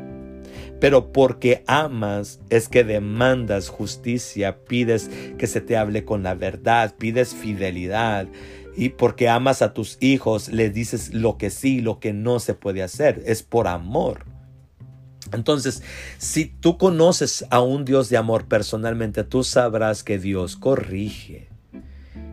pero 0.83 1.13
porque 1.13 1.63
amas 1.65 2.41
es 2.49 2.67
que 2.67 2.83
demandas 2.83 3.69
justicia, 3.69 4.65
pides 4.65 5.09
que 5.37 5.47
se 5.47 5.61
te 5.61 5.77
hable 5.77 6.03
con 6.03 6.23
la 6.23 6.35
verdad, 6.35 6.93
pides 6.97 7.33
fidelidad. 7.33 8.27
Y 8.75 8.89
porque 8.89 9.29
amas 9.29 9.61
a 9.61 9.73
tus 9.73 9.97
hijos, 10.01 10.49
les 10.49 10.73
dices 10.73 11.13
lo 11.13 11.37
que 11.37 11.51
sí, 11.51 11.79
lo 11.79 12.01
que 12.01 12.11
no 12.11 12.41
se 12.41 12.53
puede 12.53 12.83
hacer. 12.83 13.23
Es 13.25 13.43
por 13.43 13.69
amor. 13.69 14.25
Entonces, 15.33 15.83
si 16.17 16.45
tú 16.45 16.77
conoces 16.77 17.45
a 17.49 17.61
un 17.61 17.85
Dios 17.85 18.09
de 18.09 18.17
amor 18.17 18.45
personalmente, 18.45 19.23
tú 19.23 19.43
sabrás 19.43 20.03
que 20.03 20.19
Dios 20.19 20.55
corrige. 20.55 21.49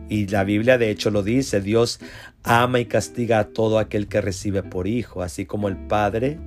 Y 0.09 0.27
la 0.27 0.43
Biblia 0.43 0.77
de 0.77 0.89
hecho 0.89 1.09
lo 1.09 1.23
dice, 1.23 1.61
Dios 1.61 1.99
ama 2.43 2.79
y 2.79 2.85
castiga 2.85 3.39
a 3.39 3.47
todo 3.47 3.79
aquel 3.79 4.07
que 4.07 4.21
recibe 4.21 4.61
por 4.61 4.87
hijo, 4.87 5.21
así 5.21 5.45
como 5.45 5.67
el 5.67 5.77
Padre 5.77 6.37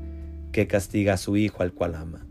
que 0.53 0.67
castiga 0.67 1.15
a 1.15 1.19
su 1.19 1.37
hijo 1.37 1.63
al 1.63 1.73
cual 1.73 1.95
ama. 1.95 2.27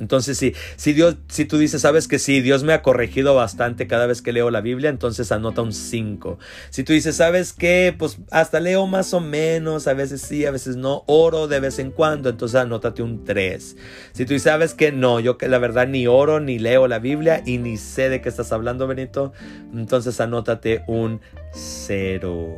Entonces, 0.00 0.38
si, 0.38 0.54
si 0.76 0.92
Dios, 0.92 1.16
si 1.28 1.44
tú 1.44 1.58
dices, 1.58 1.82
sabes 1.82 2.08
que 2.08 2.18
sí, 2.18 2.40
Dios 2.40 2.64
me 2.64 2.72
ha 2.72 2.82
corregido 2.82 3.34
bastante 3.34 3.86
cada 3.86 4.06
vez 4.06 4.22
que 4.22 4.32
leo 4.32 4.50
la 4.50 4.60
Biblia, 4.60 4.90
entonces 4.90 5.30
anota 5.32 5.62
un 5.62 5.72
5. 5.72 6.38
Si 6.70 6.82
tú 6.82 6.92
dices, 6.92 7.16
sabes 7.16 7.52
que, 7.52 7.94
pues 7.96 8.18
hasta 8.30 8.60
leo 8.60 8.86
más 8.86 9.12
o 9.14 9.20
menos, 9.20 9.86
a 9.86 9.94
veces 9.94 10.22
sí, 10.22 10.46
a 10.46 10.50
veces 10.50 10.76
no, 10.76 11.04
oro 11.06 11.46
de 11.46 11.60
vez 11.60 11.78
en 11.78 11.90
cuando, 11.90 12.30
entonces 12.30 12.60
anótate 12.60 13.02
un 13.02 13.24
3. 13.24 13.76
Si 14.12 14.24
tú 14.24 14.38
sabes 14.38 14.74
que 14.74 14.92
no, 14.92 15.20
yo 15.20 15.36
que 15.36 15.48
la 15.48 15.58
verdad 15.58 15.86
ni 15.86 16.06
oro, 16.06 16.40
ni 16.40 16.58
leo 16.58 16.88
la 16.88 16.98
Biblia 16.98 17.42
y 17.44 17.58
ni 17.58 17.76
sé 17.76 18.08
de 18.08 18.20
qué 18.20 18.28
estás 18.28 18.52
hablando, 18.52 18.86
Benito, 18.86 19.32
entonces 19.74 20.20
anótate 20.20 20.84
un 20.86 21.20
0. 21.52 22.56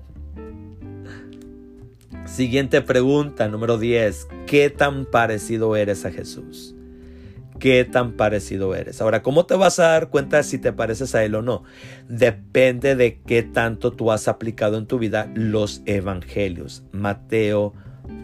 Siguiente 2.30 2.80
pregunta, 2.80 3.48
número 3.48 3.76
10. 3.76 4.28
¿Qué 4.46 4.70
tan 4.70 5.04
parecido 5.04 5.74
eres 5.74 6.04
a 6.04 6.12
Jesús? 6.12 6.76
¿Qué 7.58 7.84
tan 7.84 8.12
parecido 8.12 8.72
eres? 8.76 9.02
Ahora, 9.02 9.20
¿cómo 9.20 9.46
te 9.46 9.56
vas 9.56 9.80
a 9.80 9.88
dar 9.88 10.10
cuenta 10.10 10.44
si 10.44 10.58
te 10.58 10.72
pareces 10.72 11.16
a 11.16 11.24
Él 11.24 11.34
o 11.34 11.42
no? 11.42 11.64
Depende 12.08 12.94
de 12.94 13.20
qué 13.26 13.42
tanto 13.42 13.90
tú 13.90 14.12
has 14.12 14.28
aplicado 14.28 14.78
en 14.78 14.86
tu 14.86 15.00
vida 15.00 15.28
los 15.34 15.82
evangelios. 15.86 16.84
Mateo, 16.92 17.74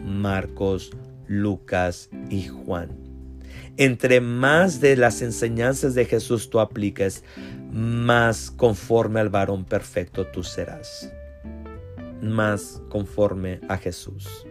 Marcos, 0.05 0.91
Lucas 1.27 2.09
y 2.29 2.47
Juan. 2.47 2.91
Entre 3.75 4.21
más 4.21 4.79
de 4.79 4.95
las 4.95 5.21
enseñanzas 5.21 5.95
de 5.95 6.05
Jesús 6.05 6.49
tú 6.49 6.61
apliques, 6.61 7.25
más 7.73 8.51
conforme 8.51 9.19
al 9.19 9.29
varón 9.29 9.65
perfecto 9.65 10.25
tú 10.27 10.43
serás 10.43 11.11
más 12.21 12.81
conforme 12.89 13.59
a 13.69 13.77
Jesús. 13.77 14.45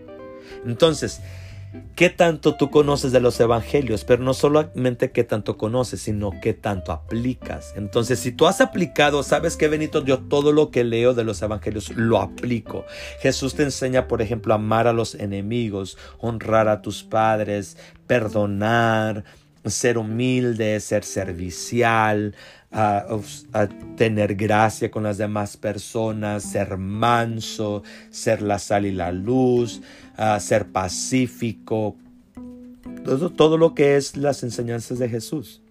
Entonces, 0.65 1.21
¿qué 1.95 2.11
tanto 2.11 2.57
tú 2.57 2.71
conoces 2.71 3.13
de 3.13 3.21
los 3.21 3.39
evangelios? 3.41 4.05
Pero 4.05 4.23
no 4.23 4.35
solamente 4.35 5.11
qué 5.11 5.25
tanto 5.25 5.57
conoces, 5.57 6.01
sino 6.03 6.33
qué 6.41 6.55
tanto 6.55 6.93
aplicas. 6.93 7.75
Entonces, 7.77 8.19
si 8.19 8.33
tú 8.33 8.47
has 8.47 8.61
aplicado, 8.61 9.23
sabes 9.23 9.57
que 9.57 9.69
Benito, 9.69 10.05
yo 10.05 10.21
todo 10.21 10.53
lo 10.53 10.71
que 10.71 10.85
leo 10.85 11.15
de 11.15 11.25
los 11.25 11.43
evangelios 11.43 11.91
lo 11.97 12.21
aplico. 12.21 12.85
Jesús 13.21 13.55
te 13.55 13.63
enseña, 13.63 14.09
por 14.09 14.23
ejemplo, 14.23 14.55
amar 14.55 14.87
a 14.87 14.93
los 14.93 15.15
enemigos, 15.15 15.99
honrar 16.19 16.69
a 16.69 16.83
tus 16.83 17.03
padres, 17.03 17.77
perdonar, 18.07 19.25
ser 19.65 19.99
humilde, 19.99 20.79
ser 20.81 21.05
servicial, 21.05 22.35
a, 22.77 23.69
tener 23.97 24.35
gracia 24.35 24.91
con 24.91 25.03
las 25.03 25.17
demás 25.17 25.57
personas, 25.57 26.43
ser 26.43 26.77
manso, 26.77 27.83
ser 28.11 28.43
la 28.43 28.59
sal 28.59 28.85
y 28.85 28.93
la 28.93 29.13
luz, 29.13 29.81
ser 30.39 30.67
pacífico, 30.67 31.97
todo, 33.05 33.31
todo 33.31 33.57
lo 33.57 33.75
que 33.75 33.97
es 33.97 34.17
las 34.17 34.43
enseñanzas 34.43 34.99
de 34.99 35.09
Jesús. 35.09 35.63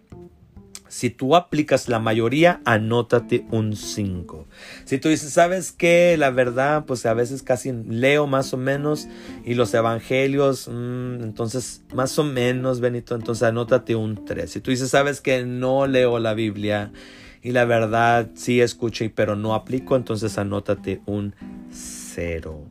Si 0.95 1.09
tú 1.09 1.35
aplicas 1.35 1.89
la 1.89 1.99
mayoría, 1.99 2.61
anótate 2.63 3.45
un 3.51 3.75
5. 3.75 4.45
Si 4.85 4.97
tú 4.97 5.09
dices, 5.09 5.33
¿sabes 5.33 5.73
qué? 5.73 6.15
La 6.17 6.29
verdad, 6.29 6.85
pues 6.85 7.05
a 7.05 7.13
veces 7.13 7.43
casi 7.43 7.73
leo 7.73 8.27
más 8.27 8.53
o 8.53 8.57
menos 8.57 9.09
y 9.43 9.55
los 9.55 9.73
evangelios, 9.73 10.69
mm, 10.69 11.21
entonces 11.21 11.83
más 11.93 12.17
o 12.17 12.23
menos, 12.23 12.79
Benito, 12.79 13.13
entonces 13.13 13.43
anótate 13.43 13.93
un 13.93 14.23
3. 14.23 14.49
Si 14.49 14.61
tú 14.61 14.71
dices, 14.71 14.89
¿sabes 14.89 15.19
que 15.19 15.43
No 15.43 15.85
leo 15.85 16.17
la 16.17 16.33
Biblia 16.33 16.93
y 17.41 17.51
la 17.51 17.65
verdad 17.65 18.29
sí 18.35 18.61
escucho, 18.61 19.03
pero 19.13 19.35
no 19.35 19.53
aplico, 19.53 19.97
entonces 19.97 20.37
anótate 20.37 21.01
un 21.05 21.35
0. 21.73 22.69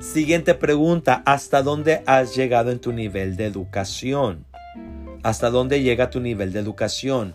Siguiente 0.00 0.54
pregunta, 0.54 1.22
¿hasta 1.26 1.62
dónde 1.62 2.02
has 2.06 2.34
llegado 2.34 2.70
en 2.70 2.78
tu 2.78 2.92
nivel 2.94 3.36
de 3.36 3.44
educación? 3.44 4.46
Hasta 5.26 5.50
dónde 5.50 5.82
llega 5.82 6.08
tu 6.08 6.20
nivel 6.20 6.52
de 6.52 6.60
educación. 6.60 7.34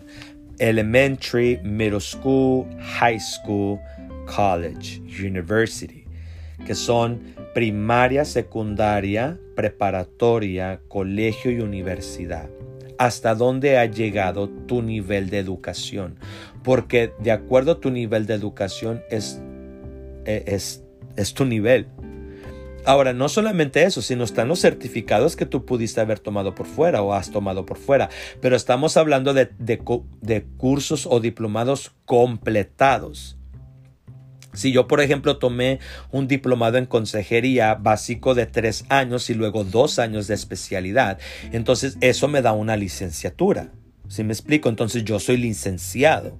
Elementary, 0.58 1.60
middle 1.62 2.00
school, 2.00 2.66
high 2.80 3.20
school, 3.20 3.78
college, 4.24 5.02
university, 5.20 6.06
que 6.64 6.74
son 6.74 7.20
primaria, 7.52 8.24
secundaria, 8.24 9.38
preparatoria, 9.54 10.80
colegio 10.88 11.50
y 11.50 11.60
universidad. 11.60 12.48
Hasta 12.96 13.34
dónde 13.34 13.76
ha 13.76 13.84
llegado 13.84 14.48
tu 14.48 14.80
nivel 14.80 15.28
de 15.28 15.38
educación. 15.38 16.16
Porque 16.64 17.12
de 17.18 17.30
acuerdo 17.30 17.72
a 17.72 17.80
tu 17.80 17.90
nivel 17.90 18.24
de 18.24 18.32
educación 18.32 19.02
es, 19.10 19.38
es, 20.24 20.82
es 21.16 21.34
tu 21.34 21.44
nivel. 21.44 21.88
Ahora, 22.84 23.12
no 23.12 23.28
solamente 23.28 23.84
eso, 23.84 24.02
sino 24.02 24.24
están 24.24 24.48
los 24.48 24.60
certificados 24.60 25.36
que 25.36 25.46
tú 25.46 25.64
pudiste 25.64 26.00
haber 26.00 26.18
tomado 26.18 26.54
por 26.54 26.66
fuera 26.66 27.00
o 27.02 27.14
has 27.14 27.30
tomado 27.30 27.64
por 27.64 27.78
fuera, 27.78 28.10
pero 28.40 28.56
estamos 28.56 28.96
hablando 28.96 29.34
de, 29.34 29.50
de, 29.58 30.44
cursos 30.56 31.06
o 31.08 31.20
diplomados 31.20 31.92
completados. 32.06 33.38
Si 34.52 34.72
yo, 34.72 34.88
por 34.88 35.00
ejemplo, 35.00 35.38
tomé 35.38 35.78
un 36.10 36.26
diplomado 36.26 36.76
en 36.76 36.86
consejería 36.86 37.74
básico 37.74 38.34
de 38.34 38.46
tres 38.46 38.84
años 38.88 39.30
y 39.30 39.34
luego 39.34 39.62
dos 39.64 40.00
años 40.00 40.26
de 40.26 40.34
especialidad, 40.34 41.18
entonces 41.52 41.96
eso 42.00 42.26
me 42.26 42.42
da 42.42 42.52
una 42.52 42.76
licenciatura. 42.76 43.70
¿Sí 44.08 44.24
me 44.24 44.32
explico? 44.32 44.68
Entonces 44.68 45.04
yo 45.04 45.20
soy 45.20 45.36
licenciado. 45.36 46.36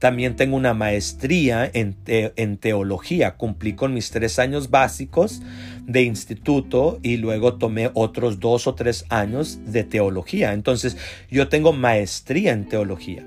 También 0.00 0.34
tengo 0.34 0.56
una 0.56 0.72
maestría 0.72 1.70
en, 1.74 2.56
teología. 2.56 3.36
Cumplí 3.36 3.74
con 3.74 3.92
mis 3.92 4.10
tres 4.10 4.38
años 4.38 4.70
básicos 4.70 5.42
de 5.86 6.02
instituto 6.04 6.98
y 7.02 7.18
luego 7.18 7.56
tomé 7.58 7.90
otros 7.92 8.40
dos 8.40 8.66
o 8.66 8.74
tres 8.74 9.04
años 9.10 9.60
de 9.66 9.84
teología. 9.84 10.54
Entonces 10.54 10.96
yo 11.30 11.48
tengo 11.48 11.74
maestría 11.74 12.52
en 12.52 12.66
teología 12.66 13.26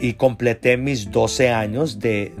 y 0.00 0.14
completé 0.14 0.76
mis 0.76 1.12
12 1.12 1.50
años 1.50 2.00
de, 2.00 2.32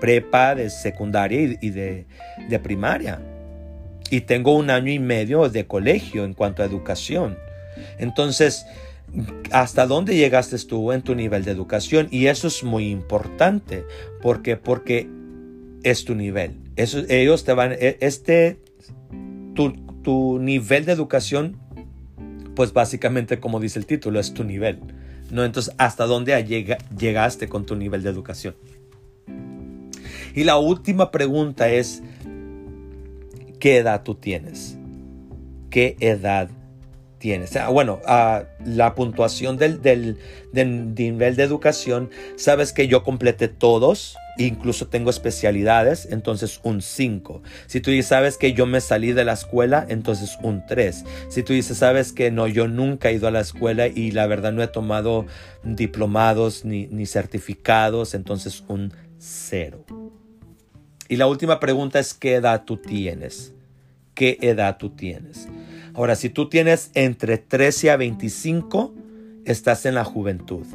prepa, 0.00 0.54
de 0.54 0.70
secundaria 0.70 1.58
y, 1.60 1.70
de 1.70 2.58
primaria. 2.62 3.20
Y 4.08 4.20
tengo 4.20 4.54
un 4.54 4.70
año 4.70 4.92
y 4.92 5.00
medio 5.00 5.48
de 5.48 5.66
colegio 5.66 6.24
en 6.24 6.34
cuanto 6.34 6.62
a 6.62 6.66
educación. 6.66 7.36
Entonces, 7.98 8.66
hasta 9.50 9.86
dónde 9.86 10.16
llegaste 10.16 10.58
tú 10.58 10.92
en 10.92 11.02
tu 11.02 11.14
nivel 11.14 11.44
de 11.44 11.50
educación 11.50 12.08
y 12.10 12.26
eso 12.26 12.48
es 12.48 12.64
muy 12.64 12.90
importante. 12.90 13.84
Porque 14.22 14.56
porque 14.56 15.08
es 15.82 16.04
tu 16.04 16.14
nivel. 16.14 16.56
Eso, 16.76 17.02
ellos 17.08 17.44
te 17.44 17.52
van 17.52 17.72
e, 17.72 17.98
este 18.00 18.58
tu, 19.54 19.72
tu 20.02 20.38
nivel 20.40 20.84
de 20.84 20.92
educación 20.92 21.56
pues 22.56 22.72
básicamente 22.72 23.40
como 23.40 23.60
dice 23.60 23.78
el 23.78 23.86
título 23.86 24.20
es 24.20 24.32
tu 24.34 24.44
nivel 24.44 24.78
no 25.30 25.44
entonces 25.44 25.74
hasta 25.78 26.06
dónde 26.06 26.40
llega, 26.44 26.78
llegaste 26.96 27.48
con 27.48 27.66
tu 27.66 27.74
nivel 27.76 28.02
de 28.02 28.10
educación 28.10 28.54
y 30.34 30.44
la 30.44 30.56
última 30.56 31.10
pregunta 31.10 31.68
es 31.68 32.02
qué 33.58 33.78
edad 33.78 34.02
tú 34.02 34.14
tienes 34.16 34.76
qué 35.70 35.96
edad 36.00 36.48
tienes. 36.48 36.63
Bueno, 37.70 38.00
la 38.64 38.94
puntuación 38.94 39.56
del, 39.56 39.80
del, 39.80 40.18
nivel 40.52 41.36
de 41.36 41.42
educación, 41.42 42.10
sabes 42.36 42.72
que 42.74 42.86
yo 42.86 43.02
completé 43.02 43.48
todos, 43.48 44.16
incluso 44.36 44.88
tengo 44.88 45.08
especialidades, 45.08 46.06
entonces 46.10 46.60
un 46.64 46.82
5. 46.82 47.42
Si 47.66 47.80
tú 47.80 47.90
dices, 47.90 48.08
sabes 48.08 48.36
que 48.36 48.52
yo 48.52 48.66
me 48.66 48.82
salí 48.82 49.12
de 49.12 49.24
la 49.24 49.32
escuela, 49.32 49.86
entonces 49.88 50.36
un 50.42 50.66
3. 50.66 51.04
Si 51.30 51.42
tú 51.42 51.54
dices, 51.54 51.78
sabes 51.78 52.12
que 52.12 52.30
no, 52.30 52.46
yo 52.46 52.68
nunca 52.68 53.08
he 53.08 53.14
ido 53.14 53.26
a 53.26 53.30
la 53.30 53.40
escuela 53.40 53.86
y 53.86 54.10
la 54.10 54.26
verdad 54.26 54.52
no 54.52 54.62
he 54.62 54.68
tomado 54.68 55.24
diplomados 55.62 56.66
ni, 56.66 56.88
ni 56.88 57.06
certificados, 57.06 58.12
entonces 58.12 58.64
un 58.68 58.92
0. 59.18 59.86
Y 61.08 61.16
la 61.16 61.26
última 61.26 61.58
pregunta 61.58 61.98
es, 62.00 62.12
¿qué 62.12 62.34
edad 62.34 62.64
tú 62.66 62.76
tienes? 62.76 63.54
¿Qué 64.14 64.36
edad 64.42 64.76
tú 64.76 64.90
tienes? 64.90 65.48
Ahora, 65.94 66.16
si 66.16 66.28
tú 66.28 66.48
tienes 66.48 66.90
entre 66.94 67.38
13 67.38 67.92
a 67.92 67.96
25, 67.96 68.92
estás 69.44 69.86
en 69.86 69.94
la 69.94 70.04
juventud. 70.04 70.66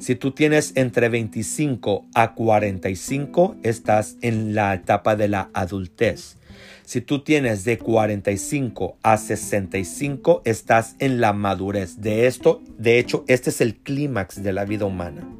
Si 0.00 0.16
tú 0.16 0.32
tienes 0.32 0.72
entre 0.74 1.08
25 1.08 2.06
a 2.14 2.34
45, 2.34 3.56
estás 3.62 4.16
en 4.22 4.56
la 4.56 4.74
etapa 4.74 5.14
de 5.14 5.28
la 5.28 5.50
adultez. 5.52 6.36
Si 6.84 7.00
tú 7.00 7.22
tienes 7.22 7.64
de 7.64 7.78
45 7.78 8.96
a 9.02 9.18
65, 9.18 10.42
estás 10.44 10.96
en 10.98 11.20
la 11.20 11.32
madurez. 11.32 12.00
De 12.00 12.26
esto, 12.26 12.60
de 12.76 12.98
hecho, 12.98 13.24
este 13.28 13.50
es 13.50 13.60
el 13.60 13.76
clímax 13.76 14.42
de 14.42 14.52
la 14.52 14.64
vida 14.64 14.86
humana 14.86 15.39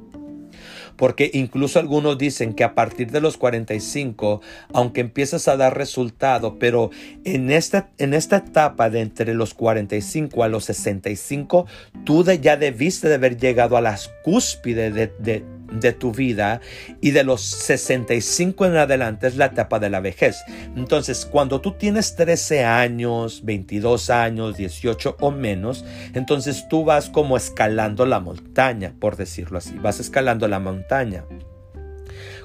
porque 1.00 1.30
incluso 1.32 1.78
algunos 1.78 2.18
dicen 2.18 2.52
que 2.52 2.62
a 2.62 2.74
partir 2.74 3.10
de 3.10 3.22
los 3.22 3.38
45, 3.38 4.42
aunque 4.74 5.00
empiezas 5.00 5.48
a 5.48 5.56
dar 5.56 5.74
resultado, 5.74 6.58
pero 6.58 6.90
en 7.24 7.50
esta, 7.50 7.88
en 7.96 8.12
esta 8.12 8.36
etapa 8.36 8.90
de 8.90 9.00
entre 9.00 9.32
los 9.32 9.54
45 9.54 10.44
a 10.44 10.48
los 10.48 10.66
65, 10.66 11.64
tú 12.04 12.22
ya 12.42 12.58
debiste 12.58 13.08
de 13.08 13.14
haber 13.14 13.38
llegado 13.38 13.78
a 13.78 13.80
las 13.80 14.10
cúspides 14.22 14.94
de, 14.94 15.06
de 15.18 15.42
de 15.70 15.92
tu 15.92 16.12
vida 16.12 16.60
y 17.00 17.12
de 17.12 17.24
los 17.24 17.42
65 17.42 18.66
en 18.66 18.76
adelante 18.76 19.26
es 19.26 19.36
la 19.36 19.46
etapa 19.46 19.78
de 19.78 19.90
la 19.90 20.00
vejez. 20.00 20.36
Entonces, 20.76 21.26
cuando 21.26 21.60
tú 21.60 21.72
tienes 21.72 22.16
13 22.16 22.64
años, 22.64 23.44
22 23.44 24.10
años, 24.10 24.56
18 24.56 25.16
o 25.20 25.30
menos, 25.30 25.84
entonces 26.14 26.66
tú 26.68 26.84
vas 26.84 27.08
como 27.08 27.36
escalando 27.36 28.06
la 28.06 28.20
montaña, 28.20 28.94
por 28.98 29.16
decirlo 29.16 29.58
así, 29.58 29.76
vas 29.78 30.00
escalando 30.00 30.48
la 30.48 30.58
montaña. 30.58 31.24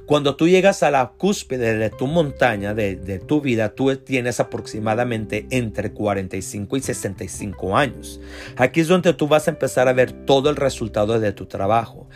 Cuando 0.06 0.36
tú 0.36 0.47
llegas 0.47 0.84
a 0.84 0.91
la 0.91 1.14
cúspide 1.18 1.78
de 1.78 1.89
tu 1.89 2.06
montaña, 2.06 2.76
de, 2.76 3.20
tu 3.26 3.41
vida, 3.41 3.74
tú 3.74 3.95
tienes 3.95 4.39
aproximadamente 4.39 5.47
entre 5.49 5.93
45 5.93 6.78
y 6.78 6.82
65 6.82 7.76
años. 7.76 8.22
Aquí 8.56 8.82
es 8.82 8.88
donde 8.88 9.14
tú 9.14 9.28
vas 9.28 9.47
a 9.47 9.51
empezar 9.51 9.88
a 9.88 9.93
ver 9.93 10.12
todo 10.12 10.51
el 10.51 10.58
resultado 10.58 11.20
de 11.20 11.32
tu 11.32 11.47
trabajo. 11.47 12.08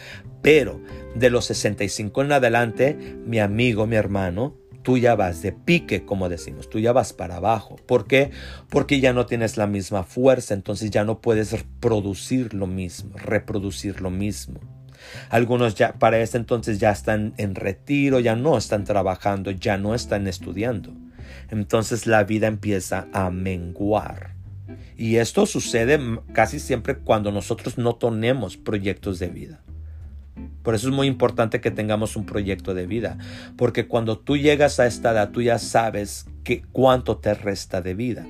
Pero 0.44 0.80
de 1.16 1.32
los 1.32 1.46
65 1.46 2.22
en 2.22 2.32
adelante, 2.32 3.18
mi 3.26 3.40
amigo, 3.40 3.88
mi 3.88 3.96
hermano, 3.96 4.56
tú 4.84 5.00
ya 5.00 5.16
vas 5.16 5.42
de 5.42 5.52
pique, 5.52 6.06
como 6.06 6.30
decimos, 6.30 6.70
tú 6.70 6.78
ya 6.78 6.94
vas 6.94 7.12
para 7.12 7.38
abajo. 7.38 7.78
¿Por 7.88 8.06
qué? 8.06 8.30
Porque 8.70 9.00
ya 9.00 9.14
no 9.14 9.26
tienes 9.26 9.58
la 9.58 9.66
misma 9.66 10.04
fuerza, 10.04 10.54
entonces 10.54 10.92
ya 10.92 11.04
no 11.06 11.22
puedes 11.22 11.56
producir 11.80 12.54
lo 12.54 12.68
mismo, 12.68 13.18
reproducir 13.18 14.00
lo 14.00 14.12
mismo. 14.12 14.79
Algunos 15.30 15.76
ya 15.76 15.94
para 15.94 16.20
ese 16.20 16.38
entonces 16.38 16.80
ya 16.80 16.92
están 16.92 17.34
en 17.38 17.56
retiro, 17.56 18.20
ya 18.20 18.36
no 18.36 18.58
están 18.58 18.84
trabajando, 18.84 19.52
ya 19.52 19.78
no 19.78 19.96
están 19.96 20.28
estudiando. 20.28 20.94
Entonces 21.50 22.08
la 22.08 22.24
vida 22.24 22.48
empieza 22.48 23.08
a 23.14 23.30
menguar. 23.30 24.36
Y 24.98 25.16
esto 25.16 25.46
sucede 25.46 26.00
casi 26.34 26.60
siempre 26.60 26.98
cuando 26.98 27.32
nosotros 27.32 27.78
no 27.78 27.96
tenemos 27.96 28.58
proyectos 28.58 29.20
de 29.20 29.30
vida. 29.30 29.62
Por 30.64 30.76
eso 30.76 30.90
es 30.90 30.94
muy 30.94 31.08
importante 31.08 31.62
que 31.62 31.72
tengamos 31.72 32.16
un 32.16 32.26
proyecto 32.26 32.74
de 32.74 32.86
vida, 32.86 33.18
porque 33.58 33.88
cuando 33.88 34.20
tú 34.20 34.38
llegas 34.38 34.80
a 34.80 34.88
esta 34.88 35.12
edad, 35.12 35.32
tú 35.32 35.42
ya 35.42 35.58
sabes 35.58 36.28
cuánto 36.72 37.18
te 37.18 37.34
resta 37.34 37.82
de 37.82 37.94
vida. 37.94 38.26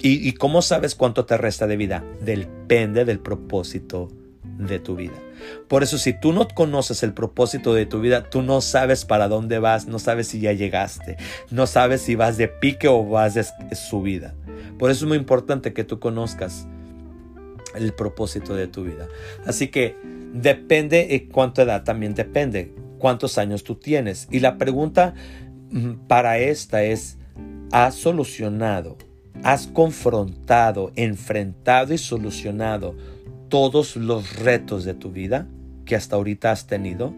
¿Y, 0.00 0.28
y 0.28 0.32
cómo 0.32 0.62
sabes 0.62 0.94
cuánto 0.94 1.24
te 1.24 1.36
resta 1.36 1.66
de 1.66 1.76
vida? 1.76 2.04
Depende 2.20 3.04
del 3.04 3.20
propósito 3.20 4.10
de 4.58 4.78
tu 4.78 4.96
vida. 4.96 5.14
Por 5.68 5.82
eso 5.82 5.98
si 5.98 6.12
tú 6.12 6.32
no 6.32 6.48
conoces 6.48 7.02
el 7.02 7.12
propósito 7.12 7.74
de 7.74 7.86
tu 7.86 8.00
vida, 8.00 8.30
tú 8.30 8.42
no 8.42 8.60
sabes 8.60 9.04
para 9.04 9.28
dónde 9.28 9.58
vas, 9.58 9.86
no 9.86 9.98
sabes 9.98 10.28
si 10.28 10.40
ya 10.40 10.52
llegaste, 10.52 11.16
no 11.50 11.66
sabes 11.66 12.02
si 12.02 12.14
vas 12.14 12.36
de 12.36 12.48
pique 12.48 12.88
o 12.88 13.04
vas 13.04 13.34
de 13.34 13.44
subida. 13.74 14.34
Por 14.78 14.90
eso 14.90 15.04
es 15.04 15.08
muy 15.08 15.18
importante 15.18 15.72
que 15.72 15.84
tú 15.84 16.00
conozcas 16.00 16.66
el 17.74 17.92
propósito 17.92 18.54
de 18.54 18.66
tu 18.66 18.84
vida. 18.84 19.08
Así 19.46 19.68
que 19.68 19.96
depende 20.32 21.06
de 21.06 21.28
cuánta 21.28 21.62
edad 21.62 21.84
también 21.84 22.14
depende, 22.14 22.74
cuántos 22.98 23.38
años 23.38 23.64
tú 23.64 23.76
tienes. 23.76 24.28
Y 24.30 24.40
la 24.40 24.58
pregunta 24.58 25.14
mm, 25.70 26.06
para 26.06 26.38
esta 26.38 26.82
es, 26.82 27.18
¿has 27.72 27.94
solucionado, 27.94 28.96
has 29.42 29.66
confrontado, 29.66 30.92
enfrentado 30.96 31.92
y 31.92 31.98
solucionado 31.98 32.94
todos 33.54 33.94
los 33.94 34.34
retos 34.40 34.82
de 34.82 34.94
tu 34.94 35.12
vida 35.12 35.46
que 35.86 35.94
hasta 35.94 36.16
ahorita 36.16 36.50
has 36.50 36.66
tenido? 36.66 37.14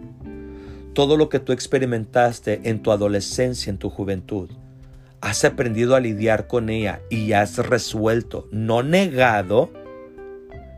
Todo 0.93 1.17
lo 1.17 1.31
que 1.31 1.39
tú 1.41 1.53
experimentaste 1.53 2.61
en 2.65 2.83
tu 2.83 2.93
adolescencia, 2.93 3.71
en 3.71 3.79
tu 3.79 3.89
juventud, 3.89 4.51
has 5.23 5.47
aprendido 5.47 5.97
a 5.97 6.01
lidiar 6.01 6.47
con 6.47 6.69
ella 6.69 7.01
y 7.09 7.33
has 7.33 7.57
resuelto, 7.57 8.49
no 8.53 8.83
negado 8.83 9.73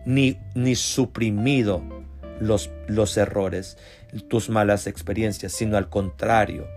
ni, 0.06 0.38
ni 0.54 0.76
suprimido 0.76 1.82
los, 2.38 2.70
los 2.86 3.16
errores, 3.16 3.78
tus 4.28 4.50
malas 4.50 4.86
experiencias, 4.86 5.50
sino 5.50 5.76
al 5.76 5.88
contrario, 5.88 6.68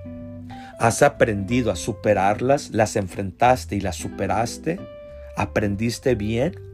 has 0.79 1.03
aprendido 1.03 1.69
a 1.69 1.75
superarlas, 1.75 2.71
las 2.71 2.95
enfrentaste 2.95 3.75
y 3.75 3.81
las 3.81 3.97
superaste, 3.97 4.79
aprendiste 5.37 6.15
bien 6.15 6.70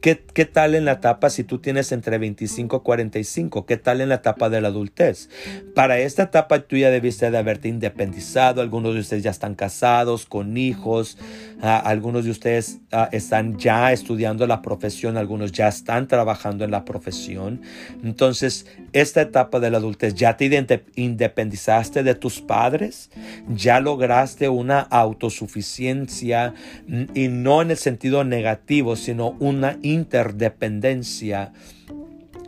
¿Qué, 0.00 0.14
tal 0.44 0.74
en 0.74 0.84
la 0.84 0.92
etapa 0.92 1.30
si 1.30 1.42
tú 1.42 1.58
tienes 1.58 1.90
entre 1.90 2.18
25 2.18 2.76
y 2.76 2.80
45? 2.80 3.66
¿Qué 3.66 3.76
tal 3.76 4.00
en 4.00 4.10
la 4.10 4.16
etapa 4.16 4.48
de 4.48 4.60
la 4.60 4.68
adultez? 4.68 5.28
Para 5.74 5.98
esta 5.98 6.24
etapa 6.24 6.60
tú 6.60 6.76
ya 6.76 6.90
debiste 6.90 7.30
de 7.30 7.38
haberte 7.38 7.68
independizado. 7.68 8.60
Algunos 8.60 8.94
de 8.94 9.00
ustedes 9.00 9.24
ya 9.24 9.30
están 9.30 9.54
casados, 9.56 10.26
con 10.26 10.56
hijos. 10.56 11.18
Ah, 11.60 11.78
algunos 11.78 12.24
de 12.24 12.30
ustedes 12.30 12.78
ah, 12.92 13.08
están 13.10 13.58
ya 13.58 13.92
estudiando 13.92 14.46
la 14.46 14.62
profesión. 14.62 15.16
Algunos 15.16 15.50
ya 15.50 15.66
están 15.66 16.06
trabajando 16.06 16.64
en 16.64 16.70
la 16.70 16.84
profesión. 16.84 17.62
Entonces, 18.04 18.66
esta 19.00 19.20
etapa 19.20 19.60
de 19.60 19.70
la 19.70 19.76
adultez, 19.76 20.14
¿ya 20.14 20.38
te 20.38 20.46
independizaste 20.94 22.02
de 22.02 22.14
tus 22.14 22.40
padres? 22.40 23.10
¿Ya 23.46 23.78
lograste 23.78 24.48
una 24.48 24.80
autosuficiencia? 24.80 26.54
Mm, 26.88 27.04
y 27.12 27.28
no 27.28 27.60
en 27.60 27.72
el 27.72 27.76
sentido 27.76 28.24
negativo, 28.24 28.96
sino 28.96 29.36
una 29.38 29.78
interdependencia. 29.82 31.52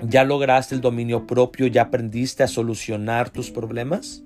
¿Ya 0.02 0.24
lograste 0.24 0.74
el 0.74 0.80
dominio 0.80 1.26
propio? 1.26 1.66
¿Ya 1.66 1.82
aprendiste 1.82 2.42
a 2.42 2.48
solucionar 2.48 3.28
tus 3.28 3.50
problemas? 3.50 4.22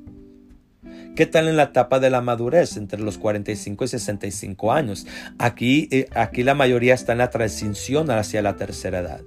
¿Qué 1.17 1.27
tal 1.27 1.49
en 1.49 1.57
la 1.57 1.65
etapa 1.65 1.99
de 1.99 2.11
la 2.11 2.21
madurez 2.21 2.77
entre 2.77 3.01
los 3.01 3.19
45 3.19 3.85
y 3.85 3.89
65 3.89 4.73
años? 4.73 5.09
Aquí, 5.39 5.89
eh, 5.91 6.07
aquí 6.15 6.45
la 6.45 6.55
mayoría 6.55 6.95
está 6.95 7.13
en 7.13 7.19
la 7.19 7.31
transición 7.31 8.11
hacia 8.13 8.43
la 8.43 8.57
tercera 8.57 9.01
edad. 9.01 9.23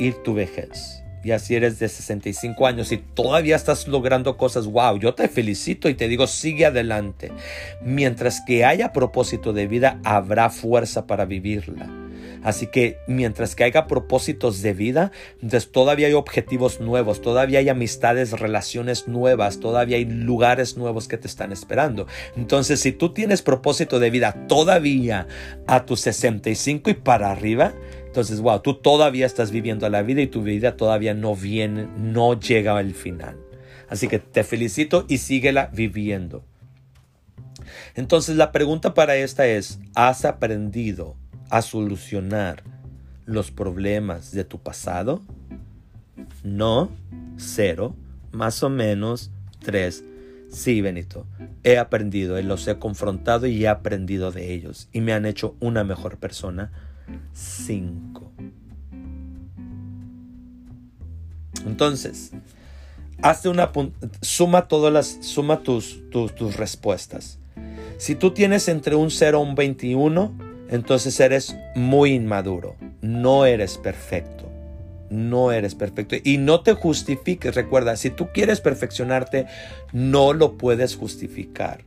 Ir 0.00 0.14
tu 0.24 0.34
vejez. 0.34 1.01
Y 1.24 1.30
así 1.30 1.54
eres 1.54 1.78
de 1.78 1.88
65 1.88 2.66
años 2.66 2.92
y 2.92 2.98
todavía 2.98 3.56
estás 3.56 3.86
logrando 3.86 4.36
cosas, 4.36 4.66
wow, 4.66 4.98
yo 4.98 5.14
te 5.14 5.28
felicito 5.28 5.88
y 5.88 5.94
te 5.94 6.08
digo, 6.08 6.26
sigue 6.26 6.66
adelante. 6.66 7.32
Mientras 7.82 8.40
que 8.46 8.64
haya 8.64 8.92
propósito 8.92 9.52
de 9.52 9.66
vida, 9.66 10.00
habrá 10.04 10.50
fuerza 10.50 11.06
para 11.06 11.24
vivirla. 11.24 11.88
Así 12.42 12.66
que 12.66 12.98
mientras 13.06 13.54
que 13.54 13.64
haya 13.64 13.86
propósitos 13.86 14.62
de 14.62 14.74
vida, 14.74 15.12
entonces 15.34 15.70
todavía 15.70 16.08
hay 16.08 16.14
objetivos 16.14 16.80
nuevos, 16.80 17.22
todavía 17.22 17.60
hay 17.60 17.68
amistades, 17.68 18.32
relaciones 18.32 19.06
nuevas, 19.06 19.60
todavía 19.60 19.96
hay 19.96 20.04
lugares 20.04 20.76
nuevos 20.76 21.06
que 21.06 21.18
te 21.18 21.28
están 21.28 21.52
esperando. 21.52 22.06
Entonces, 22.36 22.80
si 22.80 22.92
tú 22.92 23.12
tienes 23.12 23.42
propósito 23.42 24.00
de 24.00 24.10
vida 24.10 24.46
todavía 24.48 25.28
a 25.66 25.86
tus 25.86 26.00
65 26.00 26.90
y 26.90 26.94
para 26.94 27.30
arriba, 27.30 27.74
entonces, 28.12 28.42
wow, 28.42 28.60
tú 28.60 28.74
todavía 28.74 29.24
estás 29.24 29.50
viviendo 29.50 29.88
la 29.88 30.02
vida 30.02 30.20
y 30.20 30.26
tu 30.26 30.42
vida 30.42 30.76
todavía 30.76 31.14
no 31.14 31.34
viene, 31.34 31.88
no 31.96 32.38
llega 32.38 32.76
al 32.76 32.92
final. 32.92 33.38
Así 33.88 34.06
que 34.06 34.18
te 34.18 34.44
felicito 34.44 35.06
y 35.08 35.16
síguela 35.16 35.70
viviendo. 35.72 36.44
Entonces 37.94 38.36
la 38.36 38.52
pregunta 38.52 38.92
para 38.92 39.16
esta 39.16 39.46
es, 39.46 39.80
¿has 39.94 40.26
aprendido 40.26 41.16
a 41.48 41.62
solucionar 41.62 42.64
los 43.24 43.50
problemas 43.50 44.30
de 44.32 44.44
tu 44.44 44.58
pasado? 44.58 45.22
No, 46.44 46.90
cero, 47.38 47.96
más 48.30 48.62
o 48.62 48.68
menos 48.68 49.30
tres. 49.64 50.04
Sí, 50.50 50.82
Benito, 50.82 51.26
he 51.62 51.78
aprendido, 51.78 52.38
los 52.42 52.68
he 52.68 52.78
confrontado 52.78 53.46
y 53.46 53.64
he 53.64 53.68
aprendido 53.68 54.32
de 54.32 54.52
ellos 54.52 54.90
y 54.92 55.00
me 55.00 55.14
han 55.14 55.24
hecho 55.24 55.56
una 55.60 55.82
mejor 55.82 56.18
persona. 56.18 56.91
Cinco. 57.32 58.30
Entonces, 61.66 62.32
hazte 63.22 63.48
una 63.48 63.70
suma 64.20 64.68
todas 64.68 64.92
las 64.92 65.18
suma 65.20 65.62
tus, 65.62 66.08
tus, 66.10 66.34
tus 66.34 66.56
respuestas. 66.56 67.38
Si 67.98 68.14
tú 68.16 68.32
tienes 68.32 68.68
entre 68.68 68.96
un 68.96 69.10
0 69.10 69.38
y 69.38 69.48
un 69.48 69.54
21, 69.54 70.32
entonces 70.68 71.20
eres 71.20 71.56
muy 71.76 72.14
inmaduro. 72.14 72.76
No 73.00 73.46
eres 73.46 73.78
perfecto. 73.78 74.50
No 75.10 75.52
eres 75.52 75.74
perfecto. 75.74 76.16
Y 76.24 76.38
no 76.38 76.62
te 76.62 76.72
justifiques. 76.72 77.54
Recuerda, 77.54 77.96
si 77.96 78.10
tú 78.10 78.28
quieres 78.32 78.60
perfeccionarte, 78.60 79.46
no 79.92 80.32
lo 80.32 80.56
puedes 80.56 80.96
justificar. 80.96 81.84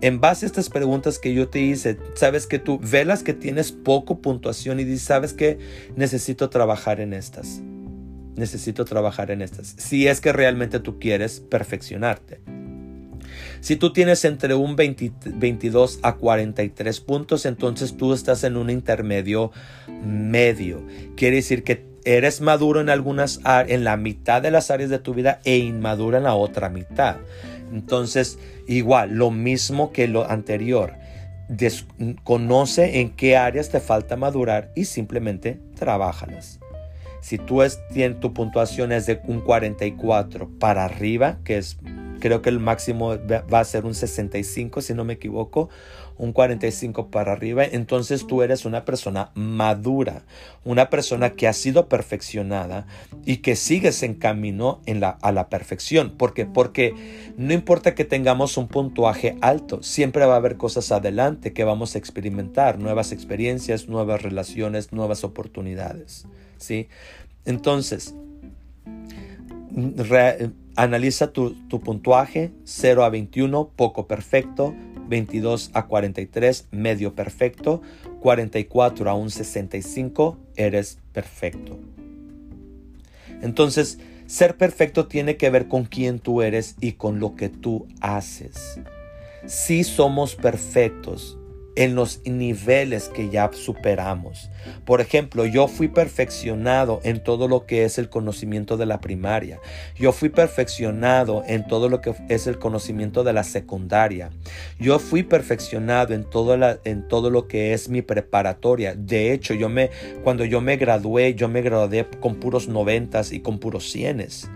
En 0.00 0.20
base 0.20 0.46
a 0.46 0.48
estas 0.48 0.70
preguntas 0.70 1.18
que 1.18 1.34
yo 1.34 1.48
te 1.48 1.60
hice, 1.60 1.98
sabes 2.14 2.46
que 2.46 2.58
tú 2.58 2.78
velas 2.80 3.22
que 3.22 3.34
tienes 3.34 3.72
poco 3.72 4.20
puntuación 4.20 4.78
y 4.78 4.84
dices, 4.84 5.02
sabes 5.02 5.32
que 5.32 5.58
necesito 5.96 6.50
trabajar 6.50 7.00
en 7.00 7.12
estas 7.12 7.60
necesito 8.38 8.84
trabajar 8.84 9.30
en 9.30 9.42
estas. 9.42 9.74
Si 9.76 10.06
es 10.06 10.20
que 10.20 10.32
realmente 10.32 10.80
tú 10.80 10.98
quieres 10.98 11.40
perfeccionarte. 11.40 12.40
Si 13.60 13.76
tú 13.76 13.92
tienes 13.92 14.24
entre 14.24 14.54
un 14.54 14.76
22 14.76 15.98
a 16.02 16.14
43 16.14 17.00
puntos, 17.00 17.44
entonces 17.44 17.96
tú 17.96 18.14
estás 18.14 18.44
en 18.44 18.56
un 18.56 18.70
intermedio 18.70 19.50
medio. 20.04 20.82
Quiere 21.16 21.36
decir 21.36 21.64
que 21.64 21.84
eres 22.04 22.40
maduro 22.40 22.80
en 22.80 22.88
algunas 22.88 23.40
en 23.44 23.84
la 23.84 23.96
mitad 23.96 24.40
de 24.40 24.52
las 24.52 24.70
áreas 24.70 24.90
de 24.90 25.00
tu 25.00 25.12
vida 25.12 25.40
e 25.44 25.58
inmaduro 25.58 26.16
en 26.16 26.22
la 26.22 26.34
otra 26.34 26.70
mitad. 26.70 27.16
Entonces, 27.72 28.38
igual, 28.66 29.14
lo 29.14 29.30
mismo 29.30 29.92
que 29.92 30.08
lo 30.08 30.28
anterior. 30.28 30.94
conoce 32.24 33.00
en 33.00 33.10
qué 33.10 33.36
áreas 33.36 33.70
te 33.70 33.80
falta 33.80 34.16
madurar 34.16 34.70
y 34.74 34.84
simplemente 34.84 35.58
trabajalas. 35.76 36.60
Si 37.20 37.38
tú 37.38 37.62
es, 37.62 37.80
tu 38.20 38.32
puntuación 38.32 38.92
es 38.92 39.06
de 39.06 39.20
un 39.26 39.40
44 39.40 40.50
para 40.58 40.84
arriba, 40.84 41.38
que 41.44 41.58
es 41.58 41.78
creo 42.18 42.42
que 42.42 42.50
el 42.50 42.58
máximo 42.60 43.16
va 43.52 43.60
a 43.60 43.64
ser 43.64 43.84
un 43.84 43.94
65 43.94 44.80
si 44.80 44.94
no 44.94 45.04
me 45.04 45.14
equivoco, 45.14 45.68
un 46.18 46.32
45 46.32 47.08
para 47.08 47.32
arriba, 47.32 47.64
entonces 47.64 48.26
tú 48.26 48.42
eres 48.42 48.64
una 48.64 48.84
persona 48.84 49.30
madura, 49.34 50.24
una 50.64 50.90
persona 50.90 51.30
que 51.30 51.46
ha 51.46 51.52
sido 51.52 51.88
perfeccionada 51.88 52.86
y 53.24 53.38
que 53.38 53.56
sigues 53.56 54.02
en 54.02 54.14
camino 54.14 54.80
a 55.22 55.32
la 55.32 55.48
perfección. 55.48 56.10
¿Por 56.10 56.34
qué? 56.34 56.44
Porque 56.44 56.94
no 57.36 57.52
importa 57.52 57.94
que 57.94 58.04
tengamos 58.04 58.56
un 58.56 58.66
puntuaje 58.66 59.36
alto, 59.40 59.82
siempre 59.82 60.26
va 60.26 60.34
a 60.34 60.38
haber 60.38 60.56
cosas 60.56 60.90
adelante 60.90 61.52
que 61.52 61.64
vamos 61.64 61.94
a 61.94 61.98
experimentar, 61.98 62.78
nuevas 62.78 63.12
experiencias, 63.12 63.88
nuevas 63.88 64.22
relaciones, 64.22 64.92
nuevas 64.92 65.22
oportunidades. 65.22 66.26
¿sí? 66.58 66.88
Entonces, 67.44 68.14
analiza 70.76 71.32
tu, 71.32 71.54
tu, 71.68 71.80
puntuaje 71.80 72.52
0 72.64 73.04
a 73.04 73.08
21, 73.08 73.70
poco 73.76 74.06
perfecto, 74.06 74.74
22 75.08 75.70
a 75.74 75.86
43, 75.86 76.68
medio 76.70 77.14
perfecto, 77.14 77.82
44 78.20 79.10
a 79.10 79.14
un 79.14 79.30
65, 79.30 80.38
eres 80.56 80.98
perfecto. 81.12 81.78
Entonces, 83.42 83.98
ser 84.26 84.56
perfecto 84.56 85.06
tiene 85.06 85.36
que 85.36 85.50
ver 85.50 85.68
con 85.68 85.84
quién 85.84 86.18
tú 86.18 86.42
eres 86.42 86.76
y 86.80 86.92
con 86.92 87.18
lo 87.18 87.34
que 87.34 87.48
tú 87.48 87.86
haces. 88.00 88.80
Si 89.46 89.84
somos 89.84 90.34
perfectos, 90.34 91.38
en 91.78 91.94
los 91.94 92.20
niveles 92.24 93.08
que 93.08 93.30
ya 93.30 93.50
superamos. 93.52 94.50
Por 94.84 95.00
ejemplo, 95.00 95.46
yo 95.46 95.68
fui 95.68 95.86
perfeccionado 95.86 97.00
en 97.04 97.22
todo 97.22 97.46
lo 97.46 97.66
que 97.66 97.84
es 97.84 97.98
el 97.98 98.08
conocimiento 98.08 98.76
de 98.76 98.84
la 98.84 99.00
primaria. 99.00 99.60
Yo 99.94 100.10
fui 100.10 100.28
perfeccionado 100.28 101.44
en 101.46 101.68
todo 101.68 101.88
lo 101.88 102.00
que 102.00 102.16
es 102.28 102.48
el 102.48 102.58
conocimiento 102.58 103.22
de 103.22 103.32
la 103.32 103.44
secundaria. 103.44 104.30
Yo 104.80 104.98
fui 104.98 105.22
perfeccionado 105.22 106.14
en 106.14 106.24
todo, 106.24 106.58
en 106.84 107.06
todo 107.06 107.30
lo 107.30 107.46
que 107.46 107.72
es 107.72 107.88
mi 107.88 108.02
preparatoria. 108.02 108.96
De 108.96 109.32
hecho, 109.32 109.54
yo 109.54 109.68
me, 109.68 109.90
cuando 110.24 110.44
yo 110.44 110.60
me 110.60 110.78
gradué, 110.78 111.36
yo 111.36 111.48
me 111.48 111.62
gradué 111.62 112.08
con 112.18 112.40
puros 112.40 112.66
noventas 112.66 113.30
y 113.30 113.38
con 113.38 113.60
puros 113.60 113.88
cienes 113.88 114.50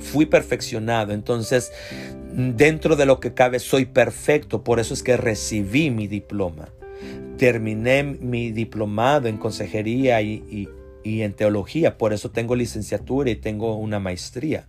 fui 0.00 0.26
perfeccionado. 0.26 1.12
Entonces, 1.12 1.72
dentro 2.32 2.96
de 2.96 3.06
lo 3.06 3.20
que 3.20 3.34
cabe, 3.34 3.58
soy 3.58 3.86
perfecto. 3.86 4.64
Por 4.64 4.80
eso 4.80 4.94
es 4.94 5.02
que 5.02 5.16
recibí 5.16 5.90
mi 5.90 6.06
diploma. 6.06 6.68
Terminé 7.36 8.02
mi 8.02 8.50
diplomado 8.50 9.28
en 9.28 9.38
consejería 9.38 10.20
y, 10.22 10.68
en 11.04 11.32
teología. 11.32 11.96
Por 11.96 12.12
eso 12.12 12.30
tengo 12.30 12.56
licenciatura 12.56 13.30
y 13.30 13.36
tengo 13.36 13.76
una 13.76 13.98
maestría. 13.98 14.68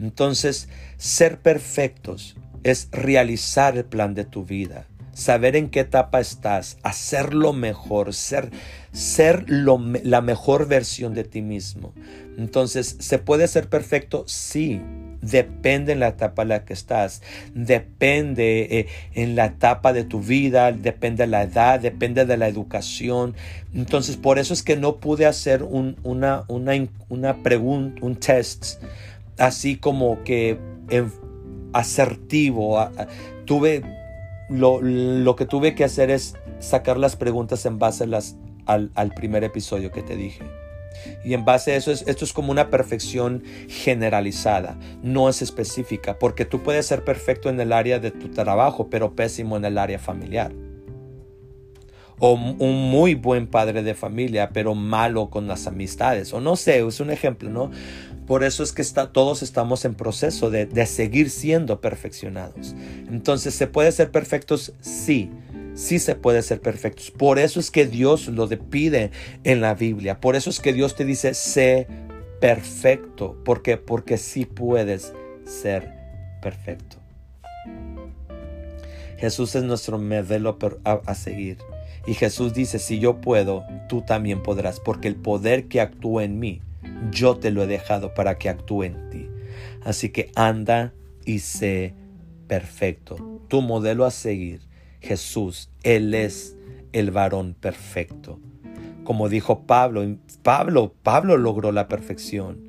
Entonces, 0.00 0.68
ser 0.96 1.38
perfectos 1.38 2.36
es 2.64 2.88
realizar 2.90 3.76
el 3.76 3.84
plan 3.84 4.14
de 4.14 4.24
tu 4.24 4.44
vida 4.44 4.86
saber 5.18 5.56
en 5.56 5.68
qué 5.68 5.80
etapa 5.80 6.20
estás, 6.20 6.78
hacerlo 6.84 7.52
mejor, 7.52 8.14
ser, 8.14 8.50
ser 8.92 9.46
la 9.48 10.20
mejor 10.20 10.68
versión 10.68 11.12
de 11.12 11.24
ti 11.24 11.42
mismo. 11.42 11.92
Entonces, 12.38 12.96
¿se 13.00 13.18
puede 13.18 13.48
ser 13.48 13.68
perfecto? 13.68 14.22
Sí. 14.26 14.80
Depende 15.20 15.94
en 15.94 15.98
la 15.98 16.08
etapa 16.08 16.42
en 16.42 16.48
la 16.50 16.64
que 16.64 16.72
estás, 16.72 17.22
depende 17.52 18.78
eh, 18.78 18.86
en 19.14 19.34
la 19.34 19.46
etapa 19.46 19.92
de 19.92 20.04
tu 20.04 20.20
vida, 20.20 20.70
depende 20.70 21.24
de 21.24 21.26
la 21.26 21.42
edad, 21.42 21.80
depende 21.80 22.24
de 22.24 22.36
la 22.36 22.46
educación. 22.46 23.34
Entonces, 23.74 24.16
por 24.16 24.38
eso 24.38 24.54
es 24.54 24.62
que 24.62 24.76
no 24.76 24.98
pude 24.98 25.26
hacer 25.26 25.64
un, 25.64 25.96
una, 26.04 26.44
una, 26.46 26.74
una 27.08 27.42
pregunta, 27.42 28.00
un 28.00 28.14
test 28.14 28.80
así 29.38 29.76
como 29.76 30.22
que 30.22 30.56
asertivo. 31.72 32.88
Tuve 33.44 33.97
lo, 34.48 35.36
que 35.36 35.46
tuve 35.46 35.74
que 35.74 35.84
hacer 35.84 36.10
es 36.10 36.34
sacar 36.58 36.98
las 36.98 37.16
preguntas 37.16 37.66
en 37.66 37.78
base 37.78 38.06
las, 38.06 38.36
al, 38.66 39.12
primer 39.14 39.44
episodio 39.44 39.92
que 39.92 40.02
te 40.02 40.16
dije. 40.16 40.44
Y 41.24 41.34
en 41.34 41.44
base 41.44 41.72
a 41.72 41.76
eso, 41.76 41.92
esto 41.92 42.24
es 42.24 42.32
como 42.32 42.50
una 42.50 42.70
perfección 42.70 43.44
generalizada, 43.68 44.78
no 45.02 45.28
es 45.28 45.42
específica, 45.42 46.18
porque 46.18 46.44
tú 46.44 46.62
puedes 46.62 46.86
ser 46.86 47.04
perfecto 47.04 47.48
en 47.50 47.60
el 47.60 47.72
área 47.72 47.98
de 47.98 48.10
tu 48.10 48.28
trabajo, 48.28 48.88
pero 48.90 49.14
pésimo 49.14 49.56
en 49.56 49.64
el 49.64 49.78
área 49.78 49.98
familiar. 49.98 50.52
O 52.20 52.32
un 52.32 52.90
muy 52.90 53.14
buen 53.14 53.46
padre 53.46 53.84
de 53.84 53.94
familia, 53.94 54.50
pero 54.52 54.74
malo 54.74 55.30
con 55.30 55.46
las 55.46 55.68
amistades. 55.68 56.32
O 56.32 56.40
no 56.40 56.56
sé, 56.56 56.84
es 56.84 56.98
un 56.98 57.10
ejemplo, 57.10 57.48
¿no? 57.48 57.70
Por 58.28 58.44
eso 58.44 58.62
es 58.62 58.72
que 58.72 58.82
está, 58.82 59.10
todos 59.10 59.42
estamos 59.42 59.86
en 59.86 59.94
proceso 59.94 60.50
de, 60.50 60.68
seguir 60.84 61.30
siendo 61.30 61.80
perfeccionados. 61.80 62.76
Entonces, 63.10 63.54
¿se 63.54 63.66
puede 63.66 63.90
ser 63.90 64.10
perfectos? 64.10 64.74
Sí 64.80 65.30
sí 65.74 66.00
se 66.00 66.16
puede 66.16 66.42
ser 66.42 66.60
perfectos. 66.60 67.12
Por 67.12 67.38
eso 67.38 67.60
es 67.60 67.70
que 67.70 67.86
Dios 67.86 68.26
lo 68.26 68.48
pide 68.48 69.12
en 69.44 69.60
la 69.60 69.74
Biblia. 69.74 70.20
Por 70.20 70.34
eso 70.34 70.50
es 70.50 70.58
que 70.58 70.72
Dios 70.72 70.96
te 70.96 71.04
dice, 71.04 71.34
sé 71.34 71.86
perfecto. 72.40 73.36
¿Por 73.44 73.62
qué? 73.62 73.76
Porque 73.76 74.18
sí 74.18 74.44
puedes 74.44 75.14
ser 75.46 75.94
perfecto. 76.42 76.96
Jesús 79.18 79.54
es 79.54 79.62
nuestro 79.62 80.00
modelo 80.00 80.58
a 80.82 81.14
seguir. 81.14 81.58
Y 82.08 82.14
Jesús 82.14 82.54
dice, 82.54 82.80
si 82.80 82.98
yo 82.98 83.20
puedo, 83.20 83.64
tú 83.88 84.02
también 84.02 84.42
podrás, 84.42 84.80
porque 84.80 85.06
el 85.06 85.14
poder 85.14 85.68
que 85.68 85.80
actúa 85.80 86.24
en 86.24 86.40
mí 86.40 86.60
yo 87.10 87.36
te 87.36 87.50
lo 87.50 87.62
he 87.62 87.66
dejado 87.66 88.14
para 88.14 88.38
que 88.38 88.48
actúe 88.48 88.84
en 88.84 89.10
ti. 89.10 89.28
Así 89.82 90.10
que 90.10 90.30
anda 90.34 90.92
y 91.24 91.40
sé 91.40 91.94
perfecto. 92.46 93.42
Tu 93.48 93.60
modelo 93.62 94.04
a 94.04 94.10
seguir, 94.10 94.60
Jesús, 95.00 95.70
Él 95.82 96.14
es 96.14 96.56
el 96.92 97.10
varón 97.10 97.54
perfecto. 97.58 98.40
Como 99.04 99.28
dijo 99.28 99.66
Pablo, 99.66 100.04
Pablo, 100.42 100.94
Pablo 101.02 101.36
logró 101.36 101.72
la 101.72 101.88
perfección. 101.88 102.68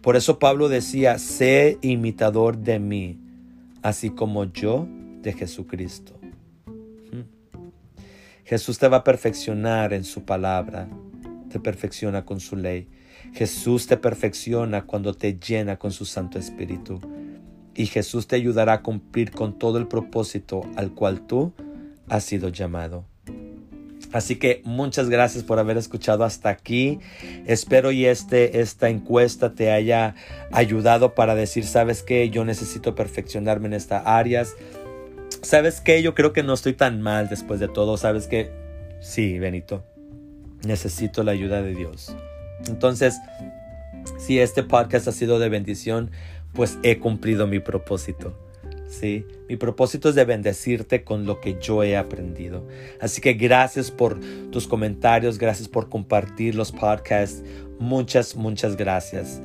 Por 0.00 0.16
eso 0.16 0.38
Pablo 0.38 0.68
decía, 0.68 1.18
sé 1.18 1.78
imitador 1.82 2.58
de 2.58 2.78
mí, 2.78 3.18
así 3.82 4.10
como 4.10 4.44
yo 4.44 4.86
de 5.22 5.32
Jesucristo. 5.32 6.18
Jesús 8.44 8.78
te 8.78 8.88
va 8.88 8.98
a 8.98 9.04
perfeccionar 9.04 9.94
en 9.94 10.04
su 10.04 10.24
palabra, 10.24 10.86
te 11.48 11.58
perfecciona 11.58 12.26
con 12.26 12.40
su 12.40 12.56
ley. 12.56 12.88
Jesús 13.32 13.86
te 13.86 13.96
perfecciona 13.96 14.86
cuando 14.86 15.14
te 15.14 15.38
llena 15.38 15.78
con 15.78 15.92
su 15.92 16.04
Santo 16.04 16.38
Espíritu. 16.38 17.00
Y 17.74 17.86
Jesús 17.86 18.28
te 18.28 18.36
ayudará 18.36 18.74
a 18.74 18.82
cumplir 18.82 19.32
con 19.32 19.58
todo 19.58 19.78
el 19.78 19.88
propósito 19.88 20.62
al 20.76 20.92
cual 20.92 21.26
tú 21.26 21.52
has 22.08 22.24
sido 22.24 22.48
llamado. 22.48 23.06
Así 24.12 24.36
que 24.36 24.62
muchas 24.64 25.08
gracias 25.08 25.42
por 25.42 25.58
haber 25.58 25.76
escuchado 25.76 26.22
hasta 26.22 26.48
aquí. 26.48 27.00
Espero 27.46 27.90
y 27.90 28.06
este, 28.06 28.60
esta 28.60 28.88
encuesta 28.88 29.54
te 29.54 29.72
haya 29.72 30.14
ayudado 30.52 31.16
para 31.16 31.34
decir, 31.34 31.64
¿sabes 31.64 32.04
qué? 32.04 32.30
Yo 32.30 32.44
necesito 32.44 32.94
perfeccionarme 32.94 33.66
en 33.66 33.72
estas 33.72 34.04
áreas. 34.06 34.54
¿Sabes 35.42 35.80
qué? 35.80 36.00
Yo 36.00 36.14
creo 36.14 36.32
que 36.32 36.44
no 36.44 36.54
estoy 36.54 36.74
tan 36.74 37.02
mal 37.02 37.28
después 37.28 37.58
de 37.58 37.66
todo. 37.66 37.96
¿Sabes 37.96 38.28
qué? 38.28 38.52
Sí, 39.00 39.40
Benito. 39.40 39.84
Necesito 40.64 41.24
la 41.24 41.32
ayuda 41.32 41.60
de 41.60 41.74
Dios. 41.74 42.14
Entonces, 42.68 43.18
si 44.18 44.38
este 44.38 44.62
podcast 44.62 45.08
ha 45.08 45.12
sido 45.12 45.38
de 45.38 45.48
bendición, 45.48 46.10
pues 46.52 46.78
he 46.82 46.98
cumplido 46.98 47.46
mi 47.46 47.60
propósito. 47.60 48.34
¿sí? 48.88 49.26
Mi 49.48 49.56
propósito 49.56 50.08
es 50.08 50.14
de 50.14 50.24
bendecirte 50.24 51.04
con 51.04 51.26
lo 51.26 51.40
que 51.40 51.58
yo 51.60 51.82
he 51.82 51.96
aprendido. 51.96 52.66
Así 53.00 53.20
que 53.20 53.34
gracias 53.34 53.90
por 53.90 54.18
tus 54.50 54.66
comentarios, 54.66 55.38
gracias 55.38 55.68
por 55.68 55.88
compartir 55.88 56.54
los 56.54 56.72
podcasts. 56.72 57.42
Muchas, 57.78 58.36
muchas 58.36 58.76
gracias. 58.76 59.40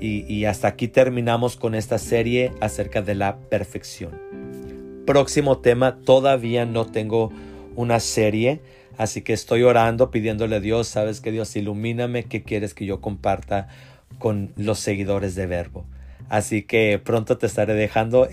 Y, 0.00 0.24
y 0.32 0.46
hasta 0.46 0.68
aquí 0.68 0.88
terminamos 0.88 1.56
con 1.56 1.74
esta 1.74 1.98
serie 1.98 2.52
acerca 2.60 3.02
de 3.02 3.14
la 3.14 3.38
perfección. 3.38 4.20
Próximo 5.06 5.58
tema, 5.58 6.00
todavía 6.00 6.64
no 6.64 6.86
tengo 6.86 7.30
una 7.74 8.00
serie, 8.00 8.60
así 9.02 9.22
que 9.22 9.32
estoy 9.32 9.62
orando, 9.62 10.10
pidiéndole 10.10 10.56
a 10.56 10.60
Dios, 10.60 10.88
sabes 10.88 11.20
que 11.20 11.32
Dios 11.32 11.54
ilumíname, 11.56 12.24
qué 12.24 12.42
quieres 12.42 12.74
que 12.74 12.86
yo 12.86 13.00
comparta 13.00 13.68
con 14.18 14.52
los 14.56 14.78
seguidores 14.78 15.34
de 15.34 15.46
Verbo. 15.46 15.86
Así 16.28 16.62
que 16.62 16.98
pronto 17.02 17.36
te 17.36 17.46
estaré 17.46 17.74
dejando 17.74 18.26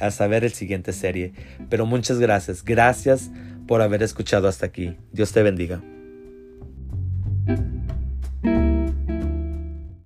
a 0.00 0.10
saber 0.10 0.42
el 0.42 0.52
siguiente 0.52 0.92
serie. 0.92 1.32
Pero 1.70 1.86
muchas 1.86 2.18
gracias. 2.18 2.64
Gracias 2.64 3.30
por 3.68 3.80
haber 3.80 4.02
escuchado 4.02 4.48
hasta 4.48 4.66
aquí. 4.66 4.96
Dios 5.12 5.32
te 5.32 5.42
bendiga. 5.42 5.80